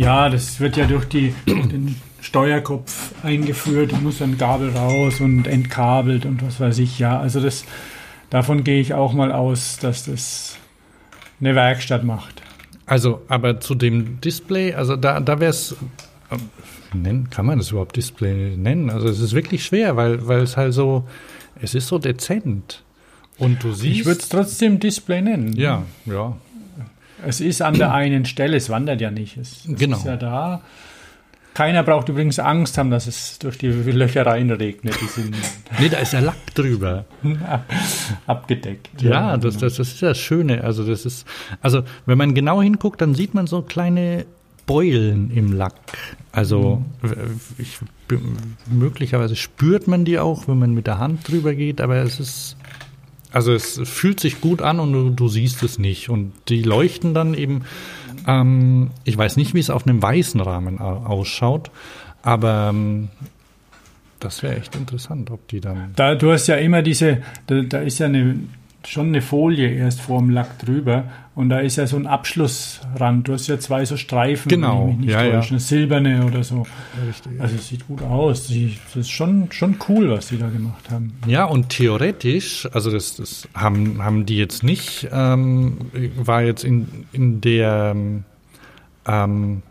Ja, 0.00 0.30
das 0.30 0.60
wird 0.60 0.78
ja 0.78 0.86
durch 0.86 1.04
die, 1.04 1.34
den 1.46 1.94
Steuerkopf 2.22 3.12
eingeführt, 3.22 3.92
muss 4.00 4.16
dann 4.16 4.38
Gabel 4.38 4.70
raus 4.70 5.20
und 5.20 5.46
entkabelt 5.46 6.24
und 6.24 6.42
was 6.42 6.58
weiß 6.58 6.78
ich. 6.78 6.98
Ja, 6.98 7.20
also 7.20 7.38
das, 7.38 7.66
davon 8.30 8.64
gehe 8.64 8.80
ich 8.80 8.94
auch 8.94 9.12
mal 9.12 9.30
aus, 9.30 9.78
dass 9.78 10.06
das 10.06 10.56
eine 11.38 11.54
Werkstatt 11.54 12.02
macht. 12.02 12.40
Also, 12.86 13.20
aber 13.28 13.60
zu 13.60 13.74
dem 13.74 14.22
Display, 14.22 14.72
also 14.72 14.96
da, 14.96 15.20
da 15.20 15.38
wäre 15.38 15.50
es, 15.50 15.76
ähm, 16.94 17.28
kann 17.28 17.44
man 17.44 17.58
das 17.58 17.70
überhaupt 17.70 17.94
Display 17.94 18.56
nennen? 18.56 18.88
Also 18.88 19.06
es 19.06 19.20
ist 19.20 19.34
wirklich 19.34 19.66
schwer, 19.66 19.96
weil, 19.96 20.26
weil 20.26 20.40
es 20.40 20.56
halt 20.56 20.72
so, 20.72 21.06
es 21.60 21.74
ist 21.74 21.88
so 21.88 21.98
dezent. 21.98 22.84
Und 23.36 23.62
du 23.62 23.74
siehst. 23.74 24.00
Ich 24.00 24.06
würde 24.06 24.20
es 24.20 24.30
trotzdem 24.30 24.80
Display 24.80 25.20
nennen. 25.20 25.52
Ja, 25.56 25.82
ja. 26.06 26.38
Es 27.26 27.40
ist 27.40 27.62
an 27.62 27.74
der 27.74 27.92
einen 27.92 28.24
Stelle, 28.24 28.56
es 28.56 28.70
wandert 28.70 29.00
ja 29.00 29.10
nicht. 29.10 29.36
Es, 29.36 29.64
es 29.66 29.78
Genau. 29.78 29.96
ist 29.96 30.04
ja 30.06 30.16
da. 30.16 30.60
Keiner 31.52 31.82
braucht 31.82 32.08
übrigens 32.08 32.38
Angst 32.38 32.78
haben, 32.78 32.90
dass 32.90 33.06
es 33.08 33.38
durch 33.40 33.58
die 33.58 33.66
Löcher 33.68 34.24
reinregnet. 34.24 34.94
Die 35.00 35.06
sind 35.06 35.34
Nee, 35.80 35.88
da 35.88 35.98
ist 35.98 36.12
ja 36.12 36.20
Lack 36.20 36.54
drüber. 36.54 37.04
abgedeckt. 38.26 39.02
Ja, 39.02 39.36
das, 39.36 39.56
das, 39.58 39.74
das 39.76 39.88
ist 39.88 40.02
das 40.02 40.18
Schöne. 40.18 40.62
Also 40.64 40.86
das 40.86 41.04
ist, 41.04 41.26
also 41.60 41.82
wenn 42.06 42.18
man 42.18 42.34
genau 42.34 42.62
hinguckt, 42.62 43.00
dann 43.00 43.14
sieht 43.14 43.34
man 43.34 43.46
so 43.46 43.62
kleine 43.62 44.26
Beulen 44.66 45.30
im 45.32 45.52
Lack. 45.52 45.74
Also 46.32 46.82
ich, 47.58 47.78
möglicherweise 48.70 49.34
spürt 49.34 49.88
man 49.88 50.04
die 50.04 50.18
auch, 50.20 50.46
wenn 50.46 50.58
man 50.58 50.72
mit 50.72 50.86
der 50.86 50.98
Hand 50.98 51.26
drüber 51.28 51.54
geht, 51.54 51.80
aber 51.80 51.96
es 51.96 52.20
ist, 52.20 52.56
also 53.32 53.52
es 53.52 53.80
fühlt 53.84 54.20
sich 54.20 54.40
gut 54.40 54.62
an 54.62 54.80
und 54.80 54.92
du, 54.92 55.10
du 55.10 55.28
siehst 55.28 55.62
es 55.62 55.78
nicht. 55.78 56.08
Und 56.08 56.32
die 56.48 56.62
leuchten 56.62 57.14
dann 57.14 57.34
eben, 57.34 57.62
ähm, 58.26 58.90
ich 59.04 59.16
weiß 59.16 59.36
nicht, 59.36 59.54
wie 59.54 59.60
es 59.60 59.70
auf 59.70 59.86
einem 59.86 60.02
weißen 60.02 60.40
Rahmen 60.40 60.80
au- 60.80 61.04
ausschaut, 61.06 61.70
aber 62.22 62.70
ähm, 62.72 63.08
das 64.18 64.42
wäre 64.42 64.56
echt 64.56 64.76
interessant, 64.76 65.30
ob 65.30 65.48
die 65.48 65.60
dann. 65.60 65.92
Da, 65.96 66.14
du 66.14 66.30
hast 66.32 66.46
ja 66.46 66.56
immer 66.56 66.82
diese, 66.82 67.22
da, 67.46 67.62
da 67.62 67.78
ist 67.80 67.98
ja 68.00 68.06
eine, 68.06 68.36
schon 68.86 69.08
eine 69.08 69.22
Folie 69.22 69.68
erst 69.68 70.00
vor 70.00 70.20
dem 70.20 70.30
Lack 70.30 70.58
drüber 70.58 71.04
und 71.34 71.48
da 71.48 71.60
ist 71.60 71.76
ja 71.76 71.86
so 71.86 71.96
ein 71.96 72.06
Abschlussrand. 72.06 73.28
Du 73.28 73.32
hast 73.32 73.46
ja 73.46 73.58
zwei 73.58 73.84
so 73.84 73.96
Streifen, 73.96 74.48
Genau, 74.48 74.82
wenn 74.82 74.90
ich 74.90 74.96
mich 74.96 75.06
nicht 75.06 75.14
ja, 75.14 75.24
ja. 75.24 75.36
täusche, 75.36 75.50
eine 75.50 75.60
silberne 75.60 76.26
oder 76.26 76.44
so. 76.44 76.66
Richtig. 77.06 77.40
Also 77.40 77.54
es 77.54 77.68
sieht 77.68 77.86
gut 77.86 78.02
aus. 78.02 78.48
Das 78.48 78.96
ist 78.96 79.10
schon, 79.10 79.50
schon 79.52 79.76
cool, 79.88 80.10
was 80.10 80.28
die 80.28 80.38
da 80.38 80.48
gemacht 80.48 80.90
haben. 80.90 81.14
Ja, 81.26 81.44
und 81.44 81.68
theoretisch, 81.70 82.68
also 82.72 82.90
das, 82.90 83.16
das 83.16 83.48
haben, 83.54 84.02
haben 84.02 84.26
die 84.26 84.36
jetzt 84.36 84.62
nicht, 84.62 85.08
ähm, 85.12 85.78
war 86.16 86.42
jetzt 86.42 86.64
in, 86.64 87.06
in 87.12 87.40
der, 87.40 87.94
ähm, 89.06 89.62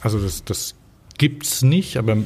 also 0.00 0.18
das, 0.18 0.44
das 0.44 0.74
gibt's 1.18 1.62
nicht, 1.62 1.98
aber 1.98 2.16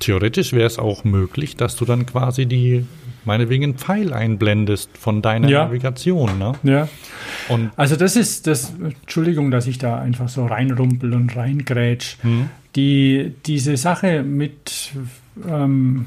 theoretisch 0.00 0.52
wäre 0.52 0.66
es 0.66 0.78
auch 0.78 1.04
möglich, 1.04 1.56
dass 1.56 1.76
du 1.76 1.84
dann 1.84 2.04
quasi 2.04 2.44
die, 2.44 2.84
meinetwegen 3.26 3.64
einen 3.64 3.74
Pfeil 3.76 4.12
einblendest 4.12 4.96
von 4.98 5.22
deiner 5.22 5.48
Ja. 5.48 5.64
Navigation, 5.66 6.38
ne? 6.38 6.52
Ja. 6.62 6.88
Und 7.48 7.70
Also 7.76 7.96
das 7.96 8.16
ist 8.16 8.46
das, 8.46 8.72
Entschuldigung, 8.80 9.50
dass 9.50 9.66
ich 9.66 9.78
da 9.78 9.98
einfach 9.98 10.28
so 10.28 10.46
reinrumpel 10.46 11.12
und 11.14 11.34
reingrätsch. 11.36 12.16
hm, 12.22 12.48
Die, 12.76 13.32
diese 13.46 13.76
Sache 13.76 14.22
mit 14.22 14.90
ähm, 15.48 16.06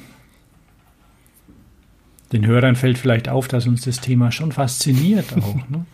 den 2.34 2.46
Hörern 2.46 2.76
fällt 2.76 2.98
vielleicht 2.98 3.30
auf, 3.30 3.48
dass 3.48 3.68
uns 3.68 3.82
das 3.86 4.00
Thema 4.02 4.32
schon 4.32 4.52
fasziniert 4.52 5.26
auch. 5.38 5.56
ne? 5.70 5.86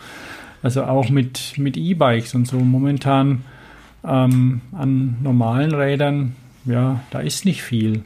Also 0.64 0.84
auch 0.86 1.10
mit, 1.10 1.54
mit 1.58 1.78
E-Bikes 1.78 2.34
und 2.36 2.48
so. 2.48 2.58
Momentan 2.60 3.44
ähm, 4.06 4.62
an 4.72 5.18
normalen 5.22 5.74
Rädern, 5.76 6.36
ja, 6.66 7.02
da 7.12 7.20
ist 7.20 7.46
nicht 7.46 7.62
viel. 7.62 8.04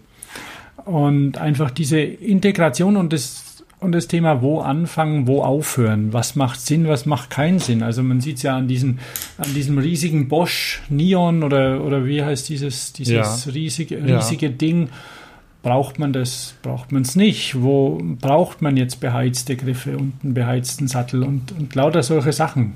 Und 0.87 1.37
einfach 1.37 1.69
diese 1.71 1.99
Integration 1.99 2.95
und 2.95 3.11
das, 3.11 3.63
und 3.81 3.91
das 3.91 4.07
Thema, 4.07 4.41
wo 4.41 4.59
anfangen, 4.61 5.27
wo 5.27 5.41
aufhören, 5.43 6.13
was 6.13 6.35
macht 6.37 6.61
Sinn, 6.61 6.87
was 6.87 7.05
macht 7.05 7.29
keinen 7.29 7.59
Sinn. 7.59 7.83
Also 7.83 8.03
man 8.03 8.21
sieht 8.21 8.37
es 8.37 8.43
ja 8.43 8.55
an, 8.55 8.67
diesen, 8.69 8.99
an 9.37 9.53
diesem 9.53 9.77
riesigen 9.77 10.29
Bosch 10.29 10.81
Neon 10.89 11.43
oder, 11.43 11.83
oder 11.83 12.05
wie 12.05 12.23
heißt 12.23 12.47
dieses, 12.47 12.93
dieses 12.93 13.45
Ja. 13.45 13.51
riesige, 13.51 13.99
Ja. 13.99 14.17
riesige 14.17 14.49
Ding. 14.49 14.89
Braucht 15.61 15.99
man 15.99 16.13
das, 16.13 16.55
braucht 16.61 16.93
man 16.93 17.01
es 17.01 17.17
nicht? 17.17 17.61
Wo 17.61 17.99
braucht 18.21 18.61
man 18.61 18.77
jetzt 18.77 19.01
beheizte 19.01 19.57
Griffe 19.57 19.97
und 19.97 20.13
einen 20.23 20.33
beheizten 20.33 20.87
Sattel 20.87 21.23
und, 21.23 21.51
und 21.51 21.75
lauter 21.75 22.01
solche 22.03 22.31
Sachen? 22.31 22.75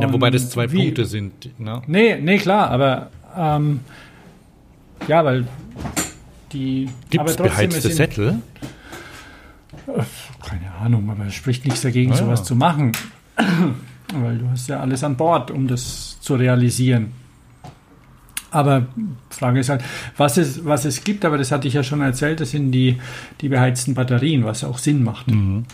ja, 0.00 0.10
wobei 0.10 0.30
das 0.30 0.48
zwei 0.48 0.72
wie- 0.72 0.78
Punkte 0.84 1.04
sind, 1.04 1.50
ne? 1.60 1.82
Nee, 1.86 2.16
nee, 2.18 2.38
klar, 2.38 2.70
aber 2.70 3.10
ähm, 3.36 3.80
ja, 5.08 5.22
weil 5.26 5.46
die 6.54 6.88
Gibt 7.10 7.28
es 7.28 7.36
beheizte 7.36 7.90
Sättel? 7.90 8.38
Keine 10.42 10.72
Ahnung, 10.80 11.10
aber 11.10 11.26
es 11.26 11.34
spricht 11.34 11.64
nichts 11.64 11.82
dagegen, 11.82 12.12
Ah, 12.12 12.14
ja. 12.14 12.20
sowas 12.24 12.44
zu 12.44 12.54
machen. 12.56 12.92
Weil 14.14 14.38
du 14.38 14.48
hast 14.48 14.68
ja 14.68 14.80
alles 14.80 15.02
an 15.04 15.16
Bord, 15.16 15.50
um 15.50 15.66
das 15.66 16.18
zu 16.20 16.36
realisieren. 16.36 17.12
Aber 18.50 18.86
Frage 19.30 19.58
ist 19.58 19.68
halt, 19.68 19.82
was 20.16 20.36
es, 20.36 20.64
was 20.64 20.84
es 20.84 21.02
gibt, 21.02 21.24
aber 21.24 21.38
das 21.38 21.50
hatte 21.50 21.66
ich 21.66 21.74
ja 21.74 21.82
schon 21.82 22.00
erzählt, 22.00 22.38
das 22.40 22.52
sind 22.52 22.70
die, 22.70 22.98
die 23.40 23.48
beheizten 23.48 23.94
Batterien, 23.94 24.44
was 24.44 24.62
auch 24.62 24.78
Sinn 24.78 25.02
macht. 25.02 25.26
Mhm. 25.28 25.64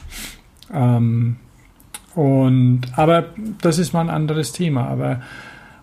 Ähm, 0.73 1.37
und, 2.15 2.83
aber 2.97 3.27
das 3.61 3.79
ist 3.79 3.93
mal 3.93 4.01
ein 4.01 4.11
anderes 4.11 4.53
Thema. 4.53 4.87
Aber 4.87 5.21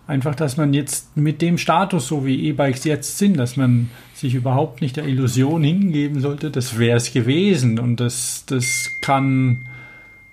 einfach, 0.08 0.34
dass 0.34 0.56
man 0.56 0.74
jetzt 0.74 1.16
mit 1.16 1.40
dem 1.40 1.56
Status, 1.56 2.08
so 2.08 2.26
wie 2.26 2.48
E-Bikes 2.48 2.82
jetzt 2.84 3.18
sind, 3.18 3.36
dass 3.36 3.56
man 3.56 3.90
sich 4.18 4.34
überhaupt 4.34 4.80
nicht 4.80 4.96
der 4.96 5.06
Illusion 5.06 5.62
hingeben 5.62 6.20
sollte, 6.20 6.50
das 6.50 6.78
wäre 6.78 6.96
es 6.96 7.12
gewesen. 7.12 7.78
Und 7.78 8.00
das, 8.00 8.44
das 8.46 8.90
kann, 9.00 9.68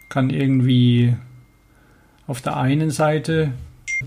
kann 0.09 0.29
irgendwie 0.29 1.15
auf 2.27 2.41
der 2.41 2.57
einen 2.57 2.89
Seite 2.89 3.51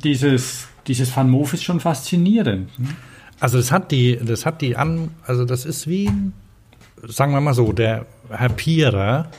dieses, 0.03 0.67
dieses 0.87 1.17
Van 1.17 1.31
Moof 1.31 1.55
ist 1.55 1.63
schon 1.63 1.81
faszinierend. 1.81 2.77
ne? 2.79 2.89
Also 3.41 3.59
das 3.59 3.71
hat 3.71 3.93
die, 3.93 4.19
das 4.21 4.47
hat 4.47 4.61
die 4.63 4.77
an, 4.77 5.11
also 5.25 5.45
das 5.45 5.65
ist 5.65 5.87
wie, 5.87 6.11
sagen 7.07 7.33
wir 7.33 7.41
mal 7.41 7.55
so, 7.55 7.73
der 7.73 8.07
Herr 8.31 8.49
Pierer, 8.49 9.31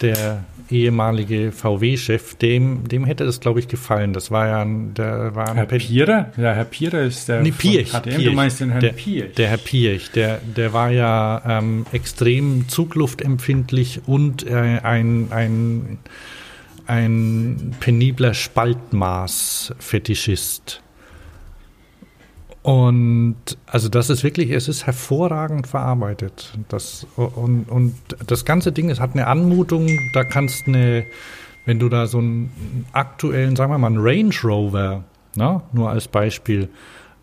der 0.00 0.44
ehemalige 0.72 1.52
VW-Chef, 1.52 2.34
dem, 2.36 2.88
dem 2.88 3.04
hätte 3.04 3.24
das, 3.24 3.40
glaube 3.40 3.60
ich, 3.60 3.68
gefallen. 3.68 4.12
Das 4.12 4.30
war 4.30 4.46
ja 4.48 4.62
ein, 4.62 4.94
der 4.94 5.34
war 5.34 5.48
ein 5.50 5.56
Herr 5.56 5.66
Pe- 5.66 5.78
Pierer? 5.78 6.32
Ja, 6.36 6.52
Herr 6.54 6.64
Pierer 6.64 7.02
ist 7.02 7.28
der 7.28 7.42
Nee, 7.42 7.50
KTM. 7.50 7.58
Pirch. 7.58 7.92
Du 8.24 8.32
meinst 8.32 8.60
den 8.60 8.70
Herrn 8.70 8.80
der, 8.80 8.92
Pirch. 8.92 9.34
Der 9.34 9.48
Herr 9.48 9.56
Pirch, 9.58 10.10
der, 10.12 10.38
der 10.56 10.72
war 10.72 10.90
ja 10.90 11.42
ähm, 11.46 11.84
extrem 11.92 12.68
zugluftempfindlich 12.68 14.00
und 14.06 14.46
äh, 14.46 14.78
ein, 14.82 15.26
ein, 15.30 15.98
ein 16.86 17.74
penibler 17.80 18.34
Spaltmaß-Fetischist. 18.34 20.81
Und 22.62 23.36
also 23.66 23.88
das 23.88 24.08
ist 24.08 24.22
wirklich, 24.22 24.50
es 24.50 24.68
ist 24.68 24.86
hervorragend 24.86 25.66
verarbeitet. 25.66 26.56
Das, 26.68 27.06
und, 27.16 27.64
und 27.64 27.94
das 28.26 28.44
ganze 28.44 28.70
Ding, 28.70 28.88
es 28.88 29.00
hat 29.00 29.14
eine 29.14 29.26
Anmutung, 29.26 29.88
da 30.14 30.22
kannst 30.22 30.68
eine, 30.68 31.04
wenn 31.66 31.80
du 31.80 31.88
da 31.88 32.06
so 32.06 32.18
einen 32.18 32.86
aktuellen, 32.92 33.56
sagen 33.56 33.72
wir 33.72 33.78
mal, 33.78 33.88
einen 33.88 33.98
Range 33.98 34.34
Rover, 34.44 35.02
ne, 35.34 35.62
nur 35.72 35.90
als 35.90 36.06
Beispiel, 36.06 36.68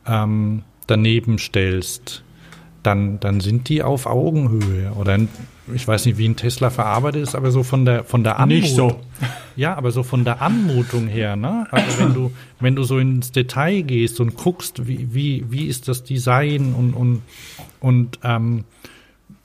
ähm, 0.05 0.63
daneben 0.87 1.37
stellst, 1.37 2.23
dann, 2.83 3.19
dann 3.21 3.39
sind 3.39 3.69
die 3.69 3.81
auf 3.81 4.07
Augenhöhe. 4.07 4.91
Oder 4.99 5.13
ein, 5.13 5.29
ich 5.73 5.87
weiß 5.87 6.05
nicht, 6.05 6.17
wie 6.17 6.27
ein 6.27 6.35
Tesla 6.35 6.69
verarbeitet 6.69 7.23
ist, 7.23 7.35
aber 7.35 7.51
so 7.51 7.63
von 7.63 7.85
der 7.85 8.03
von 8.03 8.23
der 8.23 8.39
Anmutung. 8.39 8.61
Nicht 8.61 8.75
so. 8.75 8.99
Ja, 9.55 9.75
aber 9.75 9.91
so 9.91 10.03
von 10.03 10.23
der 10.23 10.41
Anmutung 10.41 11.07
her, 11.07 11.35
ne? 11.35 11.67
Also 11.71 11.99
wenn 11.99 12.13
du, 12.13 12.31
wenn 12.59 12.75
du 12.75 12.83
so 12.83 12.97
ins 12.97 13.31
Detail 13.31 13.81
gehst 13.81 14.19
und 14.21 14.37
guckst, 14.37 14.87
wie, 14.87 15.13
wie, 15.13 15.45
wie 15.49 15.65
ist 15.65 15.87
das 15.87 16.03
Design 16.03 16.73
und, 16.73 16.93
und, 16.93 17.21
und 17.81 18.19
ähm, 18.23 18.63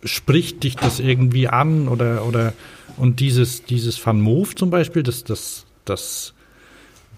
spricht 0.04 0.62
dich 0.62 0.76
das 0.76 1.00
irgendwie 1.00 1.48
an 1.48 1.88
oder, 1.88 2.24
oder 2.26 2.52
und 2.96 3.20
dieses, 3.20 3.64
dieses 3.64 4.04
Van 4.04 4.20
Moof 4.20 4.54
zum 4.54 4.70
Beispiel, 4.70 5.02
das, 5.02 5.24
das, 5.24 5.66
das, 5.84 6.34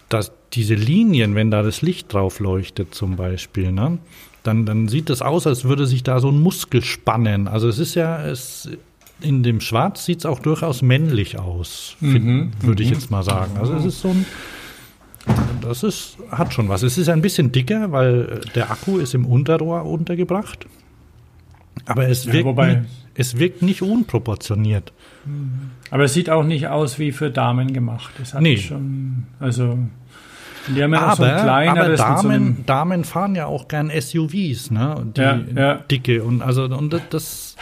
das, 0.09 0.33
diese 0.53 0.75
Linien, 0.75 1.35
wenn 1.35 1.51
da 1.51 1.63
das 1.63 1.83
Licht 1.83 2.13
drauf 2.13 2.41
leuchtet 2.41 2.95
zum 2.95 3.17
Beispiel, 3.17 3.73
ne? 3.73 3.99
Dann, 4.43 4.65
dann 4.65 4.87
sieht 4.87 5.11
das 5.11 5.23
aus, 5.23 5.49
als 5.49 5.65
würde 5.65 5.89
sich 5.89 6.05
da 6.05 6.21
so 6.21 6.31
ein 6.31 6.39
Muskel 6.39 6.85
spannen. 6.85 7.49
Also 7.49 7.69
es 7.69 7.81
ist 7.81 7.97
ja, 7.97 8.25
es, 8.25 8.71
in 9.21 9.43
dem 9.43 9.61
Schwarz 9.61 10.05
sieht 10.05 10.19
es 10.21 10.27
auch 10.27 10.41
durchaus 10.41 10.83
männlich 10.83 11.39
aus, 11.39 11.97
Mhm, 12.01 12.53
würde 12.61 12.83
ich 12.83 12.91
jetzt 12.91 13.11
mal 13.11 13.23
sagen. 13.23 13.57
Also 13.59 13.75
es 13.75 13.85
ist 13.85 14.01
so 14.01 14.09
ein, 14.11 14.27
das 15.63 15.83
ist, 15.83 16.19
hat 16.31 16.53
schon 16.53 16.69
was. 16.69 16.83
Es 16.83 16.99
ist 16.99 17.09
ein 17.09 17.23
bisschen 17.23 17.51
dicker, 17.53 17.91
weil 17.93 18.41
äh, 18.45 18.53
der 18.55 18.71
Akku 18.71 18.99
ist 18.99 19.15
im 19.15 19.25
Unterrohr 19.27 19.85
untergebracht. 19.85 20.67
Aber 21.87 22.09
es 22.09 22.25
Ja, 22.25 22.33
wirkt, 22.35 22.47
wobei- 22.47 22.75
nicht, 22.77 22.89
es 23.15 23.39
wirkt 23.39 23.63
nicht 23.63 23.83
unproportioniert. 23.83 24.93
Aber 25.91 26.05
es 26.05 26.15
sieht 26.15 26.31
auch 26.31 26.45
nicht 26.45 26.69
aus 26.69 26.99
wie 26.99 27.11
für 27.13 27.31
Damen 27.31 27.73
gemacht. 27.73 28.13
Es 28.23 28.35
hat 28.35 28.43
Nee. 28.43 28.57
schon, 28.59 29.25
also 29.41 29.79
die 30.69 30.83
haben 30.83 30.93
ja 30.95 31.01
noch 31.01 31.17
so 31.17 31.23
Aber, 31.25 31.33
ein 31.33 31.39
aber 31.39 31.43
kleineres 31.43 32.01
so 32.01 32.05
Damen, 32.07 32.31
einem, 32.31 32.67
Damen 32.67 33.05
fahren 33.05 33.35
ja 33.35 33.47
auch 33.47 33.67
gern 33.69 33.91
SUVs, 33.91 34.71
ne? 34.71 35.07
Die 35.17 35.21
Ja, 35.21 35.41
ja. 35.55 35.75
dicke 35.75 36.23
und 36.23 36.43
also 36.43 36.65
und 36.65 36.93
das, 36.93 37.03
das 37.11 37.57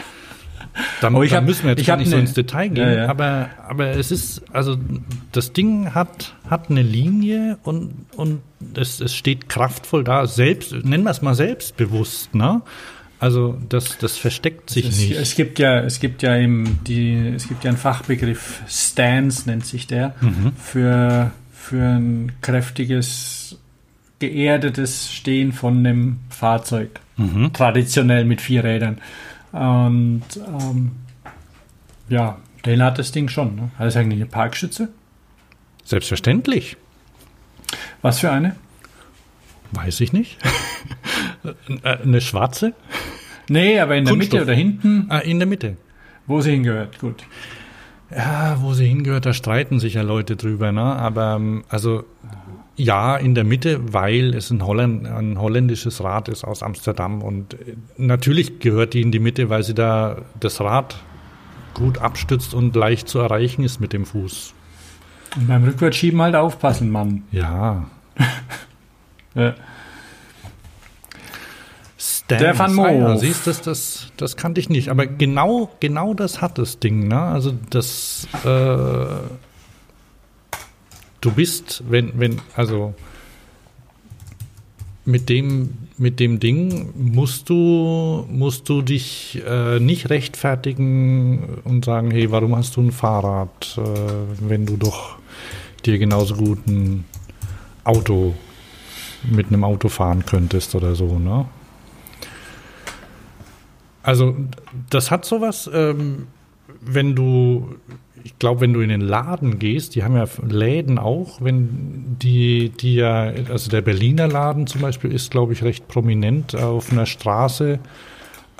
da, 1.01 1.09
Oh, 1.11 1.23
ich 1.23 1.33
hab- 1.33 1.45
müssen 1.45 1.63
wir 1.63 1.71
jetzt 1.71 1.81
ich 1.81 1.87
gar 1.87 1.97
nicht 1.97 2.09
so 2.09 2.15
ne- 2.15 2.21
ins 2.23 2.33
Detail 2.33 2.69
gehen, 2.69 2.87
Ja, 2.87 2.95
ja. 3.03 3.07
aber 3.09 3.49
aber 3.67 3.87
es 3.91 4.11
ist 4.11 4.43
also 4.53 4.77
das 5.31 5.53
Ding 5.53 5.93
hat 5.93 6.35
hat 6.49 6.69
eine 6.69 6.81
Linie 6.81 7.57
und 7.63 7.93
und 8.15 8.41
es, 8.75 8.99
es 9.01 9.15
steht 9.15 9.47
kraftvoll 9.49 10.03
da, 10.03 10.25
selbst 10.27 10.71
nennen 10.73 11.03
wir 11.03 11.11
es 11.11 11.21
mal 11.21 11.35
selbstbewusst, 11.35 12.33
ne? 12.35 12.61
Also 13.17 13.57
das, 13.69 13.97
das 13.97 14.17
versteckt 14.17 14.69
sich 14.69 14.89
es, 14.89 14.97
nicht. 14.99 15.11
Es 15.13 15.35
gibt 15.35 15.57
ja, 15.57 15.79
es 15.79 16.01
gibt 16.01 16.21
ja 16.21 16.35
im, 16.35 16.79
die, 16.85 17.15
es 17.35 17.47
gibt 17.47 17.63
ja 17.63 17.69
einen 17.69 17.77
Fachbegriff, 17.77 18.61
Stance 18.67 19.49
nennt 19.49 19.65
sich 19.65 19.87
der, 19.87 20.13
Mhm. 20.19 20.51
für, 20.61 21.31
für 21.53 21.81
ein 21.81 22.33
kräftiges, 22.41 23.57
geerdetes 24.19 25.11
Stehen 25.13 25.53
von 25.53 25.77
einem 25.79 26.19
Fahrzeug. 26.29 26.99
Mhm. 27.17 27.53
Traditionell 27.53 28.25
mit 28.25 28.41
vier 28.41 28.63
Rädern. 28.65 28.97
Und 29.55 30.23
ähm, 30.47 30.91
ja, 32.09 32.37
den 32.65 32.83
hat 32.83 32.99
das 32.99 33.11
Ding 33.11 33.29
schon. 33.29 33.55
Ne? 33.55 33.71
Hat 33.79 33.87
es 33.87 33.95
eigentlich 33.95 34.19
eine 34.19 34.25
Parkschütze? 34.29 34.89
Selbstverständlich. 35.85 36.75
Was 38.01 38.19
für 38.19 38.31
eine? 38.31 38.55
Weiß 39.71 40.01
ich 40.01 40.13
nicht. 40.13 40.37
Äh, 41.83 41.97
Eine 42.01 42.21
schwarze? 42.21 42.73
Nee, 43.49 43.79
aber 43.79 43.95
in 43.97 44.05
der 44.05 44.13
Kunststoff. 44.15 44.39
Mitte 44.39 44.45
oder 44.51 44.55
hinten, 44.57 45.05
Ah, 45.09 45.19
in 45.19 45.37
der 45.37 45.47
Mitte. 45.47 45.77
wo 46.25 46.41
sie 46.41 46.49
hingehört. 46.51 46.97
Gut. 46.97 47.23
Ja, 48.09 48.57
wo 48.61 48.73
sie 48.73 48.87
hingehört, 48.87 49.27
da 49.27 49.33
streiten 49.33 49.79
sich 49.79 49.93
ja 49.93 50.01
Leute 50.01 50.37
drüber, 50.37 50.71
ne? 50.71 50.81
Aber 50.81 51.35
ähm, 51.35 51.63
also 51.69 52.03
ja, 52.77 53.15
in 53.15 53.35
der 53.35 53.43
Mitte, 53.43 53.93
weil 53.93 54.33
es 54.33 54.51
ein, 54.51 54.65
Holland, 54.65 55.07
ein 55.07 55.39
holländisches 55.39 56.03
Rad 56.03 56.27
ist 56.27 56.43
aus 56.43 56.61
Amsterdam. 56.61 57.21
Und 57.21 57.53
äh, 57.53 57.75
natürlich 57.97 58.59
gehört 58.59 58.93
die 58.93 59.01
in 59.01 59.11
die 59.11 59.19
Mitte, 59.19 59.49
weil 59.49 59.63
sie 59.63 59.73
da 59.73 60.17
das 60.39 60.59
Rad 60.61 60.97
gut 61.73 61.99
abstützt 61.99 62.53
und 62.53 62.75
leicht 62.75 63.07
zu 63.07 63.19
erreichen 63.19 63.63
ist 63.63 63.79
mit 63.79 63.93
dem 63.93 64.05
Fuß. 64.05 64.53
Und 65.35 65.47
beim 65.47 65.63
Rückwärtsschieben 65.63 66.21
halt 66.21 66.35
aufpassen, 66.35 66.89
Mann. 66.89 67.23
Ja. 67.31 67.85
Ja. 69.37 69.53
Ja, 72.29 72.53
Moof. 72.69 73.19
siehst 73.19 73.45
du, 73.45 73.49
das, 73.51 73.61
das, 73.61 74.11
das 74.15 74.37
kannte 74.37 74.61
ich 74.61 74.69
nicht. 74.69 74.89
Aber 74.89 75.05
genau, 75.05 75.69
genau 75.81 76.13
das 76.13 76.41
hat 76.41 76.57
das 76.57 76.79
Ding. 76.79 77.09
Ne? 77.09 77.19
Also 77.19 77.53
das, 77.69 78.29
äh, 78.45 79.05
du 81.25 81.31
bist, 81.31 81.83
wenn, 81.89 82.11
wenn, 82.19 82.41
also 82.55 82.93
mit 85.05 85.29
dem, 85.29 85.69
mit 85.97 86.19
dem 86.19 86.39
Ding 86.39 86.89
musst 86.95 87.49
du, 87.49 88.25
musst 88.29 88.67
du 88.69 88.81
dich 88.81 89.41
äh, 89.47 89.79
nicht 89.79 90.09
rechtfertigen 90.09 91.61
und 91.63 91.85
sagen, 91.85 92.11
hey, 92.11 92.31
warum 92.31 92.55
hast 92.55 92.75
du 92.75 92.81
ein 92.81 92.91
Fahrrad, 92.91 93.77
äh, 93.77 93.81
wenn 94.49 94.65
du 94.65 94.77
doch 94.77 95.17
dir 95.85 95.99
genauso 95.99 96.35
gut 96.35 96.65
ein 96.67 97.05
Auto 97.83 98.33
mit 99.23 99.47
einem 99.47 99.63
Auto 99.63 99.89
fahren 99.89 100.25
könntest 100.25 100.75
oder 100.75 100.95
so, 100.95 101.19
ne? 101.19 101.45
Also, 104.03 104.35
das 104.91 105.09
hat 105.09 105.25
sowas, 105.25 105.67
ähm, 105.73 106.27
wenn 106.79 107.15
du, 107.15 107.75
ich 108.23 108.37
glaube, 108.39 108.61
wenn 108.61 108.73
du 108.73 108.81
in 108.81 108.89
den 108.89 109.01
Laden 109.01 109.59
gehst, 109.59 109.95
die 109.95 110.03
haben 110.03 110.15
ja 110.15 110.25
Läden 110.47 110.97
auch, 110.97 111.41
wenn 111.41 112.17
die, 112.21 112.69
die 112.69 112.95
ja, 112.95 113.31
also 113.49 113.69
der 113.69 113.81
Berliner 113.81 114.27
Laden 114.27 114.65
zum 114.67 114.81
Beispiel 114.81 115.11
ist, 115.11 115.29
glaube 115.31 115.53
ich, 115.53 115.63
recht 115.63 115.87
prominent 115.87 116.55
auf 116.55 116.91
einer 116.91 117.05
Straße, 117.05 117.79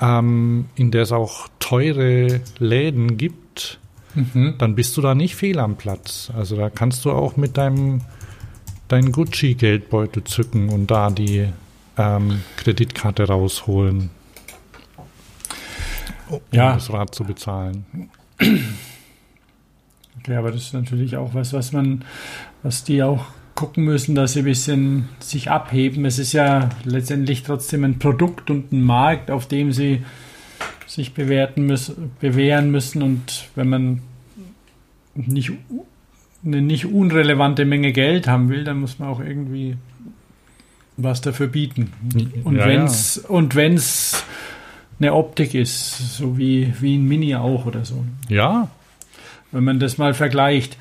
ähm, 0.02 0.66
in 0.76 0.92
der 0.92 1.04
es 1.04 1.12
auch 1.12 1.48
teure 1.60 2.42
Läden 2.60 3.18
gibt, 3.18 3.80
Mhm. 4.14 4.56
dann 4.60 4.76
bist 4.76 4.96
du 4.96 5.02
da 5.02 5.14
nicht 5.14 5.36
fehl 5.36 5.60
am 5.60 5.76
Platz. 5.76 6.32
Also 6.38 6.56
da 6.56 6.70
kannst 6.70 7.04
du 7.04 7.12
auch 7.12 7.36
mit 7.36 7.58
deinem 7.58 8.00
deinen 8.88 9.12
Gucci-Geldbeutel 9.12 10.24
zücken 10.24 10.70
und 10.70 10.90
da 10.92 11.10
die 11.10 11.48
ähm, 11.98 12.42
Kreditkarte 12.56 13.28
rausholen, 13.28 14.10
um 16.30 16.40
Ja. 16.52 16.74
das 16.76 16.94
Rad 16.94 17.14
zu 17.16 17.24
bezahlen. 17.26 17.86
Okay, 20.26 20.38
aber 20.38 20.52
das 20.52 20.62
ist 20.64 20.74
natürlich 20.74 21.18
auch 21.18 21.36
was, 21.36 21.54
was 21.54 21.72
man, 21.72 22.04
was 22.64 22.84
die 22.84 23.04
auch 23.04 23.26
gucken 23.54 23.84
müssen, 23.84 24.16
dass 24.16 24.34
sie 24.34 24.40
ein 24.40 24.46
bisschen 24.46 25.10
sich 25.20 25.52
abheben. 25.52 26.04
Es 26.04 26.18
ist 26.18 26.34
ja 26.34 26.70
letztendlich 26.84 27.44
trotzdem 27.44 27.84
ein 27.84 28.00
Produkt 28.00 28.50
und 28.50 28.72
ein 28.72 28.82
Markt, 28.82 29.30
auf 29.30 29.48
dem 29.48 29.72
sie 29.72 30.04
sich 30.88 31.14
bewerten 31.14 31.68
müssen, 31.68 32.12
bewähren 32.20 32.72
müssen. 32.72 33.04
Und 33.04 33.50
wenn 33.54 33.70
man 33.70 34.02
nicht 35.14 35.52
eine 36.44 36.62
nicht 36.64 36.88
unrelevante 36.88 37.64
Menge 37.64 37.92
Geld 37.92 38.28
haben 38.28 38.50
will, 38.50 38.64
dann 38.64 38.80
muss 38.80 38.98
man 38.98 39.10
auch 39.10 39.20
irgendwie 39.20 39.78
was 40.98 41.22
dafür 41.22 41.48
bieten. 41.48 41.94
Und 42.44 42.56
Ja, 42.56 42.66
wenn's 42.66 43.20
und 43.20 43.54
wenn's 43.54 44.26
eine 45.00 45.14
Optik 45.14 45.54
ist, 45.54 46.18
so 46.18 46.36
wie, 46.36 46.74
wie 46.80 46.96
ein 46.96 47.06
Mini 47.08 47.36
auch 47.36 47.68
oder 47.68 47.86
so. 47.86 48.04
Ja, 48.28 48.70
Wenn 49.56 49.64
man 49.64 49.80
das 49.80 49.98
mal 49.98 50.14
vergleicht 50.14 50.78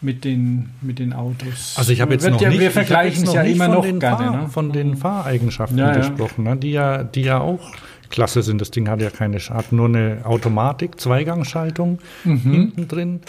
mit 0.00 0.24
den, 0.24 0.70
mit 0.80 0.98
den 0.98 1.12
Autos. 1.12 1.74
also 1.76 1.92
ich 1.92 2.00
habe 2.00 2.14
jetzt 2.14 2.22
Wird 2.22 2.34
noch 2.34 2.40
ja, 2.40 2.48
nicht, 2.48 2.60
Wir 2.60 2.70
vergleichen 2.70 3.24
es 3.24 3.32
ja 3.34 3.42
immer 3.42 3.66
von 3.66 3.74
noch 3.74 3.82
den 3.84 4.00
gerne. 4.00 4.16
Fahr, 4.16 4.36
Ne? 4.42 4.48
von 4.48 4.72
den 4.72 4.96
Fahreigenschaften 4.96 5.76
Ja, 5.78 5.88
ja. 5.92 5.96
gesprochen, 5.98 6.44
ne? 6.44 6.56
die 6.56 6.70
ja, 6.70 7.02
die 7.04 7.22
ja 7.22 7.38
auch 7.40 7.60
klasse 8.08 8.42
sind. 8.42 8.60
Das 8.60 8.70
Ding 8.70 8.88
hat 8.88 9.02
ja 9.02 9.10
keine, 9.10 9.38
hat 9.38 9.72
nur 9.72 9.86
eine 9.88 10.20
Automatik, 10.24 10.98
Zweigangschaltung 11.00 11.98
Mhm. 12.24 12.38
hinten 12.52 12.88
drin, 12.88 13.20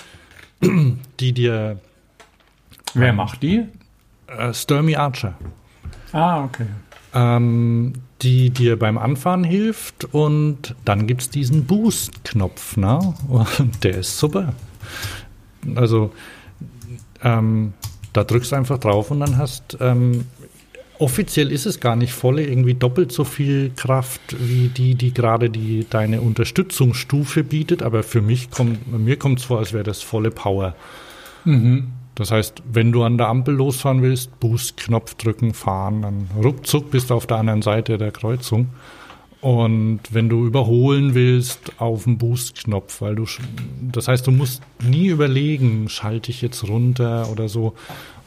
die 1.19 1.33
dir 1.33 1.79
Wer 2.93 3.13
macht 3.13 3.43
die? 3.43 3.65
äh, 4.27 4.53
Sturmy 4.53 4.95
Archer. 4.95 5.33
Ah, 6.13 6.43
okay. 6.43 6.65
ähm, 7.13 7.93
die 8.21 8.49
dir 8.51 8.77
beim 8.77 8.97
Anfahren 8.97 9.43
hilft 9.43 10.05
und 10.13 10.75
dann 10.85 11.07
gibt 11.07 11.21
es 11.21 11.29
diesen 11.29 11.65
Boost-Knopf, 11.65 12.77
ne? 12.77 13.13
Und 13.27 13.83
der 13.83 13.97
ist 13.99 14.17
super. 14.19 14.53
Also 15.75 16.11
ähm, 17.23 17.73
da 18.13 18.23
drückst 18.23 18.51
du 18.51 18.55
einfach 18.55 18.77
drauf 18.77 19.11
und 19.11 19.19
dann 19.19 19.37
hast 19.37 19.77
ähm, 19.81 20.25
offiziell 20.99 21.51
ist 21.51 21.65
es 21.65 21.79
gar 21.79 21.95
nicht 21.95 22.13
volle, 22.13 22.45
irgendwie 22.45 22.73
doppelt 22.73 23.11
so 23.11 23.23
viel 23.23 23.71
Kraft 23.75 24.21
wie 24.37 24.67
die, 24.67 24.95
die 24.95 25.13
gerade 25.13 25.49
die 25.49 25.85
deine 25.89 26.21
Unterstützungsstufe 26.21 27.43
bietet, 27.43 27.81
aber 27.81 28.03
für 28.03 28.21
mich 28.21 28.51
kommt, 28.51 28.91
mir 28.91 29.17
kommt 29.17 29.39
es 29.39 29.45
vor, 29.45 29.59
als 29.59 29.73
wäre 29.73 29.83
das 29.83 30.01
volle 30.01 30.29
Power. 30.29 30.75
Mhm. 31.45 31.87
Das 32.15 32.31
heißt, 32.31 32.63
wenn 32.71 32.91
du 32.91 33.03
an 33.03 33.17
der 33.17 33.29
Ampel 33.29 33.55
losfahren 33.55 34.01
willst, 34.01 34.41
Boost-Knopf 34.41 35.15
drücken, 35.15 35.53
fahren, 35.53 36.01
dann 36.01 36.27
ruckzuck 36.35 36.91
bist 36.91 37.09
du 37.09 37.13
auf 37.13 37.27
der 37.27 37.37
anderen 37.37 37.61
Seite 37.61 37.97
der 37.97 38.11
Kreuzung. 38.11 38.67
Und 39.41 40.01
wenn 40.11 40.27
du 40.27 40.45
überholen 40.45 41.13
willst, 41.15 41.71
auf 41.77 42.03
den 42.03 42.17
Boost-Knopf, 42.17 43.01
weil 43.01 43.15
du, 43.15 43.25
das 43.91 44.09
heißt, 44.09 44.27
du 44.27 44.31
musst 44.31 44.61
nie 44.83 45.07
überlegen, 45.07 45.87
schalte 45.87 46.29
ich 46.31 46.41
jetzt 46.41 46.67
runter 46.67 47.29
oder 47.31 47.47
so. 47.47 47.73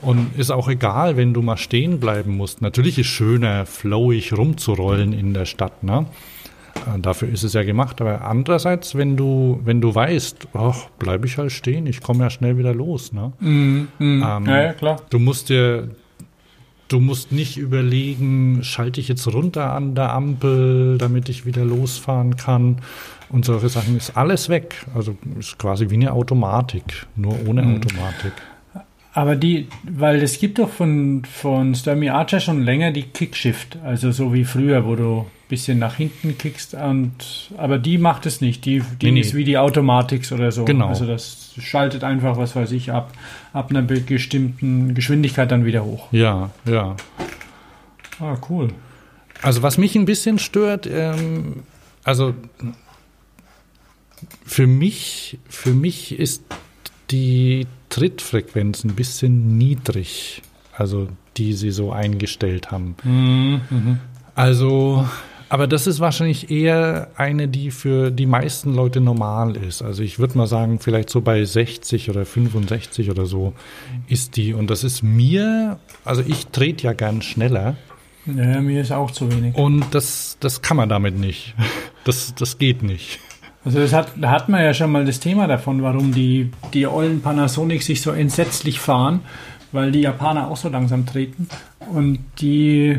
Und 0.01 0.37
ist 0.39 0.51
auch 0.51 0.69
egal, 0.69 1.17
wenn 1.17 1.35
du 1.35 1.43
mal 1.43 1.59
stehen 1.59 2.01
bleiben 2.01 2.37
musst. 2.37 2.63
Natürlich 2.63 2.99
ist 2.99 3.07
schöner, 3.07 3.67
flowig 3.67 4.33
rumzurollen 4.37 5.13
in 5.13 5.35
der 5.35 5.45
Stadt, 5.45 5.85
ne? 5.85 6.07
Äh, 6.87 6.99
Dafür 6.99 7.29
ist 7.29 7.43
es 7.45 7.53
ja 7.53 7.63
gemacht. 7.63 8.01
Aber 8.01 8.23
andererseits, 8.25 8.95
wenn 8.95 9.17
du, 9.17 9.61
wenn 9.65 9.81
du 9.81 9.95
weißt, 9.95 10.49
ach, 10.55 10.89
bleibe 10.99 11.27
ich 11.27 11.39
halt 11.39 11.53
stehen, 11.53 11.87
ich 11.87 12.01
komme 12.01 12.25
ja 12.25 12.31
schnell 12.31 12.59
wieder 12.59 12.75
los, 12.75 13.13
ne? 13.13 13.33
Mhm. 13.39 13.89
Mhm. 13.99 14.27
Ähm, 14.27 14.47
ja, 14.47 14.63
ja, 14.63 14.73
klar. 14.73 14.97
Du 15.11 15.19
musst 15.19 15.51
dir, 15.51 15.91
du 16.93 17.01
musst 17.01 17.33
nicht 17.33 17.57
überlegen, 17.57 18.61
schalte 18.63 19.01
ich 19.01 19.09
jetzt 19.09 19.27
runter 19.33 19.73
an 19.73 19.95
der 19.95 20.13
Ampel, 20.13 20.99
damit 20.99 21.29
ich 21.29 21.47
wieder 21.47 21.65
losfahren 21.65 22.37
kann. 22.37 22.79
Und 23.31 23.45
solche 23.47 23.69
Sachen 23.71 23.97
ist 23.97 24.17
alles 24.17 24.49
weg. 24.51 24.85
Also 24.95 25.17
ist 25.39 25.59
quasi 25.59 25.89
wie 25.91 25.95
eine 25.95 26.13
Automatik, 26.13 27.07
nur 27.17 27.35
ohne 27.47 27.63
Mhm. 27.63 27.77
Automatik. 27.77 28.33
Aber 29.15 29.37
die, 29.37 29.69
weil 29.83 30.23
es 30.23 30.39
gibt 30.39 30.59
doch 30.59 30.71
von, 30.71 31.25
von 31.27 31.75
Sturmy 31.75 32.09
Archer 32.09 32.41
schon 32.41 32.63
länger 32.63 32.93
die 32.93 33.03
Kickshift, 33.03 33.77
also 33.85 34.11
so 34.11 34.33
wie 34.33 34.45
früher, 34.45 34.87
wo 34.87 34.97
du 34.97 35.21
ein 35.21 35.49
bisschen 35.49 35.79
nach 35.79 35.97
hinten 35.97 36.39
kickst 36.39 36.73
und 36.73 37.51
aber 37.59 37.79
die 37.79 37.99
macht 37.99 38.25
es 38.25 38.41
nicht. 38.41 38.65
Die, 38.65 38.83
die 39.03 39.07
Nee, 39.07 39.13
nee. 39.13 39.21
ist 39.21 39.35
wie 39.35 39.45
die 39.45 39.59
Automatics 39.59 40.33
oder 40.33 40.51
so. 40.51 40.65
Genau. 40.65 40.89
Also 40.89 41.05
das 41.07 41.53
schaltet 41.61 42.05
einfach, 42.05 42.39
was 42.39 42.57
weiß 42.57 42.73
ich, 42.73 42.91
ab, 42.91 43.13
ab 43.53 43.69
einer 43.69 43.83
bestimmten 43.83 44.95
Geschwindigkeit 44.95 45.51
dann 45.51 45.67
wieder 45.67 45.85
hoch. 45.85 46.09
Ja, 46.11 46.49
ja. 46.65 46.97
Ah, 48.19 48.37
cool. 48.49 48.69
Also 49.43 49.63
was 49.63 49.77
mich 49.77 49.95
ein 49.95 50.07
bisschen 50.07 50.39
stört, 50.39 50.89
ähm, 50.91 51.65
also 52.05 52.33
für 54.47 54.67
mich, 54.67 55.39
für 55.51 55.75
mich 55.75 56.19
ist 56.19 56.45
die 57.11 57.67
Trittfrequenz 57.93 58.85
ein 58.85 58.95
bisschen 58.95 59.59
niedrig, 59.59 60.41
also 60.75 61.09
die 61.37 61.53
sie 61.53 61.71
so 61.71 61.93
eingestellt 61.93 62.71
haben. 62.71 62.97
Mhm. 63.05 64.01
Also, 64.35 65.07
aber 65.51 65.67
das 65.67 65.87
ist 65.87 66.01
wahrscheinlich 66.01 66.51
eher 66.51 67.11
eine, 67.17 67.49
die 67.49 67.71
für 67.71 68.11
die 68.11 68.25
meisten 68.25 68.75
Leute 68.75 69.03
normal 69.03 69.57
ist. 69.57 69.83
Also 69.83 70.03
ich 70.03 70.19
würde 70.19 70.39
mal 70.39 70.47
sagen, 70.47 70.79
vielleicht 70.79 71.11
so 71.11 71.21
bei 71.21 71.45
60 71.45 72.09
oder 72.09 72.25
65 72.25 73.11
oder 73.11 73.27
so 73.27 73.53
ist 74.09 74.39
die. 74.39 74.55
Und 74.55 74.71
das 74.71 74.85
ist 74.85 75.03
mir, 75.03 75.79
also 76.03 76.23
ich 76.27 76.47
trete 76.47 76.85
ja 76.85 76.95
gern 76.95 77.21
schneller. 77.21 77.77
Ja, 78.25 78.63
mir 78.63 78.81
ist 78.81 78.93
auch 78.93 79.11
zu 79.11 79.31
wenig. 79.31 79.55
Und 79.55 79.85
das, 79.91 80.39
das 80.41 80.63
kann 80.63 80.79
man 80.79 80.89
damit 80.89 81.19
nicht. 81.19 81.55
Das, 82.05 82.35
das 82.35 82.57
geht 82.57 82.83
nicht. 82.83 83.21
Also 83.65 83.79
das 83.79 83.93
hat, 83.93 84.13
da 84.17 84.31
hat 84.31 84.49
man 84.49 84.63
ja 84.63 84.75
schon 84.75 84.91
mal 84.91 85.05
das 85.05 85.21
Thema 85.21 85.47
davon, 85.47 85.83
warum 85.83 86.13
die, 86.13 86.51
die 86.75 86.87
ollen 86.87 87.21
Panasonic 87.23 87.83
sich 87.83 88.03
so 88.03 88.11
entsetzlich 88.11 88.81
fahren, 88.81 89.21
weil 89.71 89.93
die 89.93 90.01
Japaner 90.01 90.49
auch 90.49 90.57
so 90.57 90.69
langsam 90.69 91.07
treten 91.07 91.49
und 91.93 92.19
die, 92.41 92.99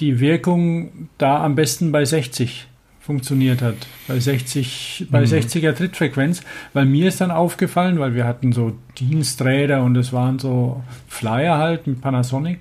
die 0.00 0.20
Wirkung 0.20 1.08
da 1.18 1.44
am 1.44 1.54
besten 1.54 1.92
bei 1.92 2.04
60 2.04 2.66
funktioniert 3.06 3.62
hat. 3.62 3.76
Bei 4.08 4.18
60, 4.18 5.06
bei 5.10 5.22
60er 5.22 5.74
Trittfrequenz. 5.74 6.42
Weil 6.72 6.86
mir 6.86 7.06
ist 7.06 7.20
dann 7.20 7.30
aufgefallen, 7.30 8.00
weil 8.00 8.16
wir 8.16 8.24
hatten 8.24 8.52
so 8.52 8.76
Diensträder 8.98 9.84
und 9.84 9.96
es 9.96 10.12
waren 10.12 10.40
so 10.40 10.82
Flyer 11.06 11.56
halt 11.56 11.86
mit 11.86 12.00
Panasonic. 12.00 12.60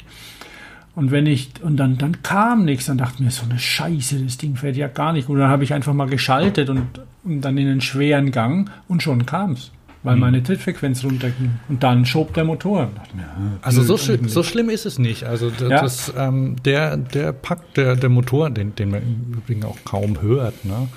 Und 0.95 1.11
wenn 1.11 1.25
ich, 1.25 1.49
und 1.61 1.75
dann, 1.77 1.97
dann 1.97 2.21
kam 2.23 2.63
nichts, 2.63 2.85
dann 2.85 2.97
dachte 2.97 3.15
ich 3.15 3.25
mir, 3.25 3.31
so 3.31 3.43
eine 3.49 3.59
Scheiße, 3.59 4.17
das 4.23 4.37
Ding 4.37 4.55
fährt 4.55 4.77
ja 4.77 4.87
gar 4.87 5.11
nicht. 5.11 5.27
Und 5.27 5.37
dann 5.39 5.49
habe 5.49 5.63
ich 5.65 5.73
einfach 5.73 5.93
mal 5.93 6.07
geschaltet 6.07 6.69
und, 6.69 6.83
und 7.25 7.41
dann 7.41 7.57
in 7.57 7.67
einen 7.67 7.81
schweren 7.81 8.31
Gang 8.31 8.69
und 8.87 9.03
schon 9.03 9.25
kam's, 9.25 9.71
weil 10.03 10.15
meine 10.15 10.41
Trittfrequenz 10.41 11.03
runterging. 11.03 11.51
Und 11.67 11.83
dann 11.83 12.05
schob 12.05 12.33
der 12.33 12.45
Motor. 12.45 12.89
Ah, 13.17 13.57
Also 13.61 13.83
so, 13.83 13.95
eigentlich. 14.13 14.31
so 14.31 14.41
schlimm 14.41 14.69
ist 14.69 14.85
es 14.85 14.97
nicht. 14.97 15.25
Also 15.25 15.51
Ja. 15.59 15.81
das, 15.81 16.13
ähm, 16.17 16.55
der, 16.63 16.95
der 16.95 17.33
Pack, 17.33 17.73
der, 17.73 17.97
der 17.97 18.09
Motor, 18.09 18.49
den, 18.49 18.73
den 18.75 18.91
man 18.91 19.01
im 19.01 19.33
Übrigen 19.39 19.65
auch 19.65 19.77
kaum 19.83 20.21
hört, 20.21 20.63
ne? 20.63 20.87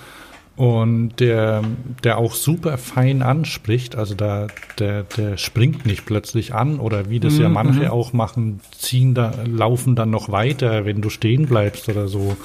Und 0.58 1.20
der, 1.20 1.62
der 2.02 2.18
auch 2.18 2.34
super 2.34 2.78
fein 2.78 3.22
anspricht, 3.22 3.94
also 3.94 4.16
da, 4.16 4.48
der, 4.80 5.04
der 5.04 5.36
springt 5.36 5.86
nicht 5.86 6.04
plötzlich 6.04 6.52
an 6.52 6.80
oder 6.80 7.08
wie 7.10 7.20
das 7.20 7.38
ja 7.38 7.48
Mhm, 7.48 7.54
manche 7.54 7.80
mhm. 7.82 7.90
auch 7.90 8.12
machen, 8.12 8.60
ziehen 8.76 9.14
da, 9.14 9.32
laufen 9.46 9.94
dann 9.94 10.10
noch 10.10 10.32
weiter, 10.32 10.84
wenn 10.84 11.00
du 11.00 11.10
stehen 11.10 11.46
bleibst 11.46 11.88
oder 11.88 12.08
so. 12.08 12.36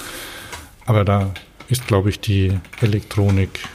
Aber 0.85 1.03
da 1.05 1.31
ist, 1.69 1.87
glaube 1.87 2.09
ich, 2.09 2.19
die 2.19 2.51
Elektronik 2.81 3.67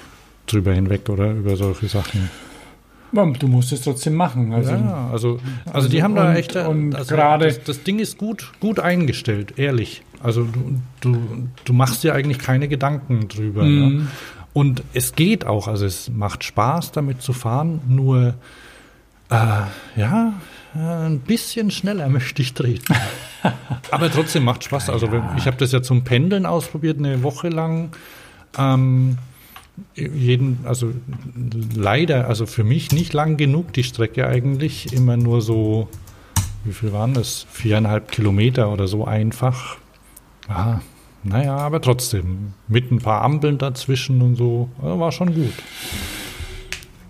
drüber 0.47 0.73
hinweg 0.73 1.09
oder 1.09 1.33
über 1.33 1.57
solche 1.57 1.89
Sachen. 1.89 2.31
Ja, 3.13 3.25
Du 3.27 3.49
musst 3.49 3.73
es 3.73 3.81
trotzdem 3.83 4.15
machen. 4.15 4.53
Also, 4.53 4.73
ja, 4.73 5.09
also, 5.13 5.29
also, 5.33 5.41
also 5.73 5.89
die 5.89 6.03
haben 6.03 6.15
da 6.15 6.31
und- 6.31 6.37
echt, 6.37 6.57
äh, 6.57 6.65
und 6.65 6.95
also 6.95 7.15
gerade- 7.15 7.47
das, 7.47 7.63
das 7.65 7.83
Ding 7.83 7.99
ist 7.99 8.19
gut, 8.19 8.53
gut 8.61 8.81
eingestellt, 8.81 9.55
ehrlich. 9.59 10.03
Also 10.23 10.45
du, 10.45 10.81
du, 11.01 11.19
du 11.65 11.73
machst 11.73 12.03
dir 12.05 12.15
eigentlich 12.15 12.39
keine 12.39 12.69
Gedanken 12.69 13.29
drüber. 13.29 13.63
Ne? 13.63 13.69
Mhm. 13.71 14.09
Und 14.53 14.83
es 14.93 15.15
geht 15.15 15.47
auch, 15.47 15.69
also 15.69 15.87
es 15.87 16.11
macht 16.11 16.43
Spaß, 16.45 16.93
damit 16.93 17.23
zu 17.23 17.33
fahren, 17.33 17.81
nur 17.89 18.35
äh, 19.31 19.35
ja, 19.97 20.33
äh, 20.75 20.79
ein 20.79 21.21
bisschen 21.21 21.71
schneller 21.71 22.09
möchte 22.11 22.43
ich 22.43 22.55
treten. 22.55 22.95
Aber 23.91 24.11
trotzdem 24.11 24.45
macht 24.45 24.65
Spaß. 24.65 24.91
Also 24.91 25.09
ich 25.37 25.47
habe 25.47 25.57
das 25.57 25.71
ja 25.73 25.81
zum 25.83 26.03
Pendeln 26.05 26.45
ausprobiert, 26.47 26.99
eine 26.99 27.23
Woche 27.23 27.49
lang. 27.49 27.91
Ähm, 28.59 29.19
jeden, 29.95 30.61
also 30.65 30.93
leider, 31.75 32.29
also 32.29 32.47
für 32.47 32.65
mich 32.65 32.93
nicht 32.93 33.13
lang 33.13 33.37
genug, 33.37 33.73
die 33.73 33.85
Strecke 33.85 34.27
eigentlich, 34.27 34.93
immer 34.93 35.17
nur 35.17 35.43
so, 35.43 35.89
wie 36.65 36.73
viel 36.73 36.93
waren 36.93 37.15
das? 37.15 37.47
Viereinhalb 37.51 38.11
Kilometer 38.11 38.73
oder 38.73 38.89
so 38.89 39.05
einfach. 39.05 39.77
Ah, 40.49 40.81
naja, 41.25 41.57
aber 41.57 41.81
trotzdem, 41.81 42.55
mit 42.69 42.91
ein 42.91 42.99
paar 42.99 43.23
Ampeln 43.23 43.59
dazwischen 43.59 44.23
und 44.23 44.37
so, 44.37 44.69
war 44.79 45.13
schon 45.13 45.35
gut. 45.35 45.55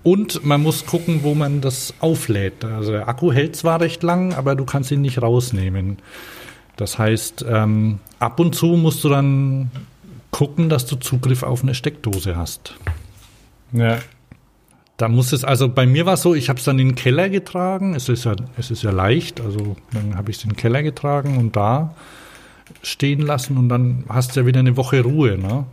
Und 0.03 0.45
man 0.45 0.63
muss 0.63 0.87
gucken, 0.87 1.23
wo 1.23 1.35
man 1.35 1.61
das 1.61 1.93
auflädt. 2.01 2.65
Also 2.65 2.93
der 2.93 3.09
Akku 3.09 3.33
hält 3.33 3.57
zwar 3.57 3.81
recht 3.81 4.03
lang, 4.03 4.33
aber 4.33 4.55
du 4.55 4.65
kannst 4.65 4.91
ihn 4.91 5.03
nicht 5.03 5.21
rausnehmen. 5.21 5.99
Das 6.77 6.99
heißt, 6.99 7.45
ähm, 7.49 7.99
ab 8.19 8.41
und 8.41 8.55
zu 8.55 8.67
musst 8.69 9.03
du 9.05 9.09
dann 9.09 9.71
gucken, 10.31 10.69
dass 10.69 10.87
du 10.87 10.97
Zugriff 10.97 11.43
auf 11.43 11.63
eine 11.63 11.75
Steckdose 11.75 12.37
hast. 12.37 12.75
ja. 13.73 13.99
Da 14.97 15.07
muss 15.07 15.33
es, 15.33 15.45
also 15.45 15.69
bei 15.69 15.87
mir 15.87 16.07
war 16.07 16.15
es 16.15 16.23
so, 16.23 16.35
ich 16.35 16.49
habe 16.49 16.59
es 16.59 16.65
dann 16.65 16.77
in 16.81 16.89
den 16.89 16.95
Keller 16.97 17.29
getragen. 17.29 17.95
Es 17.95 18.09
ist 18.09 18.25
ja, 18.25 18.35
es 18.57 18.73
ist 18.73 18.83
ja 18.83 18.91
leicht, 18.91 19.41
also 19.41 19.77
dann 19.93 20.17
habe 20.17 20.33
ich 20.33 20.39
es 20.39 20.43
in 20.43 20.51
den 20.51 20.57
Keller 20.57 20.83
getragen 20.83 21.39
und 21.39 21.55
da 21.55 21.95
stehen 22.83 23.21
lassen 23.21 23.59
und 23.59 23.69
dann 23.69 24.03
hast 24.09 24.35
du 24.35 24.41
ja 24.41 24.47
wieder 24.47 24.59
eine 24.59 24.77
Woche 24.77 25.03
Ruhe. 25.03 25.39
Ne? 25.39 25.67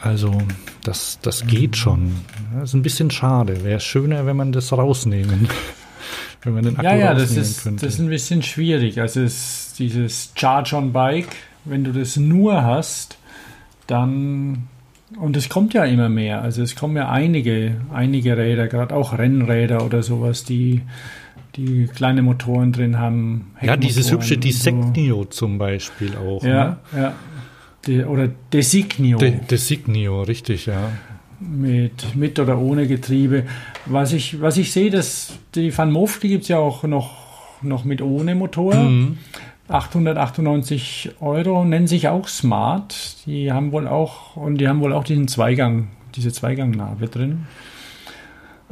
Also 0.00 0.40
das, 0.84 1.18
das 1.20 1.46
geht 1.46 1.76
schon. 1.76 2.14
Das 2.54 2.70
ist 2.70 2.74
ein 2.74 2.82
bisschen 2.82 3.10
schade. 3.10 3.62
Wäre 3.62 3.80
schöner, 3.80 4.24
wenn 4.26 4.36
man 4.36 4.52
das 4.52 4.72
rausnehmen, 4.72 5.48
wenn 6.44 6.54
man 6.54 6.64
den 6.64 6.76
Akku 6.76 6.86
Ja, 6.86 6.96
ja, 6.96 7.14
das 7.14 7.32
ist, 7.32 7.64
könnte. 7.64 7.84
das 7.84 7.94
ist 7.94 8.00
ein 8.00 8.08
bisschen 8.08 8.42
schwierig. 8.42 9.00
Also 9.00 9.20
es, 9.20 9.74
dieses 9.78 10.32
Charge-on-Bike, 10.34 11.28
wenn 11.68 11.84
du 11.84 11.92
das 11.92 12.16
nur 12.16 12.62
hast, 12.62 13.18
dann 13.86 14.68
und 15.16 15.36
es 15.36 15.48
kommt 15.48 15.74
ja 15.74 15.84
immer 15.84 16.08
mehr. 16.08 16.42
Also 16.42 16.62
es 16.62 16.76
kommen 16.76 16.96
ja 16.96 17.08
einige, 17.08 17.76
einige 17.92 18.36
Räder, 18.36 18.68
gerade 18.68 18.94
auch 18.94 19.16
Rennräder 19.16 19.84
oder 19.84 20.02
sowas, 20.02 20.44
die, 20.44 20.82
die 21.56 21.86
kleine 21.86 22.22
Motoren 22.22 22.72
drin 22.72 22.98
haben. 22.98 23.52
ja, 23.62 23.76
dieses 23.76 24.12
hübsche 24.12 24.36
Designio 24.36 25.24
zum 25.24 25.58
Beispiel 25.58 26.14
auch. 26.16 26.42
So. 26.42 26.48
Ja, 26.48 26.78
ja. 26.94 27.14
Die, 27.86 28.04
oder 28.04 28.28
Designio. 28.52 29.18
Ne? 29.18 29.30
De 29.30 29.40
Designio, 29.50 30.22
richtig, 30.22 30.66
ja. 30.66 30.90
mit, 31.40 32.14
mit 32.14 32.38
oder 32.38 32.58
ohne 32.58 32.86
Getriebe. 32.86 33.44
Was 33.86 34.12
ich, 34.12 34.42
was 34.42 34.58
ich 34.58 34.72
sehe, 34.72 34.90
dass 34.90 35.38
die 35.54 35.76
Van 35.76 35.90
Moof, 35.90 36.18
die 36.18 36.28
gibt 36.28 36.42
es 36.42 36.48
ja 36.48 36.58
auch 36.58 36.82
noch, 36.82 37.62
noch 37.62 37.84
mit 37.84 38.02
ohne 38.02 38.34
Motor. 38.34 38.74
Mhm. 38.74 39.16
898 39.68 41.16
Euro, 41.20 41.64
nennen 41.64 41.86
sich 41.86 42.08
auch 42.08 42.26
Smart. 42.26 43.16
Die 43.26 43.52
haben 43.52 43.72
wohl 43.72 43.86
auch, 43.86 44.36
und 44.36 44.58
die 44.58 44.68
haben 44.68 44.80
wohl 44.80 44.92
auch 44.92 45.04
diesen 45.04 45.28
Zweigang, 45.28 45.88
diese 46.14 46.32
Zweigang-Narbe 46.32 47.08
drin. 47.08 47.46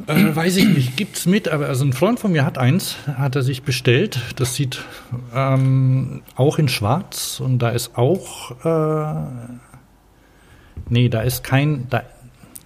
Äh, 0.05 0.35
weiß 0.35 0.57
ich 0.57 0.67
nicht, 0.67 0.97
gibt's 0.97 1.25
mit, 1.25 1.47
aber 1.47 1.67
also 1.67 1.83
ein 1.83 1.93
Freund 1.93 2.19
von 2.19 2.31
mir 2.31 2.45
hat 2.45 2.57
eins, 2.57 2.97
hat 3.05 3.35
er 3.35 3.41
sich 3.41 3.63
bestellt. 3.63 4.19
Das 4.35 4.55
sieht 4.55 4.83
ähm, 5.33 6.21
auch 6.35 6.59
in 6.59 6.67
Schwarz 6.67 7.39
und 7.39 7.59
da 7.59 7.69
ist 7.69 7.97
auch, 7.97 8.51
äh, 8.63 9.55
nee, 10.89 11.09
da 11.09 11.21
ist 11.21 11.43
kein, 11.43 11.87
da, 11.89 12.03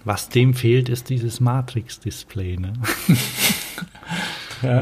was 0.04 0.28
dem 0.28 0.52
fehlt, 0.52 0.88
ist 0.88 1.08
dieses 1.08 1.40
Matrix-Display. 1.40 2.56
Ne? 2.58 2.72
Ja. 3.08 3.16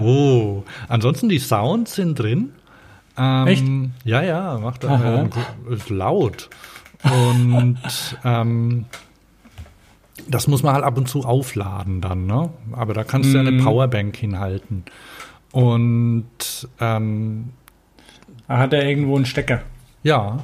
Oh, 0.03 0.65
ansonsten 0.89 1.31
die 1.31 1.39
Sounds 1.39 1.95
sind 1.95 2.19
drin. 2.19 2.53
Ähm, 3.21 3.47
Echt? 3.47 3.65
Ja, 4.05 4.23
ja, 4.23 4.59
macht 4.59 4.83
äh, 4.85 5.29
ist 5.71 5.91
laut. 5.91 6.49
Und 7.05 7.79
ähm, 8.25 8.87
das 10.29 10.47
muss 10.47 10.63
man 10.63 10.75
halt 10.75 10.85
ab 10.85 10.97
und 10.97 11.09
zu 11.09 11.25
aufladen 11.25 12.01
dann, 12.01 12.27
ne? 12.27 12.49
Aber 12.73 12.95
da 12.95 13.05
kannst 13.05 13.31
du 13.31 13.35
ja 13.35 13.41
eine 13.41 13.53
Mhm. 13.53 13.65
Powerbank 13.65 14.17
hinhalten. 14.17 14.85
Und 15.53 16.69
ähm, 16.81 17.51
Da 18.49 18.59
hat 18.59 18.73
er 18.73 18.89
irgendwo 18.89 19.17
einen 19.17 19.27
Stecker. 19.27 19.63
ja, 20.03 20.39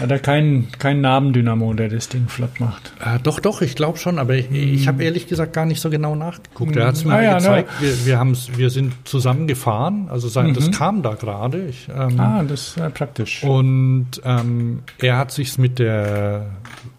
Hat 0.00 0.10
er 0.10 0.18
keinen 0.18 0.70
kein 0.78 1.00
Nabendynamo, 1.00 1.72
der 1.74 1.88
das 1.88 2.08
Ding 2.08 2.28
flott 2.28 2.60
macht. 2.60 2.92
Äh, 3.04 3.18
doch, 3.22 3.40
doch, 3.40 3.62
ich 3.62 3.74
glaube 3.74 3.98
schon, 3.98 4.18
aber 4.18 4.34
ich, 4.36 4.50
ich 4.50 4.86
habe 4.88 5.02
ehrlich 5.02 5.26
gesagt 5.26 5.52
gar 5.52 5.66
nicht 5.66 5.80
so 5.80 5.90
genau 5.90 6.14
nachgeguckt. 6.14 6.76
Er 6.76 6.86
hat 6.86 6.94
es 6.94 7.04
mir 7.04 7.12
Ah, 7.12 7.16
mal 7.16 7.24
ja, 7.24 7.38
gezeigt. 7.38 7.70
Wir, 7.80 8.06
wir, 8.06 8.18
haben's, 8.18 8.50
wir 8.56 8.70
sind 8.70 8.92
zusammen 9.04 9.46
gefahren, 9.46 10.08
also 10.10 10.28
sein, 10.28 10.54
das 10.54 10.70
kam 10.70 11.02
da 11.02 11.14
gerade. 11.14 11.72
Ähm, 11.94 12.20
Ah, 12.20 12.42
das 12.42 12.68
ist 12.68 12.76
ja 12.76 12.90
praktisch. 12.90 13.42
Und 13.42 14.08
ähm, 14.24 14.80
er 14.98 15.16
hat 15.18 15.32
sich's 15.32 15.58
mit 15.58 15.78
der 15.78 16.46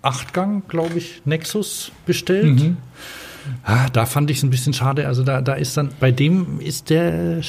Achtgang, 0.02 0.64
glaube 0.68 0.97
ich, 0.97 1.22
Nexus 1.26 1.91
bestellt. 2.06 2.60
Mhm. 2.60 2.78
Ah, 3.64 3.88
da 3.93 4.06
fand 4.06 4.30
ich 4.30 4.38
es 4.38 4.43
ein 4.43 4.50
bisschen 4.50 4.74
schade. 4.74 5.08
Also 5.08 5.24
da, 5.24 5.41
da 5.41 5.54
ist 5.54 5.76
dann, 5.78 5.89
bei 6.00 6.12
dem 6.12 6.60
ist 6.60 6.89
der, 6.89 7.41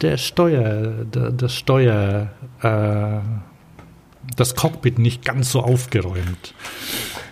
der 0.00 0.16
Steuer, 0.16 1.04
der, 1.04 1.30
das 1.30 1.54
Steuer, 1.54 2.28
äh, 2.62 3.18
das 4.36 4.54
Cockpit 4.56 4.98
nicht 4.98 5.24
ganz 5.24 5.50
so 5.50 5.60
aufgeräumt. 5.62 6.54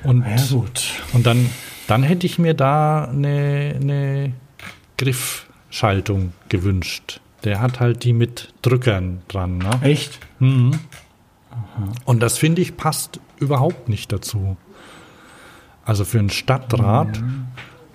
Und, 0.04 0.24
Ja, 0.26 0.36
gut. 0.50 0.82
und 1.12 1.26
dann, 1.26 1.48
dann 1.86 2.02
hätte 2.02 2.26
ich 2.26 2.38
mir 2.38 2.54
da 2.54 3.04
eine, 3.04 3.74
eine 3.80 4.32
Griffschaltung 4.98 6.32
gewünscht. 6.48 7.20
Der 7.44 7.60
hat 7.60 7.80
halt 7.80 8.04
die 8.04 8.12
mit 8.12 8.52
Drückern 8.62 9.22
dran. 9.28 9.58
Ne? 9.58 9.70
Echt? 9.82 10.18
Mhm. 10.38 10.78
Und 12.04 12.20
das 12.22 12.38
finde 12.38 12.62
ich 12.62 12.76
passt 12.76 13.18
überhaupt 13.38 13.88
nicht 13.88 14.12
dazu. 14.12 14.56
Also 15.84 16.04
für 16.04 16.18
ein 16.20 16.30
Stadtrat. 16.30 17.20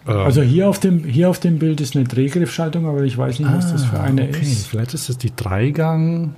äh, 0.06 0.12
Also 0.12 0.41
hier 0.41 0.68
auf 0.68 0.80
dem, 0.80 1.06
hier 1.06 1.30
auf 1.30 1.39
dem 1.39 1.58
Bild 1.60 1.80
ist 1.80 1.95
eine 1.95 2.04
Drehgriffschaltung, 2.06 2.86
aber 2.88 3.04
ich 3.04 3.18
weiß 3.18 3.39
nicht, 3.39 3.52
was 3.54 3.72
das 3.72 3.86
für 3.86 4.00
eine 4.02 4.24
Ah, 4.24 4.30
okay. 4.30 4.41
ist. 4.41 4.68
Vielleicht 4.68 4.93
ist 4.93 5.10
es 5.10 5.18
die 5.18 5.34
Dreigang. 5.34 6.36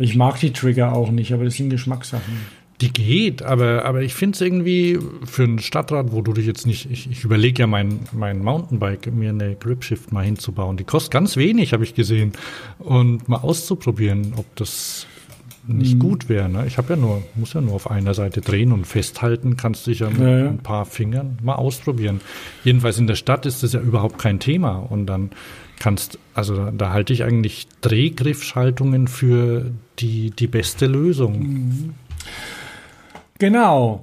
Ich 0.00 0.16
mag 0.16 0.38
die 0.40 0.52
Trigger 0.52 0.92
auch 0.92 1.10
nicht, 1.10 1.32
aber 1.32 1.44
das 1.44 1.54
sind 1.54 1.70
Geschmackssachen. 1.70 2.34
Die 2.80 2.92
geht, 2.92 3.42
aber, 3.42 3.84
aber 3.84 4.02
ich 4.02 4.14
finde 4.14 4.36
es 4.36 4.40
irgendwie 4.40 5.00
für 5.24 5.42
ein 5.42 5.58
Stadtrad, 5.58 6.12
wo 6.12 6.22
du 6.22 6.32
dich 6.32 6.46
jetzt 6.46 6.64
nicht, 6.64 6.88
ich, 6.88 7.10
ich 7.10 7.24
überlege 7.24 7.62
ja 7.62 7.66
mein, 7.66 8.00
mein 8.12 8.38
Mountainbike, 8.38 9.12
mir 9.12 9.30
eine 9.30 9.56
Gripshift 9.56 10.12
mal 10.12 10.24
hinzubauen. 10.24 10.76
Die 10.76 10.84
kostet 10.84 11.10
ganz 11.10 11.36
wenig, 11.36 11.72
habe 11.72 11.82
ich 11.82 11.94
gesehen. 11.94 12.34
Und 12.78 13.28
mal 13.28 13.38
auszuprobieren, 13.38 14.34
ob 14.36 14.46
das 14.54 15.08
nicht 15.68 15.94
mhm. 15.94 15.98
gut 15.98 16.28
wäre. 16.28 16.48
Ne? 16.48 16.66
Ich 16.66 16.78
habe 16.78 16.94
ja 16.94 16.96
nur, 16.96 17.22
muss 17.34 17.52
ja 17.52 17.60
nur 17.60 17.74
auf 17.74 17.90
einer 17.90 18.14
Seite 18.14 18.40
drehen 18.40 18.72
und 18.72 18.86
festhalten, 18.86 19.56
kannst 19.56 19.86
dich 19.86 19.98
ja 20.00 20.10
mit 20.10 20.20
ja, 20.20 20.38
ja. 20.38 20.48
ein 20.48 20.58
paar 20.58 20.86
Fingern 20.86 21.38
mal 21.42 21.56
ausprobieren. 21.56 22.20
Jedenfalls 22.64 22.98
in 22.98 23.06
der 23.06 23.16
Stadt 23.16 23.44
ist 23.44 23.62
das 23.62 23.72
ja 23.72 23.80
überhaupt 23.80 24.18
kein 24.18 24.38
Thema. 24.38 24.76
Und 24.76 25.06
dann 25.06 25.30
kannst, 25.80 26.18
also 26.34 26.56
da, 26.56 26.70
da 26.70 26.92
halte 26.92 27.12
ich 27.12 27.24
eigentlich 27.24 27.68
Drehgriffschaltungen 27.80 29.08
für 29.08 29.70
die, 29.98 30.30
die 30.30 30.46
beste 30.46 30.86
Lösung. 30.86 31.38
Mhm. 31.40 31.94
Genau. 33.38 34.02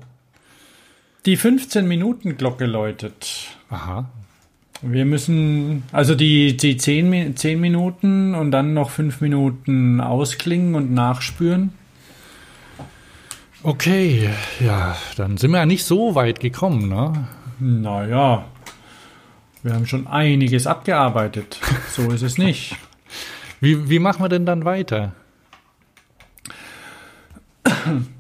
Die 1.26 1.38
15-Minuten-Glocke 1.38 2.66
läutet. 2.66 3.48
Aha. 3.70 4.10
Wir 4.82 5.06
müssen, 5.06 5.84
also 5.92 6.16
die, 6.16 6.56
die 6.58 6.78
10, 6.78 7.36
10 7.36 7.60
Minuten 7.60 8.36
und 8.36 8.52
dann 8.52 8.74
noch 8.74 8.92
5 8.92 9.22
Minuten 9.22 10.02
ausklingen 10.02 10.76
und 10.76 10.94
nachspüren. 10.94 11.74
Okay, 13.64 14.30
ja, 14.60 14.96
dann 15.16 15.38
sind 15.38 15.52
wir 15.52 15.58
ja 15.58 15.66
nicht 15.66 15.86
so 15.86 16.14
weit 16.14 16.40
gekommen, 16.40 16.88
ne? 16.88 17.28
Naja, 17.60 18.46
wir 19.66 19.74
haben 19.74 19.88
schon 19.88 20.05
einiges 20.05 20.68
abgearbeitet. 20.68 21.59
So 21.89 22.11
ist 22.11 22.22
es 22.22 22.38
nicht. 22.38 22.78
Wie, 23.61 23.89
wie 23.89 23.99
machen 23.99 24.24
wir 24.24 24.30
denn 24.30 24.45
dann 24.45 24.63
weiter? 24.63 25.13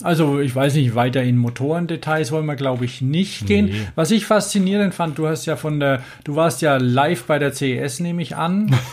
Also 0.01 0.39
ich 0.39 0.55
weiß 0.55 0.73
nicht, 0.75 0.95
weiter 0.95 1.21
in 1.21 1.37
Motorendetails 1.37 2.31
wollen 2.31 2.45
wir, 2.45 2.55
glaube 2.55 2.85
ich, 2.85 3.01
nicht 3.01 3.45
gehen. 3.45 3.65
Nee. 3.65 3.87
Was 3.95 4.11
ich 4.11 4.25
faszinierend 4.25 4.95
fand, 4.95 5.19
du 5.19 5.27
hast 5.27 5.45
ja 5.45 5.55
von 5.55 5.79
der, 5.79 6.01
du 6.23 6.35
warst 6.35 6.61
ja 6.61 6.77
live 6.77 7.25
bei 7.25 7.37
der 7.37 7.53
CES, 7.53 7.99
nehme 7.99 8.21
ich 8.21 8.35
an. 8.35 8.75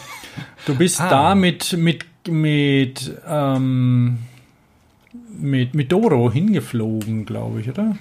Du 0.65 0.75
bist 0.75 1.01
ah. 1.01 1.11
da 1.11 1.35
mit, 1.35 1.77
mit, 1.77 2.07
mit, 2.27 3.13
ähm, 3.29 4.19
mit, 5.39 5.75
mit 5.75 5.93
Doro 5.93 6.31
hingeflogen, 6.33 7.27
glaube 7.27 7.61
ich, 7.61 7.69
oder? 7.69 7.97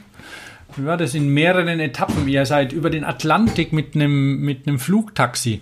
Wie 0.77 0.85
war 0.85 0.97
das 0.97 1.13
in 1.13 1.29
mehreren 1.29 1.79
Etappen? 1.79 2.27
Ihr 2.27 2.45
seid 2.45 2.73
über 2.73 2.89
den 2.89 3.03
Atlantik 3.03 3.73
mit 3.73 3.95
einem, 3.95 4.41
mit 4.41 4.67
einem 4.67 4.79
Flugtaxi. 4.79 5.61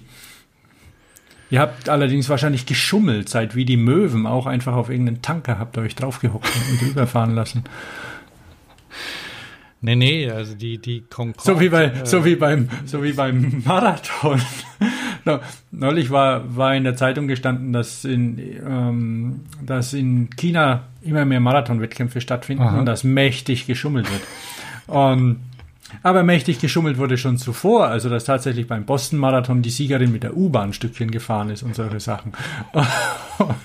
Ihr 1.51 1.59
habt 1.59 1.89
allerdings 1.89 2.29
wahrscheinlich 2.29 2.65
geschummelt, 2.65 3.27
seid 3.27 3.55
wie 3.55 3.65
die 3.65 3.77
Möwen 3.77 4.27
auch 4.27 4.45
einfach 4.45 4.75
auf 4.75 4.89
irgendeinen 4.89 5.21
Tanker, 5.21 5.57
habt 5.57 5.77
ihr 5.77 5.81
euch 5.81 5.95
draufgehockt 5.95 6.51
und 6.69 6.81
drüberfahren 6.81 7.33
lassen. 7.35 7.63
Nee, 9.81 9.95
nee, 9.95 10.29
also 10.29 10.55
die, 10.55 10.77
die 10.77 11.05
Concorde, 11.09 11.41
So 11.41 11.59
wie 11.59 11.69
bei, 11.69 11.85
äh, 11.85 12.05
so 12.05 12.25
wie 12.25 12.35
beim, 12.35 12.69
so 12.85 13.01
wie 13.01 13.13
beim 13.13 13.63
Marathon. 13.65 14.41
Neulich 15.71 16.09
war, 16.09 16.55
war 16.55 16.75
in 16.75 16.83
der 16.83 16.95
Zeitung 16.95 17.27
gestanden, 17.27 17.71
dass 17.71 18.03
in, 18.03 18.39
ähm, 18.39 19.41
dass 19.65 19.93
in 19.93 20.29
China 20.35 20.83
immer 21.01 21.23
mehr 21.23 21.39
Marathonwettkämpfe 21.39 22.19
stattfinden 22.19 22.63
Aha. 22.63 22.79
und 22.79 22.85
dass 22.85 23.03
mächtig 23.03 23.67
geschummelt 23.67 24.11
wird. 24.11 24.21
Und 24.89 25.39
aber 26.03 26.23
mächtig 26.23 26.59
geschummelt 26.59 26.97
wurde 26.97 27.17
schon 27.17 27.37
zuvor, 27.37 27.87
also 27.87 28.09
dass 28.09 28.25
tatsächlich 28.25 28.67
beim 28.67 28.85
Boston-Marathon 28.85 29.61
die 29.61 29.71
Siegerin 29.71 30.11
mit 30.11 30.23
der 30.23 30.37
U-Bahn 30.37 30.73
Stückchen 30.73 31.09
gefahren 31.09 31.49
ist 31.49 31.63
und 31.63 31.75
solche 31.75 31.99
Sachen. 31.99 32.33
und 33.39 33.55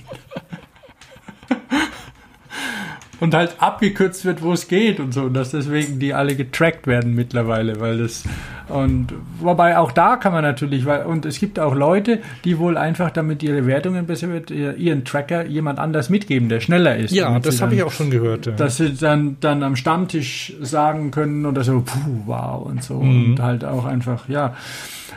halt 3.33 3.55
abgekürzt 3.61 4.25
wird, 4.25 4.43
wo 4.43 4.53
es 4.53 4.67
geht 4.67 4.99
und 4.99 5.15
so. 5.15 5.23
Und 5.23 5.35
dass 5.35 5.53
deswegen 5.53 6.01
die 6.01 6.13
alle 6.13 6.35
getrackt 6.35 6.89
werden 6.89 7.15
mittlerweile, 7.15 7.81
weil 7.81 7.99
das 7.99 8.25
und 8.69 9.09
wobei 9.41 9.77
auch 9.77 9.93
da 9.93 10.17
kann 10.17 10.33
man 10.33 10.43
natürlich, 10.43 10.87
weil, 10.87 11.05
und 11.05 11.27
es 11.27 11.39
gibt 11.39 11.59
auch 11.59 11.75
Leute, 11.75 12.21
die 12.45 12.59
wohl 12.59 12.79
einfach, 12.79 13.11
damit 13.11 13.43
ihre 13.43 13.67
Wertungen 13.67 14.07
besser 14.07 14.31
wird, 14.31 14.51
ihren 14.51 15.05
Tracker 15.05 15.47
jemand 15.47 15.79
anders 15.79 16.09
mitgeben, 16.09 16.49
der 16.49 16.61
schneller 16.61 16.97
ist. 16.97 17.13
Ja, 17.13 17.39
das 17.39 17.61
habe 17.61 17.75
ich 17.75 17.83
auch 17.83 17.93
schon 17.93 18.11
gehört. 18.11 18.47
Ja. 18.47 18.53
Dass 18.53 18.79
sie 18.79 18.95
dann, 18.95 19.37
dann 19.41 19.63
am 19.63 19.77
Stammtisch 19.77 20.55
sagen 20.63 21.11
können 21.11 21.45
oder 21.45 21.63
so, 21.63 21.83
puh, 21.85 22.23
wow 22.25 22.65
und 22.65 22.83
so. 22.83 22.95
Mhm. 23.01 23.33
Und 23.33 23.41
halt 23.41 23.65
auch 23.65 23.85
einfach, 23.85 24.29
ja. 24.29 24.55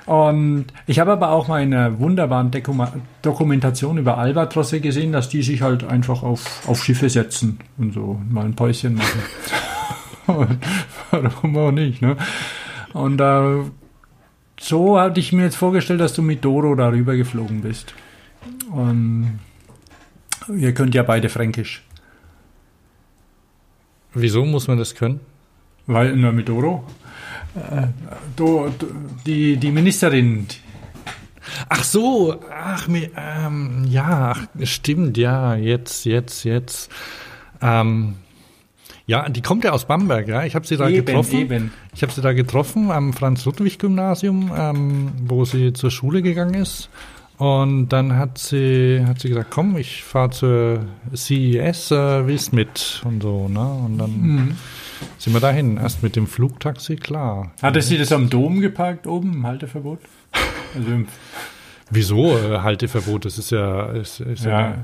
Und 0.05 0.65
ich 0.85 0.99
habe 0.99 1.11
aber 1.13 1.29
auch 1.29 1.47
mal 1.47 1.61
in 1.61 1.73
einer 1.73 1.99
wunderbaren 1.99 2.51
Dokumentation 3.21 3.97
über 3.97 4.17
Albatrosse 4.17 4.81
gesehen, 4.81 5.11
dass 5.11 5.29
die 5.29 5.43
sich 5.43 5.61
halt 5.61 5.83
einfach 5.83 6.23
auf, 6.23 6.67
auf 6.67 6.83
Schiffe 6.83 7.09
setzen 7.09 7.59
und 7.77 7.93
so 7.93 8.19
mal 8.29 8.45
ein 8.45 8.55
Päuschen 8.55 8.95
machen. 8.95 9.21
Warum 11.11 11.57
auch 11.57 11.71
nicht, 11.71 12.01
ne? 12.01 12.17
Und 12.93 13.21
äh, 13.21 13.63
so 14.59 14.99
hatte 14.99 15.19
ich 15.19 15.33
mir 15.33 15.43
jetzt 15.43 15.55
vorgestellt, 15.55 16.01
dass 16.01 16.13
du 16.13 16.21
mit 16.21 16.43
Doro 16.43 16.75
darüber 16.75 17.15
geflogen 17.15 17.61
bist. 17.61 17.93
Und 18.71 19.39
ihr 20.55 20.73
könnt 20.73 20.95
ja 20.95 21.03
beide 21.03 21.29
Fränkisch. 21.29 21.83
Wieso 24.13 24.45
muss 24.45 24.67
man 24.67 24.77
das 24.77 24.95
können? 24.95 25.19
Weil, 25.85 26.15
nur 26.15 26.31
mit 26.31 26.49
Doro. 26.49 26.83
Äh, 27.57 27.87
do, 28.35 28.71
die, 29.25 29.57
die 29.57 29.71
Ministerin. 29.71 30.47
Ach 31.69 31.83
so, 31.83 32.35
ach, 32.51 32.87
ähm, 32.89 33.85
ja, 33.89 34.35
stimmt, 34.63 35.17
ja, 35.17 35.55
jetzt, 35.55 36.05
jetzt, 36.05 36.43
jetzt. 36.43 36.91
Ähm, 37.61 38.15
ja, 39.05 39.29
die 39.29 39.41
kommt 39.41 39.63
ja 39.63 39.71
aus 39.71 39.85
Bamberg, 39.85 40.27
ja. 40.27 40.43
Ich 40.43 40.53
habe 40.53 40.67
sie 40.67 40.75
da 40.75 40.89
eben, 40.89 41.05
getroffen. 41.05 41.39
Eben. 41.39 41.71
Ich 41.95 42.01
habe 42.01 42.11
sie 42.11 42.21
da 42.21 42.33
getroffen 42.33 42.91
am 42.91 43.13
Franz-Ludwig-Gymnasium, 43.13 44.51
ähm, 44.55 45.11
wo 45.25 45.45
sie 45.45 45.71
zur 45.71 45.91
Schule 45.91 46.21
gegangen 46.21 46.55
ist. 46.55 46.89
Und 47.37 47.89
dann 47.89 48.17
hat 48.17 48.37
sie, 48.37 49.03
hat 49.07 49.21
sie 49.21 49.29
gesagt, 49.29 49.51
komm, 49.51 49.77
ich 49.77 50.03
fahre 50.03 50.31
zur 50.31 50.85
CES, 51.15 51.91
äh, 51.91 52.27
willst 52.27 52.51
mit 52.51 53.01
und 53.05 53.21
so, 53.21 53.47
ne? 53.47 53.59
Und 53.59 53.97
dann 53.97 54.21
mhm. 54.21 54.57
Sind 55.17 55.33
wir 55.33 55.39
dahin. 55.39 55.77
Erst 55.77 56.03
mit 56.03 56.15
dem 56.15 56.27
Flugtaxi, 56.27 56.95
klar. 56.95 57.51
Hatte 57.61 57.81
sie 57.81 57.97
das 57.97 58.11
am 58.11 58.29
Dom 58.29 58.61
geparkt 58.61 59.07
oben, 59.07 59.33
im 59.33 59.47
Halteverbot? 59.47 59.99
Also 60.75 60.91
im 60.91 61.07
Wieso 61.89 62.37
äh, 62.37 62.59
Halteverbot? 62.59 63.25
Das 63.25 63.37
ist 63.37 63.51
ja, 63.51 63.87
ist, 63.91 64.19
ist 64.19 64.45
ja. 64.45 64.59
ja 64.59 64.75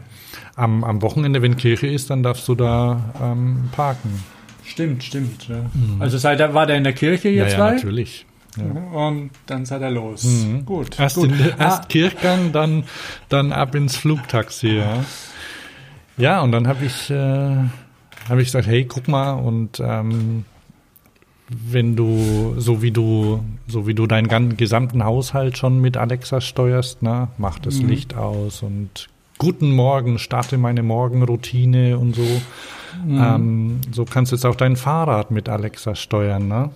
am, 0.56 0.84
am 0.84 1.02
Wochenende, 1.02 1.42
wenn 1.42 1.58
Kirche 1.58 1.88
ist, 1.88 2.10
dann 2.10 2.24
darfst 2.24 2.48
du 2.48 2.56
da 2.56 3.14
ähm, 3.22 3.70
parken. 3.72 4.24
Stimmt, 4.64 5.04
stimmt. 5.04 5.48
Ja. 5.50 5.70
Mhm. 5.74 6.02
Also 6.02 6.18
seit 6.18 6.40
er, 6.40 6.54
war 6.54 6.66
der 6.66 6.78
in 6.78 6.84
der 6.84 6.94
Kirche 6.94 7.30
jetzt? 7.30 7.54
Ja, 7.54 7.68
ja 7.68 7.74
natürlich. 7.74 8.26
Ja. 8.58 8.66
Und 9.08 9.32
dann 9.48 9.66
seid 9.66 9.82
er 9.82 9.92
los. 9.92 10.24
Mhm. 10.24 10.66
Gut. 10.66 11.00
Erst, 11.00 11.16
gut. 11.16 11.30
In, 11.30 11.40
erst 11.40 11.84
ah. 11.84 11.86
Kirchgang, 11.90 12.52
dann, 12.52 12.86
dann 13.30 13.52
ab 13.52 13.76
ins 13.76 13.98
Flugtaxi. 13.98 14.78
Ja, 14.78 15.04
ja 16.18 16.42
und 16.42 16.52
dann 16.52 16.68
habe 16.68 16.86
ich, 16.86 17.10
äh, 17.10 17.56
hab 18.30 18.38
ich 18.40 18.46
gesagt, 18.46 18.68
hey, 18.68 18.86
guck 18.86 19.08
mal 19.08 19.34
und 19.34 19.82
ähm, 19.84 20.46
wenn 21.50 21.96
du, 21.96 22.56
so 22.58 22.82
wie 22.82 22.92
du, 22.92 23.44
so 23.68 23.86
wie 23.86 23.94
du 23.94 24.08
deinen 24.08 24.58
gesamten 24.58 25.04
Haushalt 25.04 25.58
schon 25.58 25.80
mit 25.80 25.98
Alexa 25.98 26.42
steuerst, 26.42 27.04
ne, 27.04 27.28
mach 27.38 27.60
das 27.60 27.80
mhm. 27.80 27.90
Licht 27.90 28.16
aus 28.16 28.64
und 28.64 29.10
guten 29.38 29.72
Morgen, 29.72 30.20
starte 30.20 30.58
meine 30.58 30.84
Morgenroutine 30.84 31.98
und 31.98 32.16
so. 32.16 32.42
Mhm. 33.06 33.22
Ähm, 33.22 33.82
so 33.92 34.06
kannst 34.06 34.32
du 34.32 34.36
jetzt 34.36 34.46
auch 34.46 34.56
dein 34.56 34.76
Fahrrad 34.76 35.32
mit 35.32 35.50
Alexa 35.50 35.96
steuern, 35.96 36.48
ne? 36.48 36.70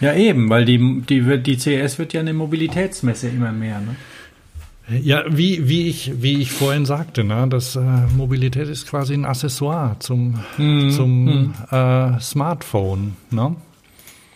Ja, 0.00 0.14
eben, 0.14 0.50
weil 0.50 0.64
die, 0.64 1.02
die, 1.02 1.42
die 1.42 1.56
CS 1.56 1.98
wird 1.98 2.12
ja 2.12 2.20
eine 2.20 2.34
Mobilitätsmesse 2.34 3.28
immer 3.28 3.52
mehr, 3.52 3.80
ne? 3.80 3.96
Ja, 4.88 5.24
wie, 5.28 5.68
wie, 5.68 5.88
ich, 5.88 6.22
wie 6.22 6.40
ich 6.40 6.52
vorhin 6.52 6.86
sagte, 6.86 7.24
ne, 7.24 7.46
das 7.48 7.74
äh, 7.74 7.80
Mobilität 8.16 8.68
ist 8.68 8.88
quasi 8.88 9.14
ein 9.14 9.24
Accessoire 9.24 9.96
zum, 9.98 10.38
mhm. 10.58 10.90
zum 10.90 11.24
mhm. 11.24 11.54
Äh, 11.70 12.20
Smartphone. 12.20 13.16
Ne? 13.30 13.56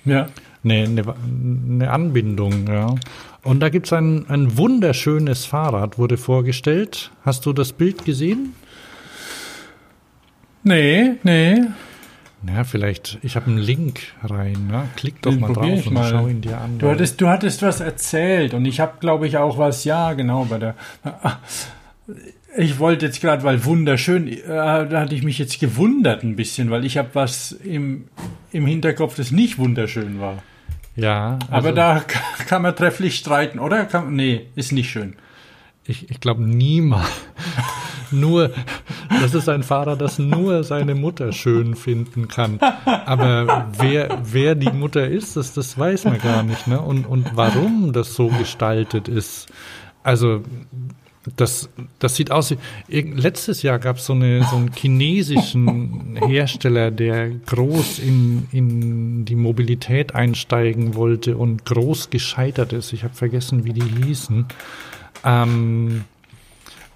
Ja. 0.05 0.26
Eine, 0.64 0.84
eine, 0.84 1.14
eine 1.14 1.90
Anbindung, 1.90 2.66
ja. 2.66 2.96
Und 3.42 3.61
da 3.61 3.68
gibt's 3.68 3.92
ein, 3.92 4.28
ein 4.28 4.59
wunderschönes 4.59 5.46
Fahrrad, 5.46 5.98
wurde 5.98 6.16
vorgestellt. 6.16 7.12
Hast 7.24 7.46
du 7.46 7.53
das 7.53 7.72
Bild 7.72 8.05
gesehen? 8.05 8.55
Nee, 10.62 11.12
nee. 11.22 11.62
Ja, 12.47 12.64
vielleicht, 12.64 13.18
ich 13.22 13.36
habe 13.36 13.47
einen 13.47 13.59
Link 13.59 14.01
rein, 14.22 14.66
ne? 14.70 14.88
Klick 14.97 15.20
doch 15.22 15.30
Den 15.30 15.41
mal 15.41 15.53
drauf 15.53 15.86
und 15.86 15.93
mal. 15.93 16.11
schau 16.11 16.26
ihn 16.26 16.41
dir 16.41 16.59
an. 16.59 16.78
Du 16.78 16.88
hattest, 16.88 17.20
du 17.20 17.28
hattest 17.28 17.62
was 17.62 17.80
erzählt 17.80 18.55
und 18.55 18.64
ich 18.64 18.80
habe, 18.80 18.95
glaube 18.99 19.26
ich, 19.26 19.36
auch 19.36 19.59
was, 19.59 19.84
ja, 19.84 20.12
genau, 20.14 20.45
bei 20.45 20.59
der. 20.59 20.74
Ich 22.57 22.80
wollte 22.80 23.07
jetzt 23.07 23.20
gerade, 23.20 23.45
weil 23.45 23.64
wunderschön, 23.64 24.26
äh, 24.26 24.43
da 24.45 25.01
hatte 25.03 25.14
ich 25.14 25.22
mich 25.22 25.38
jetzt 25.38 25.61
gewundert 25.61 26.24
ein 26.24 26.34
bisschen, 26.34 26.68
weil 26.68 26.84
ich 26.84 26.99
habe 26.99 27.11
was 27.12 27.53
im, 27.53 28.09
im 28.51 28.66
Hinterkopf, 28.66 29.14
das 29.14 29.30
nicht 29.30 29.57
wunderschön 29.59 30.18
war. 30.18 30.43
Ja. 30.97 31.38
Also 31.49 31.68
Aber 31.68 31.72
da 31.72 32.05
kann 32.49 32.62
man 32.62 32.74
trefflich 32.74 33.14
streiten, 33.16 33.61
oder? 33.61 33.84
Kann, 33.84 34.14
nee, 34.16 34.47
ist 34.57 34.72
nicht 34.72 34.91
schön. 34.91 35.14
Ich, 35.91 36.09
ich 36.09 36.20
glaube, 36.20 36.43
niemals, 36.43 37.11
nur, 38.12 38.53
das 39.09 39.34
ist 39.34 39.49
ein 39.49 39.64
Fahrrad, 39.64 40.01
das 40.01 40.20
nur 40.20 40.62
seine 40.62 40.95
Mutter 40.95 41.32
schön 41.32 41.74
finden 41.74 42.28
kann. 42.28 42.61
Aber 42.61 43.68
wer, 43.76 44.20
wer 44.22 44.55
die 44.55 44.70
Mutter 44.70 45.07
ist, 45.09 45.36
das, 45.36 45.53
das 45.53 45.76
weiß 45.76 46.05
man 46.05 46.18
gar 46.18 46.45
nicht, 46.45 46.68
ne? 46.68 46.80
Und, 46.80 47.07
und 47.07 47.32
warum 47.34 47.93
das 47.93 48.14
so 48.14 48.28
gestaltet 48.28 49.09
ist. 49.09 49.49
Also, 50.05 50.43
das, 51.36 51.68
das 51.99 52.16
sieht 52.16 52.30
aus. 52.30 52.55
Letztes 52.88 53.62
Jahr 53.62 53.78
gab 53.78 53.97
es 53.97 54.07
so, 54.07 54.12
eine, 54.12 54.45
so 54.45 54.57
einen 54.57 54.72
chinesischen 54.72 56.16
Hersteller, 56.16 56.91
der 56.91 57.30
groß 57.30 57.99
in, 57.99 58.47
in 58.53 59.24
die 59.24 59.34
Mobilität 59.34 60.14
einsteigen 60.14 60.95
wollte 60.95 61.36
und 61.36 61.66
groß 61.66 62.11
gescheitert 62.11 62.72
ist. 62.72 62.93
Ich 62.93 63.05
habe 63.05 63.14
vergessen, 63.14 63.64
wie 63.64 63.72
die 63.72 64.05
hießen. 64.05 64.47
Ähm, 65.25 66.05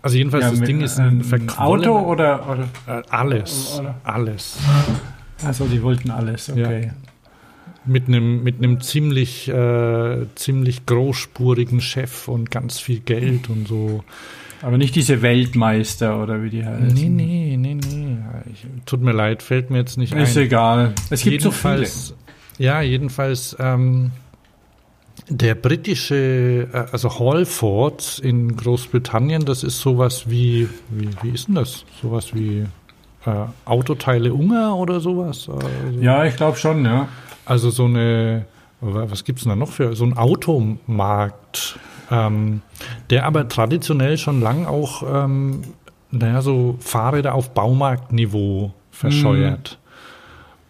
also 0.03 0.16
jedenfalls, 0.16 0.45
Ja, 0.45 0.51
das 0.51 0.61
Ding 0.61 0.81
ist 0.83 0.99
ein 0.99 1.22
verquollener- 1.22 1.91
Auto 1.91 2.11
oder, 2.11 2.49
oder 2.49 2.99
Äh, 2.99 3.03
alles, 3.11 3.79
Oder- 3.81 3.95
alles. 4.05 4.59
also 5.45 5.64
die 5.66 5.83
wollten 5.83 6.11
alles, 6.11 6.51
okay. 6.51 6.93
Mit 7.87 8.09
einem 8.09 8.43
mit 8.43 8.59
einem 8.59 8.81
ziemlich 8.81 9.47
äh, 9.49 10.27
ziemlich 10.37 10.87
großspurigen 10.87 11.83
Chef 11.83 12.29
und 12.29 12.51
ganz 12.51 12.79
viel 12.81 13.01
Geld 13.01 13.51
und 13.51 13.68
so. 13.68 14.03
Aber 14.62 14.79
nicht 14.79 14.95
diese 14.97 15.20
Weltmeister 15.20 16.22
oder 16.22 16.43
wie 16.43 16.49
die 16.49 16.64
heißen. 16.64 16.87
Nee, 16.95 17.11
nee, 17.11 17.57
nee, 17.59 17.75
nee. 17.75 18.16
Ich, 18.51 18.64
tut 18.87 19.03
mir 19.03 19.12
leid, 19.12 19.43
fällt 19.43 19.68
mir 19.68 19.77
jetzt 19.79 19.99
nicht 19.99 20.14
Ist 20.14 20.39
ein. 20.39 20.45
egal. 20.45 20.93
Es 21.11 21.22
gibt 21.25 21.43
so 21.43 21.51
viele. 21.51 21.75
jedenfalls, 21.75 22.14
ja, 22.57 22.81
jedenfalls 22.81 23.55
ähm, 23.61 24.12
der 25.29 25.55
britische, 25.55 26.68
äh, 26.72 26.93
also 26.93 27.18
Halford 27.18 28.20
in 28.22 28.57
Großbritannien, 28.57 29.45
das 29.45 29.62
ist 29.62 29.81
sowas 29.81 30.29
wie, 30.29 30.68
wie, 30.91 31.11
wie 31.22 31.31
ist 31.31 31.49
denn 31.49 31.55
das? 31.55 31.85
Sowas 32.03 32.35
wie 32.35 32.66
äh, 33.27 33.31
Autoteile 33.64 34.35
Unger 34.35 34.77
oder 34.77 35.01
sowas? 35.01 35.49
Also, 35.49 36.01
Ja, 36.01 36.25
ich 36.25 36.37
glaube 36.37 36.59
schon, 36.59 36.85
ja. 36.85 37.09
also 37.45 37.70
so 37.70 37.87
eine, 37.87 38.47
was 38.81 39.25
gibt's 39.25 39.45
denn 39.45 39.51
da 39.51 39.57
noch 39.57 39.70
für, 39.70 39.97
so 39.97 40.05
ein 40.05 40.16
Automarkt, 40.16 41.79
ähm, 42.11 42.61
der 43.11 43.25
aber 43.25 43.49
traditionell 43.49 44.18
schon 44.18 44.41
lang 44.41 44.66
auch, 44.66 45.03
ähm, 45.25 45.62
naja, 46.11 46.43
so 46.43 46.77
Fahrräder 46.81 47.35
auf 47.35 47.51
Baumarktniveau 47.55 48.72
verscheuert. 48.91 49.79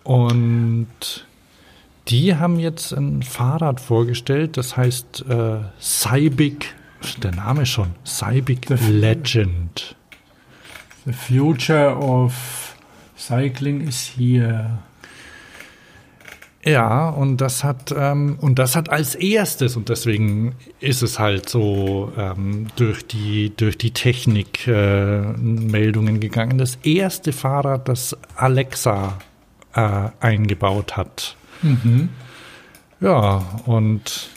Und 0.05 0.87
die 2.09 2.37
haben 2.37 2.59
jetzt 2.59 2.93
ein 2.93 3.23
Fahrrad 3.23 3.81
vorgestellt, 3.81 4.57
das 4.57 4.77
heißt 4.77 5.25
äh, 5.29 5.57
Cybic, 5.81 6.75
der 7.23 7.33
Name 7.33 7.67
schon, 7.67 7.91
Cybic 8.05 8.69
Legend. 8.89 9.97
The 11.07 11.13
future 11.13 11.97
of 11.97 12.75
cycling 13.17 13.87
is 13.87 14.13
here. 14.17 14.79
Ja, 16.65 17.11
und 17.11 17.39
das 17.43 17.63
hat 17.63 17.95
ähm, 17.95 18.39
und 18.41 18.59
das 18.59 18.75
hat 18.75 18.89
als 18.89 19.15
erstes 19.15 19.77
und 19.77 19.91
deswegen 19.91 20.55
ist 20.81 21.03
es 21.03 21.19
halt 21.19 21.47
so 21.51 22.11
ähm, 22.17 22.69
durch 22.77 23.07
die 23.07 23.53
durch 23.55 23.77
die 23.77 23.91
Technik 23.91 24.67
äh, 24.67 25.21
Meldungen 25.37 26.21
gegangen. 26.21 26.57
Das 26.57 26.77
erste 26.83 27.33
Fahrrad, 27.33 27.87
das 27.89 28.17
Alexa 28.37 29.19
äh, 29.75 30.09
eingebaut 30.21 30.97
hat. 30.97 31.37
Mhm. 31.63 32.09
Ja, 33.01 33.43
und 33.67 34.29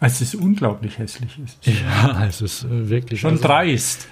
Als 0.00 0.20
es 0.20 0.34
unglaublich 0.34 0.98
hässlich 0.98 1.38
ist. 1.42 1.66
ja, 1.66 2.24
es 2.28 2.40
ist 2.40 2.64
äh, 2.64 2.88
wirklich 2.88 3.20
Schon 3.20 3.32
also, 3.32 3.44
dreist. 3.44 4.08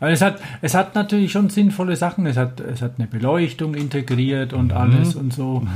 Weil 0.00 0.14
es 0.14 0.22
hat, 0.22 0.40
es 0.62 0.74
hat 0.74 0.94
natürlich 0.94 1.30
schon 1.30 1.50
sinnvolle 1.50 1.94
Sachen. 1.94 2.24
Es 2.26 2.38
hat, 2.38 2.60
es 2.60 2.80
hat 2.80 2.94
eine 2.98 3.06
Beleuchtung 3.06 3.74
integriert 3.74 4.54
und 4.54 4.72
alles 4.72 5.14
und 5.14 5.32
so. 5.32 5.66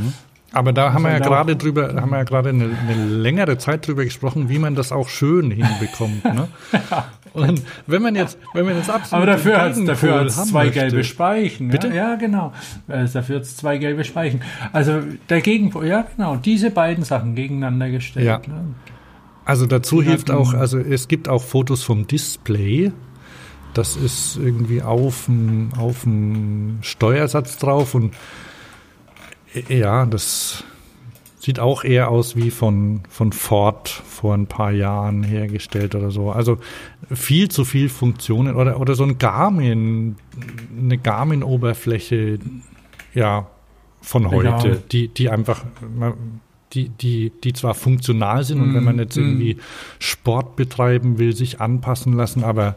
Aber 0.50 0.72
da 0.72 0.94
haben 0.94 1.02
wir 1.02 1.12
ja 1.12 1.18
gerade 1.18 1.56
drüber, 1.56 1.94
haben 1.94 2.10
wir 2.10 2.18
ja 2.18 2.24
gerade 2.24 2.48
eine, 2.48 2.70
eine 2.88 3.06
längere 3.06 3.58
Zeit 3.58 3.86
drüber 3.86 4.04
gesprochen, 4.04 4.48
wie 4.48 4.58
man 4.58 4.74
das 4.74 4.92
auch 4.92 5.10
schön 5.10 5.50
hinbekommt. 5.50 6.24
Ne? 6.24 6.48
Und 7.34 7.62
wenn 7.88 8.00
man 8.00 8.14
jetzt, 8.14 8.38
wenn 8.52 8.64
man 8.64 8.76
jetzt 8.76 8.88
absolut 8.88 9.24
Aber 9.24 9.32
dafür 9.32 9.60
hat 9.60 9.72
es 9.72 9.84
dafür 9.84 10.20
hat's 10.20 10.46
zwei 10.46 10.66
möchte, 10.66 10.80
gelbe 10.80 11.04
Speichen. 11.04 11.68
Bitte? 11.68 11.88
Ja, 11.88 11.94
ja 11.94 12.14
genau. 12.14 12.52
Äh, 12.86 13.06
Dafür 13.12 13.36
hat 13.36 13.42
es 13.42 13.56
zwei 13.56 13.76
gelbe 13.78 14.04
Speichen. 14.04 14.40
Also 14.72 15.02
der 15.28 15.40
Gegenpol, 15.40 15.86
ja 15.86 16.06
genau, 16.16 16.36
diese 16.36 16.70
beiden 16.70 17.02
Sachen 17.02 17.34
gegeneinander 17.34 17.90
gestellt. 17.90 18.24
Ja. 18.24 18.38
Ne? 18.38 18.74
Also 19.44 19.66
dazu 19.66 20.00
Die 20.00 20.08
hilft 20.08 20.30
auch, 20.30 20.54
also 20.54 20.78
es 20.78 21.08
gibt 21.08 21.28
auch 21.28 21.42
Fotos 21.42 21.82
vom 21.82 22.06
Display. 22.06 22.92
Das 23.74 23.96
ist 23.96 24.36
irgendwie 24.36 24.82
auf 24.82 25.24
dem, 25.26 25.70
auf 25.76 26.02
dem 26.04 26.78
Steuersatz 26.82 27.58
drauf 27.58 27.96
und 27.96 28.14
äh, 29.54 29.78
ja, 29.80 30.06
das 30.06 30.62
sieht 31.44 31.60
auch 31.60 31.84
eher 31.84 32.08
aus 32.08 32.36
wie 32.36 32.50
von, 32.50 33.02
von 33.10 33.32
Ford 33.32 33.88
vor 33.88 34.34
ein 34.34 34.46
paar 34.46 34.70
Jahren 34.70 35.22
hergestellt 35.22 35.94
oder 35.94 36.10
so. 36.10 36.30
Also 36.30 36.58
viel 37.12 37.50
zu 37.50 37.66
viel 37.66 37.90
Funktionen 37.90 38.56
oder, 38.56 38.80
oder 38.80 38.94
so 38.94 39.04
ein 39.04 39.18
Garmin, 39.18 40.16
eine 40.78 40.96
Garmin-Oberfläche, 40.96 42.38
ja, 43.12 43.46
von 44.00 44.26
Egal. 44.26 44.54
heute, 44.54 44.82
die, 44.90 45.08
die 45.08 45.28
einfach, 45.28 45.64
die, 46.72 46.88
die, 46.88 47.30
die 47.42 47.52
zwar 47.52 47.74
funktional 47.74 48.42
sind 48.44 48.62
und 48.62 48.74
wenn 48.74 48.84
man 48.84 48.98
jetzt 48.98 49.16
Mm, 49.16 49.20
mm. 49.20 49.22
irgendwie 49.22 49.56
Sport 49.98 50.56
betreiben 50.56 51.18
will, 51.18 51.36
sich 51.36 51.60
anpassen 51.60 52.14
lassen, 52.14 52.42
aber 52.42 52.76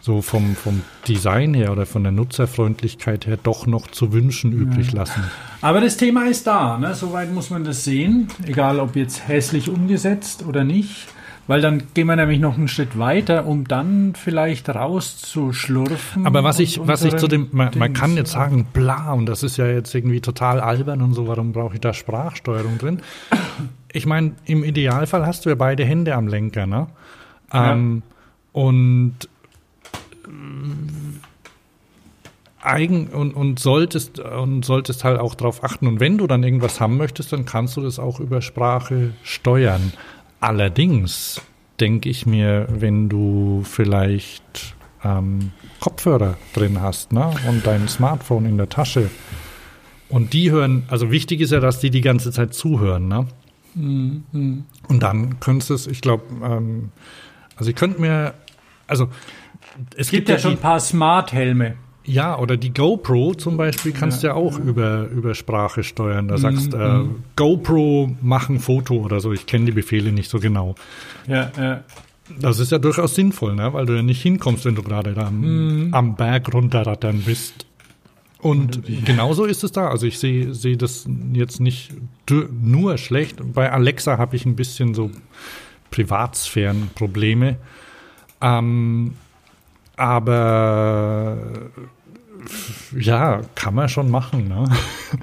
so 0.00 0.22
vom, 0.22 0.56
vom 0.56 0.82
Design 1.06 1.54
her 1.54 1.72
oder 1.72 1.86
von 1.86 2.02
der 2.02 2.12
Nutzerfreundlichkeit 2.12 3.26
her 3.26 3.38
doch 3.42 3.66
noch 3.66 3.86
zu 3.88 4.12
wünschen 4.12 4.52
übrig 4.52 4.92
lassen. 4.92 5.22
Aber 5.60 5.80
das 5.80 5.96
Thema 5.96 6.26
ist 6.26 6.46
da, 6.46 6.78
ne? 6.78 6.94
soweit 6.94 7.32
muss 7.32 7.50
man 7.50 7.64
das 7.64 7.84
sehen, 7.84 8.28
egal 8.46 8.80
ob 8.80 8.96
jetzt 8.96 9.28
hässlich 9.28 9.68
umgesetzt 9.68 10.44
oder 10.46 10.64
nicht, 10.64 11.08
weil 11.46 11.60
dann 11.60 11.82
gehen 11.94 12.06
wir 12.06 12.16
nämlich 12.16 12.38
noch 12.38 12.56
einen 12.56 12.68
Schritt 12.68 12.98
weiter, 12.98 13.44
um 13.44 13.66
dann 13.66 14.14
vielleicht 14.14 14.68
rauszuschlurfen. 14.68 16.26
Aber 16.26 16.44
was 16.44 16.60
ich, 16.60 16.78
und 16.78 16.88
was 16.88 17.04
ich 17.04 17.16
zu 17.16 17.28
dem, 17.28 17.48
man, 17.52 17.70
man 17.76 17.92
kann 17.92 18.16
jetzt 18.16 18.32
sagen, 18.32 18.66
bla, 18.72 19.12
und 19.12 19.26
das 19.26 19.42
ist 19.42 19.56
ja 19.56 19.66
jetzt 19.66 19.94
irgendwie 19.94 20.20
total 20.20 20.60
albern 20.60 21.02
und 21.02 21.12
so, 21.12 21.26
warum 21.26 21.52
brauche 21.52 21.74
ich 21.74 21.80
da 21.80 21.92
Sprachsteuerung 21.92 22.78
drin? 22.78 23.00
Ich 23.92 24.06
meine, 24.06 24.32
im 24.44 24.62
Idealfall 24.64 25.26
hast 25.26 25.44
du 25.44 25.48
ja 25.48 25.56
beide 25.56 25.84
Hände 25.84 26.14
am 26.14 26.28
Lenker, 26.28 26.66
ne? 26.66 26.86
Ähm, 27.52 28.02
Und 28.52 29.14
äh, 29.22 29.39
eigen 32.62 33.08
und, 33.08 33.32
und 33.32 33.58
solltest 33.58 34.18
und 34.18 34.64
solltest 34.64 35.04
halt 35.04 35.18
auch 35.18 35.34
darauf 35.34 35.64
achten. 35.64 35.86
Und 35.86 36.00
wenn 36.00 36.18
du 36.18 36.26
dann 36.26 36.42
irgendwas 36.42 36.80
haben 36.80 36.96
möchtest, 36.96 37.32
dann 37.32 37.44
kannst 37.44 37.76
du 37.76 37.80
das 37.80 37.98
auch 37.98 38.20
über 38.20 38.42
Sprache 38.42 39.14
steuern. 39.22 39.92
Allerdings 40.40 41.40
denke 41.80 42.08
ich 42.08 42.26
mir, 42.26 42.66
wenn 42.70 43.08
du 43.08 43.62
vielleicht 43.64 44.74
ähm, 45.02 45.52
Kopfhörer 45.80 46.36
drin 46.52 46.80
hast 46.80 47.12
ne? 47.12 47.30
und 47.48 47.66
dein 47.66 47.88
Smartphone 47.88 48.44
in 48.44 48.58
der 48.58 48.68
Tasche 48.68 49.10
und 50.10 50.32
die 50.32 50.50
hören, 50.50 50.82
also 50.88 51.10
wichtig 51.10 51.40
ist 51.40 51.52
ja, 51.52 51.60
dass 51.60 51.78
die 51.78 51.90
die 51.90 52.02
ganze 52.02 52.32
Zeit 52.32 52.52
zuhören. 52.52 53.08
Ne? 53.08 53.26
Mhm. 53.74 54.64
Und 54.88 55.02
dann 55.02 55.40
könntest 55.40 55.70
du 55.70 55.74
es, 55.74 55.86
ich 55.86 56.00
glaube, 56.00 56.24
ähm, 56.42 56.90
also 57.56 57.70
ich 57.70 57.76
könnte 57.76 58.00
mir, 58.00 58.34
also 58.86 59.08
es 59.94 60.06
Es 60.06 60.10
gibt 60.10 60.28
ja 60.28 60.38
schon 60.38 60.52
ein 60.52 60.58
paar 60.58 60.80
Smart-Helme. 60.80 61.76
ja, 62.04 62.38
oder 62.38 62.56
die 62.56 62.72
GoPro 62.72 63.34
zum 63.34 63.56
Beispiel 63.56 63.92
kannst 63.92 64.22
du 64.22 64.28
ja 64.28 64.34
auch 64.34 64.58
über, 64.58 65.06
über 65.08 65.34
Sprache 65.34 65.82
steuern. 65.84 66.28
Da 66.28 66.38
sagst 66.38 66.74
äh, 66.74 67.00
GoPro, 67.36 68.16
mach 68.20 68.48
ein 68.48 68.58
Foto 68.58 68.94
oder 68.94 69.20
so. 69.20 69.32
Ich 69.32 69.46
kenne 69.46 69.66
die 69.66 69.72
Befehle 69.72 70.10
nicht 70.10 70.30
so 70.30 70.40
genau. 70.40 70.74
Ja, 71.28 71.52
ja. 71.56 71.84
Das 72.40 72.58
ist 72.58 72.70
ja 72.72 72.78
durchaus 72.78 73.14
sinnvoll, 73.14 73.54
ne? 73.54 73.72
weil 73.72 73.86
du 73.86 73.94
ja 73.94 74.02
nicht 74.02 74.22
hinkommst, 74.22 74.64
wenn 74.64 74.76
du 74.76 74.82
gerade 74.82 75.14
da 75.14 75.26
am, 75.26 75.88
am 75.92 76.16
Berg 76.16 76.52
runterrattern 76.54 77.22
bist. 77.22 77.66
Und 78.38 78.82
genauso 79.04 79.44
ist 79.44 79.64
es 79.64 79.72
da. 79.72 79.88
Also 79.88 80.06
ich 80.06 80.18
sehe 80.18 80.54
sehe 80.54 80.76
das 80.76 81.06
jetzt 81.32 81.60
nicht 81.60 81.92
nur 82.28 82.96
schlecht. 82.98 83.38
Bei 83.52 83.70
Alexa 83.70 84.16
habe 84.16 84.36
ich 84.36 84.46
ein 84.46 84.56
bisschen 84.56 84.94
so 84.94 85.10
Privatsphärenprobleme. 85.90 87.56
Ähm, 88.40 89.14
aber 90.00 91.36
ja, 92.98 93.42
kann 93.54 93.74
man 93.74 93.88
schon 93.88 94.10
machen. 94.10 94.48
Ne? 94.48 94.64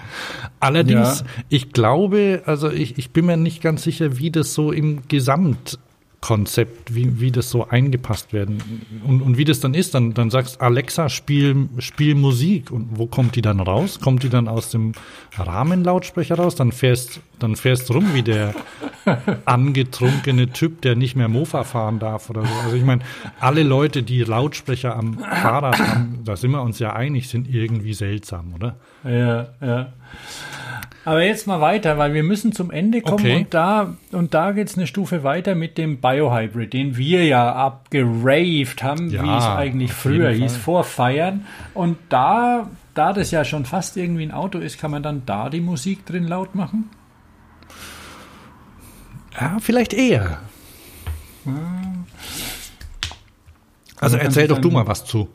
Allerdings, 0.59 1.19
Ja. 1.21 1.25
ich 1.49 1.73
glaube, 1.73 2.43
also 2.45 2.69
ich, 2.69 2.97
ich 2.97 3.11
bin 3.11 3.25
mir 3.25 3.37
nicht 3.37 3.61
ganz 3.61 3.83
sicher, 3.83 4.17
wie 4.19 4.31
das 4.31 4.53
so 4.53 4.71
im 4.71 5.07
Gesamtkonzept, 6.21 6.93
wie, 6.93 7.19
wie 7.19 7.31
das 7.31 7.49
so 7.49 7.67
eingepasst 7.67 8.33
werden 8.33 8.61
und, 9.05 9.21
und 9.21 9.37
wie 9.37 9.45
das 9.45 9.59
dann 9.59 9.73
ist. 9.73 9.93
Dann, 9.93 10.13
dann 10.13 10.29
sagst 10.29 10.61
Alexa, 10.61 11.09
spiel, 11.09 11.69
spiel 11.79 12.15
Musik. 12.15 12.71
Und 12.71 12.97
wo 12.97 13.07
kommt 13.07 13.35
die 13.35 13.41
dann 13.41 13.59
raus? 13.59 13.99
Kommt 13.99 14.23
die 14.23 14.29
dann 14.29 14.47
aus 14.47 14.69
dem 14.69 14.93
Rahmenlautsprecher 15.37 16.35
raus? 16.35 16.55
Dann 16.55 16.71
fährst, 16.71 17.21
dann 17.39 17.55
fährst 17.55 17.93
rum 17.93 18.13
wie 18.13 18.23
der, 18.23 18.53
angetrunkene 19.45 20.49
Typ, 20.49 20.81
der 20.81 20.95
nicht 20.95 21.15
mehr 21.15 21.29
Mofa 21.29 21.63
fahren 21.63 21.99
darf 21.99 22.29
oder 22.29 22.41
so. 22.41 22.53
Also 22.65 22.75
ich 22.75 22.83
meine, 22.83 23.01
alle 23.39 23.63
Leute, 23.63 24.03
die 24.03 24.23
Lautsprecher 24.23 24.95
am 24.95 25.19
Fahrrad 25.19 25.79
haben, 25.79 26.19
da 26.25 26.35
sind 26.35 26.51
wir 26.51 26.61
uns 26.61 26.79
ja 26.79 26.93
einig, 26.93 27.29
sind 27.29 27.47
irgendwie 27.47 27.93
seltsam, 27.93 28.53
oder? 28.53 28.75
Ja, 29.05 29.47
ja. 29.61 29.93
Aber 31.07 31.23
jetzt 31.23 31.47
mal 31.47 31.61
weiter, 31.61 31.97
weil 31.97 32.13
wir 32.13 32.23
müssen 32.23 32.51
zum 32.51 32.69
Ende 32.69 32.99
kommen 32.99 33.23
Okay. 33.23 33.37
und 33.37 33.53
da, 33.53 33.95
und 34.11 34.33
da 34.33 34.51
geht's 34.51 34.75
eine 34.75 34.87
Stufe 34.87 35.23
weiter 35.23 35.55
mit 35.55 35.77
dem 35.77 36.01
Biohybrid, 36.01 36.73
den 36.73 36.97
wir 36.97 37.25
ja 37.25 37.49
abgeraved 37.53 38.83
haben, 38.83 39.09
Ja, 39.09 39.23
wie 39.23 39.37
es 39.37 39.45
eigentlich 39.45 39.93
früher 39.93 40.31
hieß, 40.31 40.57
vor 40.57 40.83
Feiern. 40.83 41.45
Und 41.73 41.97
da, 42.09 42.69
da 42.93 43.13
das 43.13 43.31
ja 43.31 43.45
schon 43.45 43.63
fast 43.63 43.95
irgendwie 43.95 44.23
ein 44.23 44.33
Auto 44.33 44.59
ist, 44.59 44.81
kann 44.81 44.91
man 44.91 45.01
dann 45.01 45.21
da 45.25 45.49
die 45.49 45.61
Musik 45.61 46.05
drin 46.05 46.27
laut 46.27 46.55
machen? 46.55 46.89
Ja, 49.39 49.59
vielleicht 49.61 49.93
eher. 49.93 50.39
Also 51.45 51.55
Man 51.55 54.11
kann 54.11 54.19
erzähl 54.25 54.49
doch 54.49 54.59
du 54.59 54.71
mal 54.71 54.87
was 54.87 55.05
zu. 55.05 55.29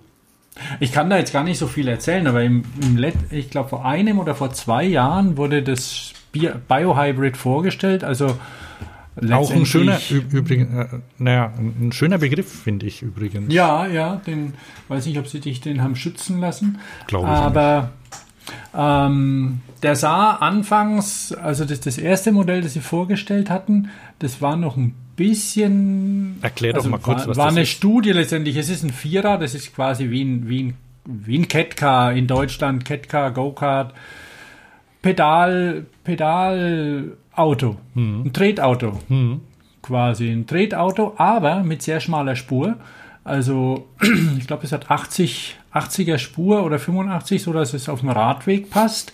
Ich 0.80 0.92
kann 0.92 1.08
da 1.10 1.16
jetzt 1.16 1.32
gar 1.32 1.44
nicht 1.44 1.58
so 1.58 1.66
viel 1.66 1.88
erzählen, 1.88 2.26
aber 2.26 2.42
im, 2.42 2.64
im 2.82 2.96
Let 2.96 3.14
ich 3.30 3.50
glaube 3.50 3.70
vor 3.70 3.84
einem 3.86 4.18
oder 4.18 4.34
vor 4.34 4.52
zwei 4.52 4.84
Jahren 4.84 5.36
wurde 5.36 5.62
das 5.62 6.12
Bi- 6.30 6.50
Biohybrid 6.68 7.36
vorgestellt. 7.36 8.04
Also 8.04 8.36
Auch 9.30 9.50
ein 9.50 9.66
schöner, 9.66 9.98
übrigens, 10.30 10.74
äh, 10.74 10.98
naja, 11.18 11.52
ein 11.58 11.88
ein 11.88 11.92
schöner 11.92 12.18
Begriff, 12.18 12.50
finde 12.62 12.86
ich 12.86 13.02
übrigens. 13.02 13.52
Ja, 13.52 13.86
ja, 13.86 14.16
den 14.26 14.54
weiß 14.88 15.06
nicht, 15.06 15.18
ob 15.18 15.26
sie 15.26 15.40
dich 15.40 15.60
den 15.60 15.82
haben 15.82 15.96
schützen 15.96 16.38
lassen. 16.40 16.78
Glaube 17.06 17.26
ich 17.26 17.32
Aber 17.32 17.90
ähm, 18.76 19.60
der 19.82 19.96
sah 19.96 20.32
anfangs, 20.36 21.32
also 21.32 21.64
das, 21.64 21.80
das 21.80 21.98
erste 21.98 22.32
Modell, 22.32 22.60
das 22.62 22.74
sie 22.74 22.80
vorgestellt 22.80 23.50
hatten, 23.50 23.88
das 24.20 24.40
war 24.40 24.56
noch 24.56 24.76
ein 24.76 24.94
bisschen. 25.16 26.38
Erklär 26.42 26.72
doch 26.72 26.80
also 26.80 26.90
mal 26.90 26.98
kurz, 26.98 27.22
war, 27.22 27.28
was 27.28 27.36
war 27.36 27.46
das 27.46 27.54
eine 27.54 27.62
ist. 27.62 27.70
Studie 27.70 28.12
letztendlich. 28.12 28.56
Es 28.56 28.68
ist 28.68 28.82
ein 28.84 28.90
Vierer, 28.92 29.38
das 29.38 29.54
ist 29.54 29.74
quasi 29.74 30.10
wie 30.10 30.22
ein, 30.24 30.48
wie 30.48 30.62
ein, 30.64 30.74
wie 31.04 31.38
ein 31.38 31.48
Catcar 31.48 32.12
in 32.12 32.26
Deutschland, 32.26 32.84
Catcar, 32.84 33.30
Go-Kart. 33.32 33.92
Pedal, 35.02 35.86
Pedalauto, 36.04 37.76
Mhm. 37.94 38.22
ein 38.26 38.32
Tretauto 38.32 39.00
quasi 39.82 40.30
ein 40.30 40.46
Tretauto, 40.46 41.14
aber 41.16 41.64
mit 41.64 41.82
sehr 41.82 41.98
schmaler 41.98 42.36
Spur. 42.36 42.76
Also 43.24 43.88
ich 44.38 44.46
glaube, 44.46 44.64
es 44.64 44.70
hat 44.70 44.90
80, 44.92 45.56
80er 45.74 46.18
Spur 46.18 46.62
oder 46.64 46.78
85, 46.78 47.42
so 47.42 47.52
dass 47.52 47.74
es 47.74 47.88
auf 47.88 48.00
dem 48.00 48.10
Radweg 48.10 48.70
passt. 48.70 49.12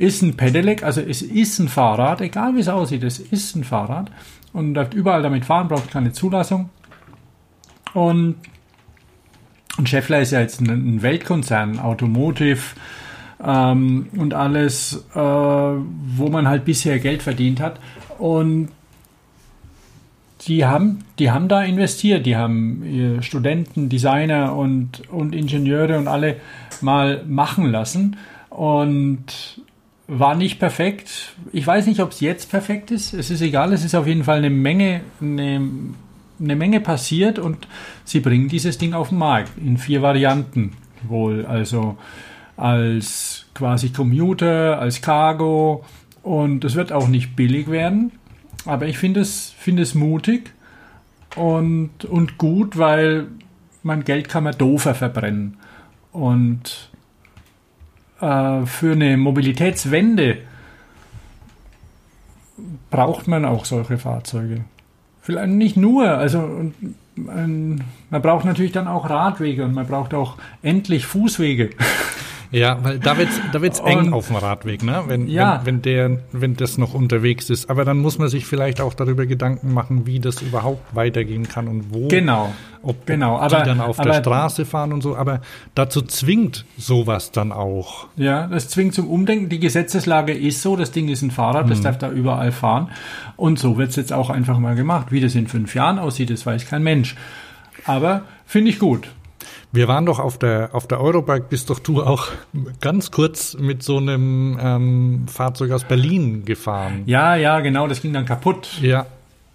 Ist 0.00 0.22
ein 0.22 0.34
Pedelec, 0.34 0.82
also 0.82 1.02
es 1.02 1.20
ist 1.20 1.58
ein 1.58 1.68
Fahrrad, 1.68 2.22
egal 2.22 2.56
wie 2.56 2.60
es 2.60 2.68
aussieht, 2.68 3.02
es 3.04 3.18
ist 3.18 3.54
ein 3.54 3.64
Fahrrad. 3.64 4.10
Und 4.54 4.72
darf 4.72 4.94
überall 4.94 5.20
damit 5.20 5.44
fahren, 5.44 5.68
braucht 5.68 5.90
keine 5.90 6.10
Zulassung. 6.12 6.70
Und, 7.92 8.36
und 9.76 9.88
Scheffler 9.90 10.22
ist 10.22 10.30
ja 10.30 10.40
jetzt 10.40 10.62
ein, 10.62 11.02
Weltkonzern, 11.02 11.78
Automotive 11.78 12.62
ähm, 13.44 14.08
und 14.16 14.32
alles, 14.32 15.04
äh, 15.14 15.18
wo 15.18 16.28
man 16.30 16.48
halt 16.48 16.64
bisher 16.64 16.98
Geld 16.98 17.22
verdient 17.22 17.60
hat. 17.60 17.78
Und 18.18 18.70
die 20.46 20.64
haben, 20.64 21.00
die 21.18 21.30
haben 21.30 21.48
da 21.48 21.62
investiert, 21.62 22.24
die 22.24 22.36
haben 22.38 22.82
ihr 22.86 23.20
Studenten, 23.20 23.90
Designer 23.90 24.56
und, 24.56 25.10
und 25.10 25.34
Ingenieure 25.34 25.98
und 25.98 26.08
alle 26.08 26.36
mal 26.80 27.22
machen 27.26 27.70
lassen 27.70 28.16
und 28.48 29.60
war 30.12 30.34
nicht 30.34 30.58
perfekt. 30.58 31.36
Ich 31.52 31.64
weiß 31.64 31.86
nicht, 31.86 32.00
ob 32.00 32.10
es 32.10 32.20
jetzt 32.20 32.50
perfekt 32.50 32.90
ist. 32.90 33.14
Es 33.14 33.30
ist 33.30 33.40
egal, 33.42 33.72
es 33.72 33.84
ist 33.84 33.94
auf 33.94 34.08
jeden 34.08 34.24
Fall 34.24 34.38
eine 34.38 34.50
Menge, 34.50 35.02
eine, 35.20 35.68
eine 36.40 36.56
Menge 36.56 36.80
passiert 36.80 37.38
und 37.38 37.68
sie 38.04 38.18
bringen 38.18 38.48
dieses 38.48 38.76
Ding 38.76 38.92
auf 38.92 39.10
den 39.10 39.18
Markt 39.18 39.52
in 39.56 39.78
vier 39.78 40.02
Varianten 40.02 40.72
wohl. 41.04 41.46
Also 41.46 41.96
als 42.56 43.46
quasi 43.54 43.90
Commuter, 43.90 44.80
als 44.80 45.00
Cargo 45.00 45.84
und 46.24 46.64
es 46.64 46.74
wird 46.74 46.90
auch 46.90 47.06
nicht 47.06 47.36
billig 47.36 47.70
werden. 47.70 48.10
Aber 48.66 48.88
ich 48.88 48.98
finde 48.98 49.20
es, 49.20 49.54
finde 49.56 49.84
es 49.84 49.94
mutig 49.94 50.52
und, 51.36 52.04
und 52.04 52.36
gut, 52.36 52.76
weil 52.76 53.28
mein 53.84 54.02
Geld 54.02 54.28
kann 54.28 54.42
man 54.42 54.58
doofer 54.58 54.96
verbrennen. 54.96 55.56
Und 56.10 56.89
äh, 58.20 58.66
für 58.66 58.92
eine 58.92 59.16
Mobilitätswende 59.16 60.38
braucht 62.90 63.28
man 63.28 63.44
auch 63.44 63.64
solche 63.64 63.98
Fahrzeuge. 63.98 64.64
Vielleicht 65.22 65.52
nicht 65.52 65.76
nur, 65.76 66.08
also 66.08 66.72
ähm, 67.16 67.80
man 68.10 68.22
braucht 68.22 68.44
natürlich 68.44 68.72
dann 68.72 68.88
auch 68.88 69.08
Radwege 69.08 69.64
und 69.64 69.74
man 69.74 69.86
braucht 69.86 70.14
auch 70.14 70.36
endlich 70.62 71.06
Fußwege. 71.06 71.70
Ja, 72.52 72.78
weil 72.82 72.98
da 72.98 73.16
wird's, 73.16 73.40
da 73.52 73.62
wird's 73.62 73.78
eng 73.80 73.98
Und- 74.08 74.12
auf 74.12 74.26
dem 74.26 74.36
Radweg, 74.36 74.82
ne? 74.82 75.04
Wenn, 75.06 75.28
Ja. 75.28 75.60
wenn, 75.64 75.76
wenn 75.76 75.82
der, 75.82 76.18
wenn 76.32 76.56
das 76.56 76.78
noch 76.78 76.94
unterwegs 76.94 77.48
ist. 77.48 77.70
Aber 77.70 77.84
dann 77.84 77.98
muss 77.98 78.18
man 78.18 78.28
sich 78.28 78.44
vielleicht 78.44 78.80
auch 78.80 78.92
darüber 78.94 79.24
Gedanken 79.26 79.72
machen, 79.72 80.06
wie 80.06 80.18
das 80.18 80.42
überhaupt 80.42 80.94
weitergehen 80.94 81.46
kann 81.48 81.68
und 81.68 81.94
wo. 81.94 82.08
Genau. 82.08 82.52
Ob, 82.82 83.06
Genau, 83.06 83.36
ob 83.36 83.42
aber- 83.42 83.58
die 83.58 83.64
dann 83.66 83.80
auf 83.80 84.00
aber- 84.00 84.10
der 84.10 84.18
Straße 84.20 84.64
fahren 84.64 84.92
und 84.92 85.00
so. 85.02 85.14
Aber 85.16 85.42
dazu 85.76 86.02
zwingt 86.02 86.64
sowas 86.76 87.30
dann 87.30 87.52
auch. 87.52 88.08
Ja, 88.16 88.46
das 88.48 88.68
zwingt 88.68 88.94
zum 88.94 89.06
Umdenken. 89.08 89.48
Die 89.48 89.60
Gesetzeslage 89.60 90.32
ist 90.32 90.60
so, 90.62 90.74
das 90.76 90.90
Ding 90.90 91.08
ist 91.08 91.22
ein 91.22 91.30
Fahrrad, 91.30 91.70
das 91.70 91.82
darf 91.82 91.98
da 91.98 92.10
überall 92.10 92.50
fahren. 92.52 92.88
Und 93.36 93.58
so 93.60 93.78
wird 93.78 93.90
es 93.90 93.96
jetzt 93.96 94.12
auch 94.12 94.28
einfach 94.30 94.58
mal 94.58 94.74
gemacht. 94.74 95.08
Wie 95.10 95.20
das 95.20 95.34
in 95.36 95.46
fünf 95.46 95.74
Jahren 95.76 95.98
aussieht, 96.00 96.30
das 96.30 96.44
weiß 96.46 96.66
kein 96.66 96.82
Mensch. 96.82 97.14
Aber 97.84 98.22
finde 98.44 98.70
ich 98.70 98.78
gut. 98.78 99.08
Wir 99.72 99.86
waren 99.86 100.04
doch 100.06 100.18
auf 100.18 100.38
der, 100.38 100.70
auf 100.72 100.88
der 100.88 101.00
Eurobike, 101.00 101.46
bist 101.48 101.70
doch 101.70 101.78
du 101.78 102.02
auch 102.02 102.28
ganz 102.80 103.10
kurz 103.10 103.56
mit 103.56 103.82
so 103.82 103.98
einem 103.98 104.58
ähm, 104.60 105.26
Fahrzeug 105.28 105.70
aus 105.70 105.84
Berlin 105.84 106.44
gefahren. 106.44 107.02
Ja, 107.06 107.36
ja, 107.36 107.60
genau, 107.60 107.86
das 107.86 108.02
ging 108.02 108.12
dann 108.12 108.24
kaputt. 108.24 108.78
Ja, 108.82 109.06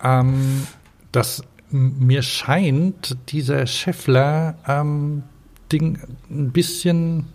ähm, 0.02 0.68
das 1.12 1.44
mir 1.70 2.22
scheint 2.22 3.18
dieser 3.30 3.68
Scheffler 3.68 4.56
ähm, 4.68 5.24
Ding 5.72 6.00
ein 6.30 6.52
bisschen 6.52 7.28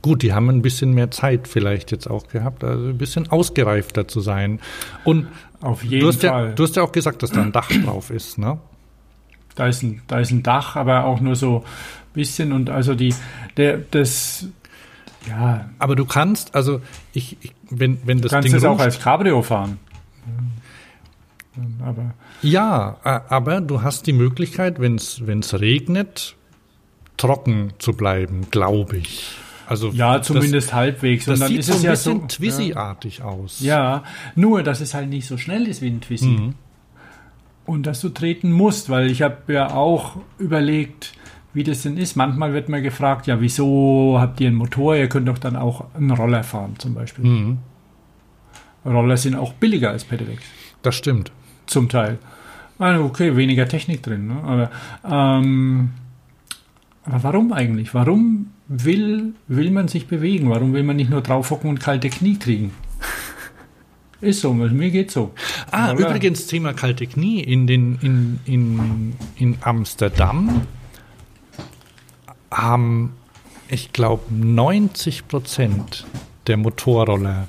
gut, 0.00 0.22
die 0.22 0.32
haben 0.32 0.48
ein 0.48 0.62
bisschen 0.62 0.94
mehr 0.94 1.10
Zeit 1.10 1.48
vielleicht 1.48 1.90
jetzt 1.90 2.08
auch 2.08 2.28
gehabt, 2.28 2.64
also 2.64 2.86
ein 2.86 2.98
bisschen 2.98 3.30
ausgereifter 3.30 4.08
zu 4.08 4.20
sein. 4.20 4.60
Und 5.04 5.26
Auf 5.60 5.82
jeden 5.84 6.00
du 6.00 6.08
hast, 6.08 6.22
ja, 6.22 6.30
Fall. 6.30 6.54
du 6.54 6.62
hast 6.62 6.76
ja 6.76 6.82
auch 6.82 6.92
gesagt, 6.92 7.22
dass 7.22 7.30
da 7.30 7.42
ein 7.42 7.52
Dach 7.52 7.68
drauf 7.84 8.10
ist, 8.10 8.38
ne? 8.38 8.58
Da 9.58 9.66
ist 9.66 9.82
ein, 9.82 10.02
da 10.06 10.18
ist 10.20 10.30
ein 10.30 10.42
Dach, 10.42 10.76
aber 10.76 11.04
auch 11.04 11.20
nur 11.20 11.34
so 11.36 11.58
ein 11.58 12.12
bisschen 12.14 12.52
und 12.52 12.70
also 12.70 12.94
die, 12.94 13.14
der, 13.56 13.78
das, 13.78 14.46
ja, 15.28 15.68
Aber 15.78 15.96
du 15.96 16.04
kannst, 16.06 16.54
also 16.54 16.80
ich, 17.12 17.36
ich 17.40 17.52
wenn, 17.70 17.98
wenn 18.06 18.20
das 18.20 18.30
du 18.30 18.36
kannst 18.36 18.48
Ding 18.48 18.54
es 18.56 18.64
auch 18.64 18.78
als 18.78 18.98
Cabrio 19.00 19.42
fahren. 19.42 19.78
Aber 21.84 22.14
Ja, 22.42 22.96
aber 23.02 23.60
du 23.60 23.82
hast 23.82 24.06
die 24.06 24.12
Möglichkeit, 24.12 24.80
wenn 24.80 24.94
es 24.96 25.20
regnet, 25.60 26.36
trocken 27.16 27.72
zu 27.78 27.94
bleiben, 27.94 28.46
glaube 28.50 28.98
ich. 28.98 29.36
Also 29.66 29.88
ja, 29.90 30.18
das- 30.18 30.28
zumindest 30.28 30.72
halbwegs. 30.72 31.24
Das 31.26 31.34
und 31.34 31.40
dann 31.40 31.48
sieht 31.48 31.58
ist 31.60 31.66
so 31.66 31.72
es 31.74 31.78
ein 31.80 31.84
ja 31.84 31.90
bisschen 31.90 32.20
so. 32.20 32.26
Twizy-artig 32.28 33.22
aus. 33.22 33.60
Ja, 33.60 34.04
nur, 34.34 34.62
dass 34.62 34.80
es 34.80 34.94
halt 34.94 35.08
nicht 35.10 35.26
so 35.26 35.36
schnell 35.36 35.66
ist 35.66 35.82
wie 35.82 35.88
ein 35.88 36.00
Twizy. 36.00 36.26
Mhm. 36.26 36.54
Und 37.68 37.86
dass 37.86 38.00
du 38.00 38.08
treten 38.08 38.50
musst, 38.50 38.88
weil 38.88 39.10
ich 39.10 39.20
habe 39.20 39.52
ja 39.52 39.74
auch 39.74 40.16
überlegt, 40.38 41.12
wie 41.52 41.64
das 41.64 41.82
denn 41.82 41.98
ist. 41.98 42.16
Manchmal 42.16 42.54
wird 42.54 42.70
mir 42.70 42.80
gefragt, 42.80 43.26
ja, 43.26 43.42
wieso 43.42 44.16
habt 44.18 44.40
ihr 44.40 44.48
einen 44.48 44.56
Motor? 44.56 44.96
Ihr 44.96 45.10
könnt 45.10 45.28
doch 45.28 45.36
dann 45.36 45.54
auch 45.54 45.84
einen 45.94 46.10
Roller 46.12 46.44
fahren 46.44 46.76
zum 46.78 46.94
Beispiel. 46.94 47.26
Mhm. 47.26 47.58
Roller 48.86 49.18
sind 49.18 49.34
auch 49.34 49.52
billiger 49.52 49.90
als 49.90 50.04
Pedelecs, 50.04 50.44
Das 50.80 50.94
stimmt. 50.94 51.30
zum 51.66 51.90
Teil. 51.90 52.18
Also 52.78 53.04
okay, 53.04 53.36
weniger 53.36 53.68
Technik 53.68 54.02
drin. 54.02 54.28
Ne? 54.28 54.36
Aber, 54.42 54.70
ähm, 55.04 55.90
aber 57.04 57.22
warum 57.22 57.52
eigentlich? 57.52 57.92
Warum 57.92 58.46
will, 58.66 59.34
will 59.46 59.70
man 59.72 59.88
sich 59.88 60.06
bewegen? 60.06 60.48
Warum 60.48 60.72
will 60.72 60.84
man 60.84 60.96
nicht 60.96 61.10
nur 61.10 61.20
draufhocken 61.20 61.68
und 61.68 61.80
kalte 61.80 62.08
Knie 62.08 62.38
kriegen? 62.38 62.72
Ist 64.20 64.40
so, 64.40 64.52
mir 64.52 64.90
geht's 64.90 65.14
so. 65.14 65.32
Ah, 65.70 65.90
Roller. 65.90 66.08
übrigens 66.08 66.46
Thema 66.46 66.72
kalte 66.72 67.06
Knie 67.06 67.40
in 67.40 67.66
den 67.66 67.98
in, 68.00 68.40
in, 68.46 69.14
in 69.36 69.58
Amsterdam 69.60 70.62
haben, 72.50 73.14
ich 73.68 73.92
glaube, 73.92 74.22
90 74.34 75.28
Prozent 75.28 76.06
der 76.46 76.56
Motorroller 76.56 77.46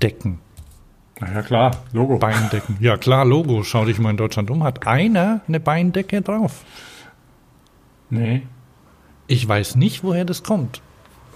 Decken, 0.00 0.38
Na 1.20 1.30
ja, 1.30 1.42
klar, 1.42 1.84
Logo. 1.92 2.16
Beindecken. 2.16 2.78
Ja 2.80 2.96
klar, 2.96 3.26
Logo. 3.26 3.62
Schau 3.62 3.84
dich 3.84 3.98
mal 3.98 4.10
in 4.10 4.16
Deutschland 4.16 4.50
um. 4.50 4.64
Hat 4.64 4.86
einer 4.86 5.42
eine 5.46 5.60
Beindecke 5.60 6.22
drauf? 6.22 6.64
Nee. 8.08 8.46
Ich 9.26 9.46
weiß 9.46 9.76
nicht, 9.76 10.02
woher 10.02 10.24
das 10.24 10.42
kommt. 10.42 10.80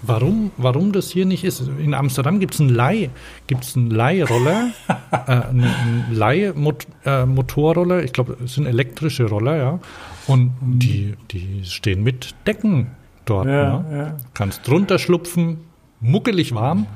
Warum, 0.07 0.51
warum 0.57 0.91
das 0.91 1.09
hier 1.11 1.25
nicht 1.25 1.43
ist. 1.43 1.61
In 1.79 1.93
Amsterdam 1.93 2.39
gibt 2.39 2.55
es 2.55 2.61
einen 2.61 2.69
Leih, 2.69 3.09
gibt's 3.47 3.75
einen 3.75 3.89
Leihroller, 3.89 4.71
äh, 5.11 5.31
einen, 5.31 6.05
Leihmotorroller, 6.11 7.99
äh, 7.99 8.05
ich 8.05 8.13
glaube, 8.13 8.37
es 8.43 8.55
sind 8.55 8.65
elektrische 8.65 9.25
Roller, 9.25 9.57
ja. 9.57 9.79
Und 10.27 10.53
mhm. 10.61 10.79
die, 10.79 11.13
die 11.31 11.63
stehen 11.65 12.03
mit 12.03 12.35
Decken 12.47 12.87
dort. 13.25 13.47
Ja, 13.47 13.79
ne? 13.79 13.97
ja. 13.97 14.17
Kannst 14.33 14.67
drunter 14.67 14.99
schlupfen, 14.99 15.59
muckelig 15.99 16.55
warm. 16.55 16.83
Ja, 16.83 16.87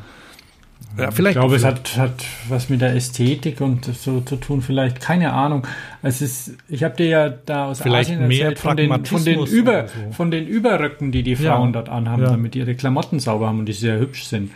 vielleicht 0.95 1.19
ich 1.19 1.33
glaube, 1.41 1.55
es 1.55 1.63
hat, 1.63 1.97
hat 1.97 2.23
was 2.47 2.69
mit 2.69 2.81
der 2.81 2.95
Ästhetik 2.95 3.61
und 3.61 3.85
so 3.85 4.21
zu 4.21 4.35
tun, 4.35 4.61
vielleicht, 4.61 4.99
keine 4.99 5.33
Ahnung. 5.33 5.65
Es 6.01 6.21
ist, 6.21 6.57
ich 6.67 6.83
habe 6.83 6.95
dir 6.95 7.07
ja 7.07 7.29
da 7.29 7.65
aus 7.65 7.81
vielleicht 7.81 8.11
Asien 8.11 8.27
mehr 8.27 8.49
erzählt, 8.49 8.59
von 8.59 8.77
den, 8.77 9.05
von, 9.05 9.23
den 9.23 9.45
Über, 9.45 9.87
so. 9.87 10.11
von 10.11 10.31
den 10.31 10.47
Überröcken, 10.47 11.11
die 11.11 11.23
die 11.23 11.35
Frauen 11.35 11.69
ja. 11.69 11.73
dort 11.73 11.89
anhaben, 11.89 12.23
ja. 12.23 12.29
damit 12.31 12.55
ihre 12.55 12.75
Klamotten 12.75 13.19
sauber 13.19 13.47
haben 13.47 13.59
und 13.59 13.65
die 13.65 13.73
sehr 13.73 13.99
hübsch 13.99 14.25
sind. 14.25 14.51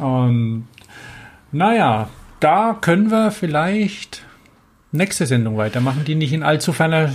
Und 0.00 0.66
naja, 1.52 2.08
da 2.40 2.76
können 2.80 3.10
wir 3.10 3.30
vielleicht 3.30 4.24
nächste 4.92 5.26
Sendung 5.26 5.56
weitermachen, 5.56 6.04
die 6.06 6.14
nicht 6.14 6.32
in 6.32 6.42
allzu 6.42 6.72
ferner 6.72 7.10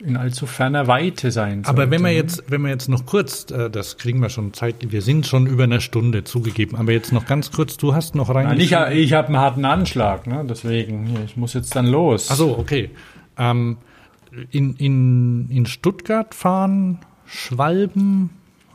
in 0.00 0.16
allzu 0.16 0.46
ferner 0.46 0.86
Weite 0.86 1.30
sein. 1.30 1.64
Aber 1.66 1.90
wenn 1.90 2.02
wir 2.02 2.12
jetzt, 2.12 2.44
wenn 2.48 2.62
wir 2.62 2.70
jetzt 2.70 2.88
noch 2.88 3.06
kurz, 3.06 3.50
äh, 3.50 3.70
das 3.70 3.98
kriegen 3.98 4.20
wir 4.20 4.30
schon 4.30 4.52
Zeit, 4.54 4.76
wir 4.80 5.02
sind 5.02 5.26
schon 5.26 5.46
über 5.46 5.64
eine 5.64 5.80
Stunde 5.80 6.24
zugegeben, 6.24 6.76
aber 6.76 6.92
jetzt 6.92 7.12
noch 7.12 7.26
ganz 7.26 7.50
kurz, 7.50 7.76
du 7.76 7.94
hast 7.94 8.14
noch 8.14 8.34
rein. 8.34 8.58
Ich, 8.58 8.72
ich 8.72 9.12
habe 9.12 9.28
einen 9.28 9.36
harten 9.36 9.64
Anschlag, 9.64 10.26
ne? 10.26 10.44
deswegen, 10.48 11.16
ich 11.24 11.36
muss 11.36 11.54
jetzt 11.54 11.76
dann 11.76 11.86
los. 11.86 12.28
Ach 12.30 12.36
so, 12.36 12.58
okay. 12.58 12.90
Ähm, 13.38 13.78
in, 14.50 14.74
in, 14.76 15.48
in 15.50 15.66
Stuttgart 15.66 16.34
fahren 16.34 16.98
Schwalben 17.26 18.30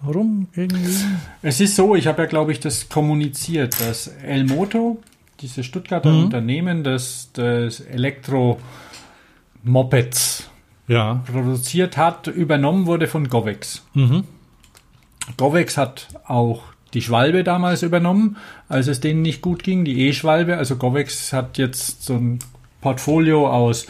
rum 0.06 0.48
irgendwie? 0.54 0.94
Es 1.42 1.60
ist 1.60 1.76
so, 1.76 1.96
ich 1.96 2.06
habe 2.08 2.22
ja, 2.24 2.28
glaube 2.28 2.52
ich, 2.52 2.60
das 2.60 2.90
kommuniziert, 2.90 3.80
dass 3.82 4.08
El 4.08 4.44
Moto, 4.46 5.02
dieses 5.42 5.66
Stuttgarter 5.66 6.12
mhm. 6.12 6.26
Unternehmen, 6.26 6.84
das, 6.84 7.32
das 7.34 7.80
Elektro-Mopeds 7.80 10.52
ja. 10.88 11.24
produziert 11.32 11.98
hat, 11.98 12.28
übernommen 12.28 12.86
wurde 12.86 13.08
von 13.08 13.28
Govex. 13.28 13.86
Mhm. 13.94 14.24
Govex 15.38 15.78
hat 15.78 16.08
auch 16.26 16.64
die 16.94 17.02
Schwalbe 17.02 17.44
damals 17.44 17.84
übernommen, 17.84 18.38
als 18.70 18.88
es 18.88 19.00
denen 19.02 19.22
nicht 19.22 19.42
gut 19.42 19.64
ging, 19.64 19.84
die 19.86 20.08
E-Schwalbe. 20.08 20.58
Also 20.58 20.78
Govex 20.78 21.34
hat 21.34 21.58
jetzt 21.58 22.04
so 22.04 22.14
ein 22.14 22.40
Portfolio 22.82 23.50
aus, 23.50 23.88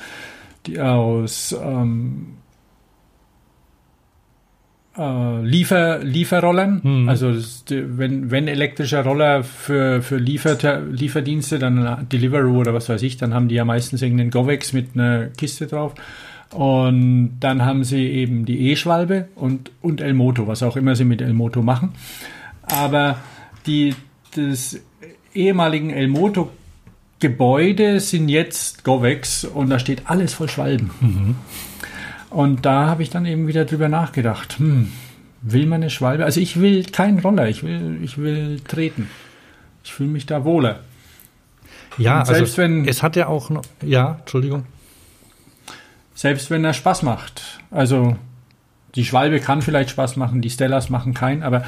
die, 0.66 0.80
aus 0.80 1.56
ähm, 1.62 2.38
äh, 4.98 5.42
Liefer, 5.46 6.00
Lieferrollern. 6.00 6.82
Hm. 6.82 7.10
Also 7.10 7.36
wenn, 7.70 8.32
wenn 8.32 8.48
elektrischer 8.48 9.04
Roller 9.04 9.44
für, 9.44 10.02
für 10.02 10.18
Liefer, 10.18 10.82
Lieferdienste, 10.82 11.60
dann 11.60 12.08
Deliveroo 12.10 12.60
oder 12.60 12.74
was 12.74 12.90
weiß 12.90 13.04
ich, 13.04 13.18
dann 13.18 13.34
haben 13.34 13.50
die 13.50 13.56
ja 13.56 13.66
meistens 13.66 14.02
irgendeinen 14.02 14.32
Govex 14.32 14.74
mit 14.74 14.96
einer 14.96 15.28
Kiste 15.28 15.68
drauf. 15.68 15.94
Und 16.56 17.38
dann 17.42 17.66
haben 17.66 17.84
sie 17.84 18.08
eben 18.08 18.46
die 18.46 18.72
E-Schwalbe 18.72 19.28
und, 19.36 19.72
und 19.82 20.00
El 20.00 20.14
Moto, 20.14 20.48
was 20.48 20.64
auch 20.64 20.78
immer 20.78 20.96
sie 20.96 21.04
mit 21.04 21.22
El 21.22 21.34
Moto 21.34 21.62
machen. 21.62 21.90
Aber 22.62 23.18
die, 23.66 23.94
das 24.36 24.80
ehemaligen 25.34 25.90
El 25.90 26.08
Moto 26.08 26.50
Gebäude 27.20 28.00
sind 28.00 28.30
jetzt 28.30 28.86
Govex 28.86 29.44
und 29.44 29.70
da 29.70 29.80
steht 29.80 30.04
alles 30.06 30.34
voll 30.34 30.48
Schwalben. 30.48 30.92
Mhm. 31.02 31.36
Und 32.30 32.66
da 32.66 32.88
habe 32.88 33.04
ich 33.04 33.10
dann 33.10 33.26
eben 33.26 33.48
wieder 33.48 33.66
drüber 33.66 33.90
nachgedacht. 33.90 34.58
Hm, 34.58 34.92
will 35.42 35.66
man 35.66 35.82
eine 35.82 35.90
Schwalbe? 35.90 36.24
Also 36.24 36.40
ich 36.40 36.60
will 36.62 36.86
keinen 36.86 37.20
Roller, 37.20 37.50
ich 37.50 37.64
will, 37.64 38.00
ich 38.02 38.18
will 38.18 38.62
treten. 38.66 39.10
Ich 39.84 39.94
fühle 39.94 40.10
mich 40.10 40.26
da 40.26 40.46
wohler. 40.46 40.80
Ja, 41.98 42.24
also 42.24 42.58
wenn, 42.58 42.88
es 42.88 43.04
hat 43.04 43.18
ja 43.18 43.28
auch 43.28 43.50
noch, 43.50 43.64
ja, 43.82 44.18
Entschuldigung. 44.22 44.64
Selbst 46.16 46.50
wenn 46.50 46.66
er 46.66 46.74
Spaß 46.74 47.04
macht. 47.04 47.60
Also 47.70 48.18
die 48.96 49.06
Schwalbe 49.06 49.40
kann 49.40 49.62
vielleicht 49.62 49.90
Spaß 49.90 50.16
machen, 50.16 50.42
die 50.42 50.50
Stellas 50.50 50.90
machen 50.90 51.14
keinen, 51.14 51.44
aber 51.44 51.66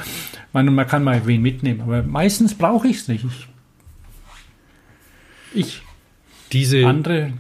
man, 0.53 0.73
man 0.73 0.87
kann 0.87 1.03
mal 1.03 1.27
wen 1.27 1.41
mitnehmen. 1.41 1.81
Aber 1.81 2.01
meistens 2.01 2.55
brauche 2.55 2.87
ich 2.87 2.97
es 2.97 3.07
nicht. 3.09 3.25
Ich, 3.25 3.47
ich. 5.53 5.81
Diese. 6.53 6.85
Andere. 6.85 7.33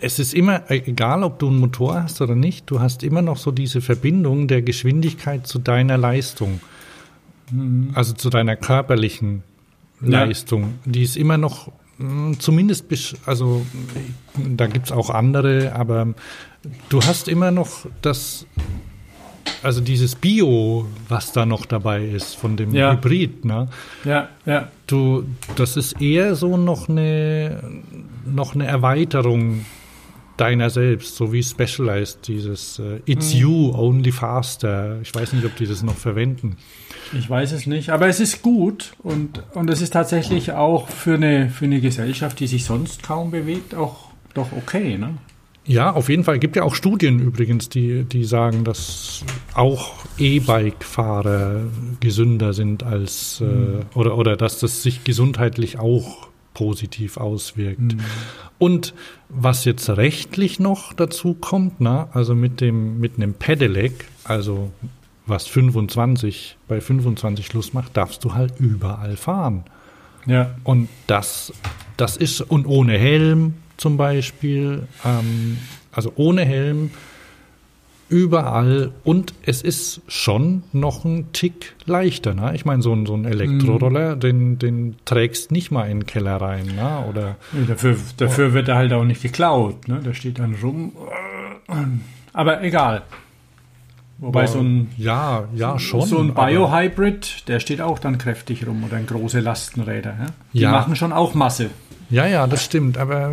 Es 0.00 0.18
ist 0.18 0.34
immer, 0.34 0.68
egal 0.70 1.22
ob 1.22 1.38
du 1.38 1.48
einen 1.48 1.60
Motor 1.60 2.02
hast 2.02 2.20
oder 2.20 2.34
nicht, 2.34 2.68
du 2.68 2.80
hast 2.80 3.04
immer 3.04 3.22
noch 3.22 3.38
so 3.38 3.52
diese 3.52 3.80
Verbindung 3.80 4.48
der 4.48 4.60
Geschwindigkeit 4.60 5.46
zu 5.46 5.60
deiner 5.60 5.96
Leistung. 5.96 6.60
Mhm. 7.50 7.92
Also 7.94 8.12
zu 8.12 8.28
deiner 8.28 8.56
körperlichen 8.56 9.44
Leistung. 10.00 10.62
Ja. 10.62 10.92
Die 10.92 11.02
ist 11.02 11.16
immer 11.16 11.38
noch 11.38 11.70
zumindest, 12.38 12.86
also 13.26 13.64
da 14.36 14.66
gibt 14.66 14.86
es 14.86 14.92
auch 14.92 15.10
andere, 15.10 15.74
aber 15.74 16.14
du 16.88 17.00
hast 17.02 17.28
immer 17.28 17.50
noch 17.50 17.86
das, 18.02 18.46
also 19.62 19.80
dieses 19.80 20.14
Bio, 20.16 20.86
was 21.08 21.32
da 21.32 21.46
noch 21.46 21.66
dabei 21.66 22.04
ist 22.04 22.34
von 22.34 22.56
dem 22.56 22.74
ja. 22.74 22.92
Hybrid, 22.92 23.44
ne? 23.44 23.68
Ja, 24.04 24.28
ja. 24.44 24.68
Du, 24.86 25.24
das 25.56 25.76
ist 25.76 26.00
eher 26.00 26.34
so 26.34 26.56
noch 26.56 26.88
eine, 26.88 27.62
noch 28.26 28.54
eine 28.54 28.66
Erweiterung 28.66 29.64
deiner 30.36 30.70
selbst, 30.70 31.16
so 31.16 31.32
wie 31.32 31.42
Specialized, 31.42 32.26
dieses 32.26 32.78
uh, 32.78 32.98
It's 33.06 33.34
mhm. 33.34 33.40
you, 33.40 33.72
only 33.72 34.10
faster. 34.10 35.00
Ich 35.00 35.14
weiß 35.14 35.32
nicht, 35.32 35.44
ob 35.44 35.54
die 35.56 35.66
das 35.66 35.82
noch 35.82 35.96
verwenden. 35.96 36.56
Ich 37.12 37.28
weiß 37.28 37.52
es 37.52 37.66
nicht, 37.66 37.90
aber 37.90 38.08
es 38.08 38.20
ist 38.20 38.42
gut 38.42 38.94
und, 39.02 39.42
und 39.54 39.70
es 39.70 39.82
ist 39.82 39.92
tatsächlich 39.92 40.52
auch 40.52 40.88
für 40.88 41.14
eine, 41.14 41.50
für 41.50 41.66
eine 41.66 41.80
Gesellschaft, 41.80 42.40
die 42.40 42.46
sich 42.46 42.64
sonst 42.64 43.02
kaum 43.02 43.30
bewegt, 43.30 43.74
auch 43.74 44.08
doch 44.32 44.52
okay, 44.52 44.98
ne? 44.98 45.14
Ja, 45.66 45.92
auf 45.92 46.10
jeden 46.10 46.24
Fall. 46.24 46.34
Es 46.34 46.40
gibt 46.40 46.56
ja 46.56 46.62
auch 46.62 46.74
Studien 46.74 47.20
übrigens, 47.20 47.70
die, 47.70 48.04
die 48.04 48.24
sagen, 48.24 48.64
dass 48.64 49.24
auch 49.54 49.92
E-Bike-Fahrer 50.18 51.62
gesünder 52.00 52.52
sind 52.52 52.82
als 52.82 53.40
mhm. 53.40 53.80
äh, 53.94 53.98
oder, 53.98 54.18
oder 54.18 54.36
dass 54.36 54.58
das 54.58 54.82
sich 54.82 55.04
gesundheitlich 55.04 55.78
auch 55.78 56.28
positiv 56.52 57.16
auswirkt. 57.16 57.80
Mhm. 57.80 58.00
Und 58.58 58.94
was 59.28 59.64
jetzt 59.64 59.88
rechtlich 59.88 60.60
noch 60.60 60.92
dazu 60.92 61.34
kommt, 61.34 61.80
na, 61.80 62.08
also 62.12 62.34
mit 62.34 62.60
dem 62.60 63.00
mit 63.00 63.16
einem 63.16 63.34
Pedelec, 63.34 64.06
also 64.22 64.70
was 65.26 65.46
25 65.46 66.56
bei 66.68 66.80
25 66.80 67.46
Schluss 67.46 67.72
macht, 67.72 67.96
darfst 67.96 68.24
du 68.24 68.34
halt 68.34 68.54
überall 68.58 69.16
fahren. 69.16 69.64
Ja. 70.26 70.54
Und 70.64 70.88
das, 71.06 71.52
das 71.96 72.16
ist, 72.16 72.40
und 72.40 72.66
ohne 72.66 72.98
Helm 72.98 73.54
zum 73.76 73.96
Beispiel, 73.96 74.86
ähm, 75.04 75.58
also 75.92 76.12
ohne 76.16 76.44
Helm 76.44 76.90
überall 78.08 78.92
und 79.02 79.34
es 79.44 79.62
ist 79.62 80.02
schon 80.08 80.62
noch 80.72 81.04
ein 81.04 81.32
Tick 81.32 81.74
leichter. 81.86 82.34
Ne? 82.34 82.54
Ich 82.54 82.64
meine, 82.64 82.82
so 82.82 82.92
ein, 82.92 83.06
so 83.06 83.14
ein 83.14 83.24
Elektroroller, 83.24 84.16
mm. 84.16 84.20
den, 84.20 84.58
den 84.58 84.96
trägst 85.04 85.50
nicht 85.50 85.70
mal 85.70 85.84
in 85.86 86.00
den 86.00 86.06
Keller 86.06 86.36
rein. 86.36 86.66
Ne? 86.66 87.04
Oder, 87.08 87.36
nee, 87.52 87.64
dafür 87.66 87.96
dafür 88.18 88.50
oh. 88.50 88.52
wird 88.52 88.68
er 88.68 88.76
halt 88.76 88.92
auch 88.92 89.04
nicht 89.04 89.22
geklaut. 89.22 89.88
Ne? 89.88 90.00
Der 90.04 90.12
steht 90.12 90.38
dann 90.38 90.54
rum. 90.62 90.92
Aber 92.32 92.62
egal. 92.62 93.02
Wobei 94.18 94.46
so 94.46 94.60
ein 94.60 94.90
ja, 94.96 95.44
ja 95.54 95.78
schon. 95.78 96.02
So 96.02 96.18
ein 96.18 96.34
Biohybrid, 96.34 97.48
der 97.48 97.60
steht 97.60 97.80
auch 97.80 97.98
dann 97.98 98.18
kräftig 98.18 98.66
rum 98.66 98.84
oder 98.84 98.96
ein 98.96 99.06
große 99.06 99.40
Lastenräder. 99.40 100.10
Ja? 100.10 100.26
Die 100.52 100.58
ja. 100.60 100.70
machen 100.70 100.96
schon 100.96 101.12
auch 101.12 101.34
Masse. 101.34 101.70
Ja, 102.10 102.26
ja, 102.26 102.46
das 102.46 102.64
stimmt. 102.64 102.96
Aber 102.96 103.32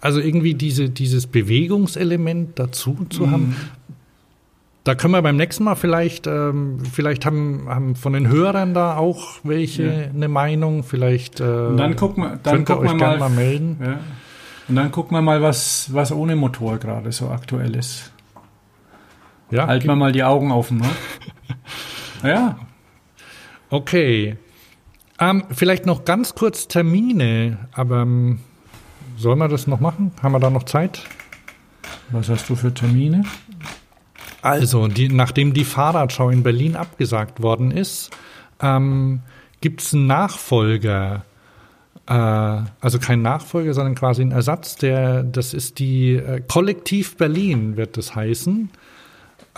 also 0.00 0.20
irgendwie 0.20 0.54
diese, 0.54 0.90
dieses 0.90 1.26
Bewegungselement 1.26 2.58
dazu 2.58 3.06
zu 3.08 3.26
mhm. 3.26 3.30
haben, 3.30 3.56
da 4.84 4.94
können 4.94 5.12
wir 5.12 5.22
beim 5.22 5.36
nächsten 5.36 5.64
Mal 5.64 5.74
vielleicht, 5.74 6.26
ähm, 6.26 6.80
vielleicht 6.90 7.26
haben, 7.26 7.66
haben 7.68 7.96
von 7.96 8.12
den 8.12 8.28
Hörern 8.28 8.74
da 8.74 8.96
auch 8.96 9.38
welche 9.44 9.84
ja. 9.84 10.10
eine 10.14 10.28
Meinung. 10.28 10.84
Vielleicht 10.84 11.40
äh, 11.40 11.44
Und 11.44 11.76
dann 11.76 11.96
gucken 11.96 12.24
wir, 12.24 12.38
dann 12.42 12.64
gucken 12.64 12.88
wir 12.88 12.94
mal, 12.94 13.18
mal 13.18 13.30
melden. 13.30 13.78
Ja. 13.82 14.00
Und 14.68 14.76
dann 14.76 14.90
gucken 14.90 15.16
wir 15.16 15.22
mal, 15.22 15.42
was, 15.42 15.92
was 15.92 16.12
ohne 16.12 16.36
Motor 16.36 16.78
gerade 16.78 17.12
so 17.12 17.28
aktuell 17.28 17.74
ist. 17.76 18.12
Ja, 19.50 19.66
Halten 19.66 19.88
wir 19.88 19.96
mal 19.96 20.12
die 20.12 20.22
Augen 20.22 20.52
offen, 20.52 20.78
ne? 20.78 20.90
ja. 22.22 22.58
Okay. 23.68 24.36
Ähm, 25.18 25.44
vielleicht 25.50 25.86
noch 25.86 26.04
ganz 26.04 26.34
kurz 26.34 26.68
Termine, 26.68 27.58
aber 27.72 28.02
ähm, 28.02 28.40
sollen 29.16 29.38
wir 29.38 29.48
das 29.48 29.66
noch 29.66 29.80
machen? 29.80 30.12
Haben 30.22 30.32
wir 30.32 30.40
da 30.40 30.50
noch 30.50 30.64
Zeit? 30.64 31.02
Was 32.10 32.28
hast 32.28 32.48
du 32.48 32.56
für 32.56 32.72
Termine? 32.72 33.24
Also, 34.42 34.88
die, 34.88 35.08
nachdem 35.08 35.52
die 35.52 35.64
Fahrradschau 35.64 36.30
in 36.30 36.42
Berlin 36.42 36.76
abgesagt 36.76 37.42
worden 37.42 37.70
ist, 37.70 38.10
ähm, 38.60 39.20
gibt 39.60 39.82
es 39.82 39.92
einen 39.92 40.06
Nachfolger. 40.06 41.24
Äh, 42.06 42.12
also 42.12 42.98
kein 42.98 43.22
Nachfolger, 43.22 43.74
sondern 43.74 43.94
quasi 43.94 44.22
ein 44.22 44.32
Ersatz. 44.32 44.76
Der, 44.76 45.22
das 45.22 45.54
ist 45.54 45.78
die 45.78 46.14
äh, 46.14 46.40
Kollektiv 46.46 47.16
Berlin, 47.16 47.76
wird 47.76 47.96
das 47.96 48.14
heißen. 48.14 48.70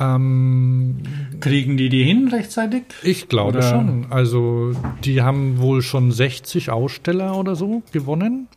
Ähm, 0.02 0.96
Kriegen 1.40 1.76
die 1.76 1.88
die 1.88 2.04
hin 2.04 2.28
rechtzeitig? 2.28 2.84
ich 3.02 3.28
glaube 3.28 3.58
Oder- 3.58 3.70
schon. 3.70 4.06
Also 4.10 4.72
die 5.04 5.22
haben 5.22 5.58
wohl 5.60 5.82
schon 5.82 6.10
60 6.12 6.70
Aussteller 6.70 7.36
oder 7.36 7.56
so 7.56 7.82
gewonnen. 7.92 8.48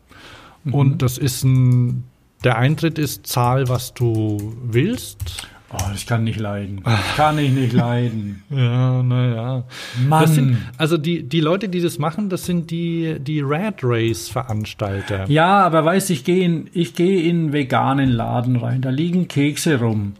Mhm. 0.63 0.73
Und 0.73 1.01
das 1.01 1.17
ist 1.17 1.43
ein, 1.43 2.03
der 2.43 2.57
Eintritt 2.57 2.97
ist 2.99 3.27
Zahl, 3.27 3.67
was 3.69 3.93
du 3.93 4.53
willst. 4.63 5.47
Oh, 5.73 5.77
das 5.91 6.05
kann 6.05 6.23
nicht 6.23 6.39
leiden. 6.39 6.81
Das 6.85 6.99
kann 7.17 7.37
ich 7.39 7.51
nicht 7.51 7.73
leiden. 7.73 8.43
Ja, 8.49 9.01
naja. 9.03 9.63
Mann. 10.07 10.27
Sind, 10.27 10.57
also 10.77 10.97
die, 10.97 11.23
die 11.23 11.41
Leute, 11.41 11.67
die 11.69 11.81
das 11.81 11.97
machen, 11.97 12.29
das 12.29 12.45
sind 12.45 12.69
die, 12.71 13.17
die 13.19 13.41
Rat 13.41 13.79
Race 13.83 14.29
Veranstalter. 14.29 15.25
Ja, 15.29 15.65
aber 15.65 15.83
weißt, 15.83 16.11
ich 16.11 16.23
gehe 16.23 16.45
in, 16.45 16.69
ich 16.71 16.93
gehe 16.93 17.23
in 17.23 17.37
einen 17.37 17.53
veganen 17.53 18.09
Laden 18.09 18.55
rein. 18.57 18.81
Da 18.81 18.89
liegen 18.89 19.27
Kekse 19.27 19.79
rum. 19.79 20.13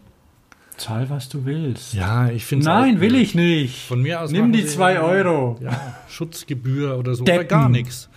Zahl, 0.76 1.08
was 1.08 1.28
du 1.28 1.44
willst. 1.46 1.94
Ja, 1.94 2.28
ich 2.28 2.44
finde 2.44 2.66
Nein, 2.66 3.00
will 3.00 3.14
ich 3.14 3.34
nicht. 3.34 3.86
Von 3.88 4.02
mir 4.02 4.20
aus 4.20 4.30
Nimm 4.30 4.52
die 4.52 4.62
sie- 4.62 4.68
zwei 4.68 5.00
Euro. 5.00 5.56
Ja, 5.60 5.94
Schutzgebühr 6.08 6.98
oder 6.98 7.14
so. 7.14 7.22
Oder 7.22 7.32
Deppen. 7.34 7.48
gar 7.48 7.68
nichts. 7.68 8.08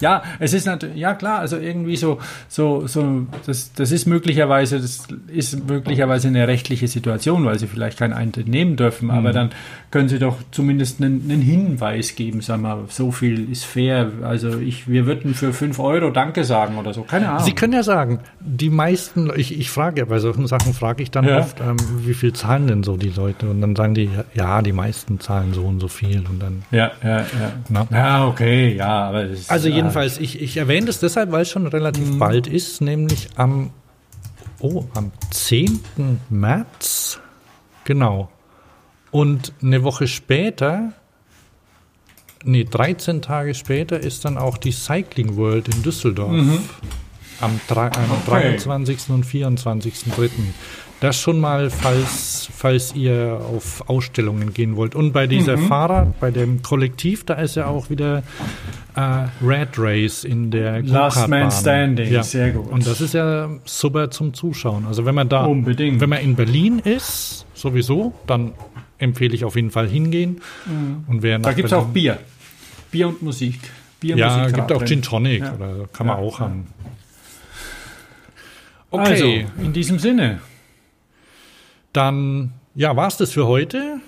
Ja, 0.00 0.22
es 0.38 0.54
ist 0.54 0.64
natürlich, 0.64 0.96
ja 0.96 1.12
klar, 1.12 1.40
also 1.40 1.58
irgendwie 1.58 1.94
so, 1.96 2.18
so, 2.48 2.86
so, 2.86 3.26
das, 3.44 3.74
das 3.74 3.92
ist 3.92 4.06
möglicherweise, 4.06 4.80
das 4.80 5.06
ist 5.28 5.68
möglicherweise 5.68 6.28
eine 6.28 6.48
rechtliche 6.48 6.88
Situation, 6.88 7.44
weil 7.44 7.58
sie 7.58 7.66
vielleicht 7.66 7.98
keinen 7.98 8.14
Eintritt 8.14 8.48
nehmen 8.48 8.76
dürfen, 8.76 9.08
Mhm. 9.08 9.10
aber 9.10 9.32
dann 9.32 9.50
können 9.90 10.08
sie 10.08 10.18
doch 10.18 10.38
zumindest 10.52 11.02
einen, 11.02 11.30
einen 11.30 11.42
Hinweis 11.42 12.14
geben, 12.16 12.40
sag 12.40 12.62
mal, 12.62 12.84
so 12.88 13.10
viel 13.12 13.52
ist 13.52 13.66
fair, 13.66 14.10
also 14.22 14.58
ich, 14.58 14.88
wir 14.88 15.04
würden 15.04 15.34
für 15.34 15.52
fünf 15.52 15.78
Euro 15.78 16.08
Danke 16.10 16.44
sagen 16.44 16.78
oder 16.78 16.94
so, 16.94 17.02
keine 17.02 17.28
Ahnung. 17.28 17.44
Sie 17.44 17.52
können 17.52 17.74
ja 17.74 17.82
sagen, 17.82 18.20
die 18.40 18.70
meisten, 18.70 19.30
ich, 19.36 19.58
ich 19.58 19.68
frage 19.70 20.00
ja, 20.00 20.06
bei 20.06 20.18
solchen 20.18 20.46
Sachen 20.46 20.72
frage 20.72 21.02
ich 21.02 21.10
dann 21.10 21.26
Ja. 21.26 21.40
oft, 21.40 21.60
ähm, 21.60 21.76
wie 22.06 22.14
viel 22.14 22.32
zahlen 22.32 22.66
denn 22.66 22.82
so 22.82 22.96
die 22.96 23.08
Leute? 23.10 23.48
Und 23.48 23.60
dann 23.60 23.74
sagen 23.76 23.94
die, 23.94 24.10
ja, 24.34 24.62
die 24.62 24.72
meisten 24.72 25.20
zahlen 25.20 25.54
so 25.54 25.64
und 25.64 25.80
so 25.80 25.88
viel. 25.88 26.24
Und 26.28 26.40
dann, 26.40 26.62
ja, 26.70 26.90
ja, 27.02 27.18
ja. 27.20 27.26
Na? 27.68 27.86
Ja, 27.90 28.26
okay, 28.26 28.74
ja, 28.76 29.08
aber 29.08 29.24
ist, 29.24 29.50
also 29.50 29.68
ja, 29.68 29.76
jedenfalls, 29.76 30.18
ich, 30.18 30.40
ich 30.40 30.56
erwähne 30.56 30.86
das 30.86 31.00
deshalb, 31.00 31.32
weil 31.32 31.42
es 31.42 31.50
schon 31.50 31.66
relativ 31.66 32.18
bald 32.18 32.46
ist, 32.46 32.80
nämlich 32.80 33.28
am, 33.36 33.70
oh, 34.60 34.84
am 34.94 35.12
10. 35.30 35.80
März. 36.30 37.20
Genau. 37.84 38.30
Und 39.10 39.52
eine 39.62 39.82
Woche 39.82 40.06
später, 40.06 40.92
nee, 42.44 42.64
13 42.64 43.22
Tage 43.22 43.54
später 43.54 43.98
ist 43.98 44.24
dann 44.24 44.38
auch 44.38 44.56
die 44.58 44.72
Cycling 44.72 45.36
World 45.36 45.68
in 45.74 45.82
Düsseldorf. 45.82 46.34
Am, 47.40 47.58
drei- 47.68 47.86
am 47.90 48.10
Okay. 48.26 48.56
23. 48.58 49.08
und 49.10 49.24
24.3. 49.24 50.28
Das 51.00 51.18
schon 51.18 51.40
mal, 51.40 51.70
falls, 51.70 52.48
falls 52.54 52.94
ihr 52.94 53.40
auf 53.54 53.88
Ausstellungen 53.88 54.52
gehen 54.52 54.76
wollt. 54.76 54.94
Und 54.94 55.12
bei 55.12 55.26
dieser 55.26 55.56
Fahrrad, 55.56 56.20
bei 56.20 56.30
dem 56.30 56.60
Kollektiv, 56.60 57.24
da 57.24 57.34
ist 57.34 57.56
ja 57.56 57.66
auch 57.68 57.88
wieder 57.88 58.22
äh, 58.96 59.00
Red 59.42 59.70
Race 59.78 60.24
in 60.24 60.50
der 60.50 60.82
Last. 60.82 61.26
Man 61.28 61.50
Standing, 61.50 62.12
Ja. 62.12 62.22
sehr 62.22 62.50
gut. 62.50 62.70
Und 62.70 62.86
das 62.86 63.00
ist 63.00 63.14
ja 63.14 63.48
super 63.64 64.10
zum 64.10 64.34
Zuschauen. 64.34 64.84
Also 64.86 65.06
wenn 65.06 65.14
man 65.14 65.30
da, 65.30 65.46
Unbedingt. 65.46 66.02
wenn 66.02 66.10
man 66.10 66.20
in 66.20 66.36
Berlin 66.36 66.80
ist, 66.80 67.46
sowieso, 67.54 68.12
dann 68.26 68.52
empfehle 68.98 69.34
ich 69.34 69.46
auf 69.46 69.56
jeden 69.56 69.70
Fall 69.70 69.88
hingehen. 69.88 70.42
Und 71.06 71.22
wer 71.22 71.38
Da 71.38 71.54
gibt 71.54 71.68
es 71.68 71.72
auch 71.72 71.86
Bier. 71.86 72.18
Bier 72.90 73.08
und 73.08 73.22
Musik. 73.22 73.58
Bier, 74.00 74.16
ja, 74.16 74.36
Musik, 74.38 74.54
gibt 74.54 74.72
auch. 74.72 74.84
Gin 74.84 75.00
Tonic 75.00 75.40
Ja. 75.44 75.54
oder 75.54 75.88
kann 75.94 76.06
man 76.06 76.18
Ja, 76.18 76.22
auch 76.22 76.40
haben. 76.40 76.66
Okay, 78.90 79.04
Also, 79.12 79.24
in 79.64 79.72
diesem 79.72 79.98
Sinne, 79.98 80.40
dann 81.92 82.52
ja, 82.74 82.96
war's 82.96 83.16
das 83.16 83.32
für 83.32 83.46
heute. 83.46 84.00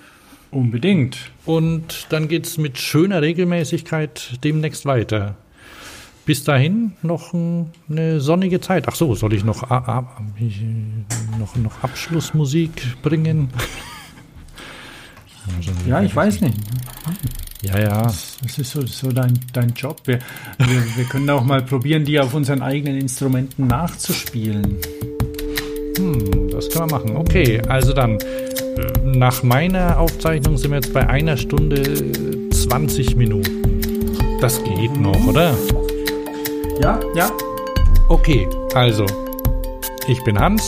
unbedingt. 0.51 1.31
Und 1.45 2.07
dann 2.09 2.27
geht's 2.27 2.57
mit 2.57 2.77
schöner 2.77 3.21
Regelmäßigkeit 3.21 4.39
demnächst 4.43 4.85
weiter. 4.85 5.35
Bis 6.25 6.43
dahin 6.45 6.93
noch 7.01 7.33
ein, 7.33 7.71
eine 7.89 8.21
sonnige 8.21 8.61
Zeit. 8.61 8.87
Ach 8.87 8.95
so, 8.95 9.13
soll 9.13 9.33
ich 9.33 9.43
noch, 9.43 9.69
noch, 11.39 11.55
noch 11.57 11.83
Abschlussmusik 11.83 13.01
bringen? 13.01 13.49
Ja, 15.85 16.01
ich 16.01 16.15
weiß 16.15 16.39
nicht. 16.39 16.57
Ja, 17.63 17.77
ja. 17.77 18.03
Das 18.03 18.57
ist 18.57 18.71
so, 18.71 18.85
so 18.85 19.11
dein, 19.11 19.37
dein 19.51 19.73
Job. 19.73 20.01
Wir, 20.05 20.19
wir, 20.57 20.97
wir 20.97 21.03
können 21.03 21.29
auch 21.29 21.43
mal 21.43 21.61
probieren, 21.61 22.05
die 22.05 22.19
auf 22.19 22.33
unseren 22.33 22.61
eigenen 22.61 22.97
Instrumenten 22.97 23.67
nachzuspielen. 23.67 24.77
Das 26.51 26.69
kann 26.69 26.87
man 26.87 27.01
machen. 27.01 27.17
Okay, 27.17 27.61
also 27.67 27.93
dann, 27.93 28.17
äh, 28.17 28.17
nach 29.03 29.43
meiner 29.43 29.99
Aufzeichnung 29.99 30.57
sind 30.57 30.71
wir 30.71 30.77
jetzt 30.77 30.93
bei 30.93 31.07
einer 31.07 31.37
Stunde 31.37 31.81
äh, 31.81 32.49
20 32.49 33.15
Minuten. 33.15 33.81
Das 34.41 34.63
geht 34.63 34.99
noch, 34.99 35.27
oder? 35.27 35.55
Ja, 36.81 36.99
ja. 37.15 37.29
Okay, 38.09 38.47
also, 38.73 39.05
ich 40.07 40.21
bin 40.23 40.37
Hans 40.39 40.63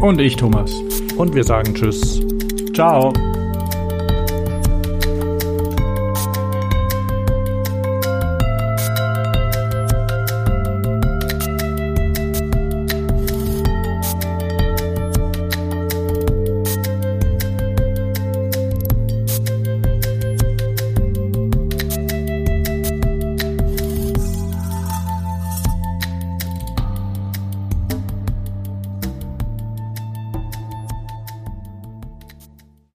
Und 0.00 0.20
ich, 0.20 0.36
Thomas. 0.36 0.72
und 1.16 1.34
wir 1.34 1.44
sagen 1.44 1.74
Tschüss. 1.74 2.20
Ciao. 2.74 3.12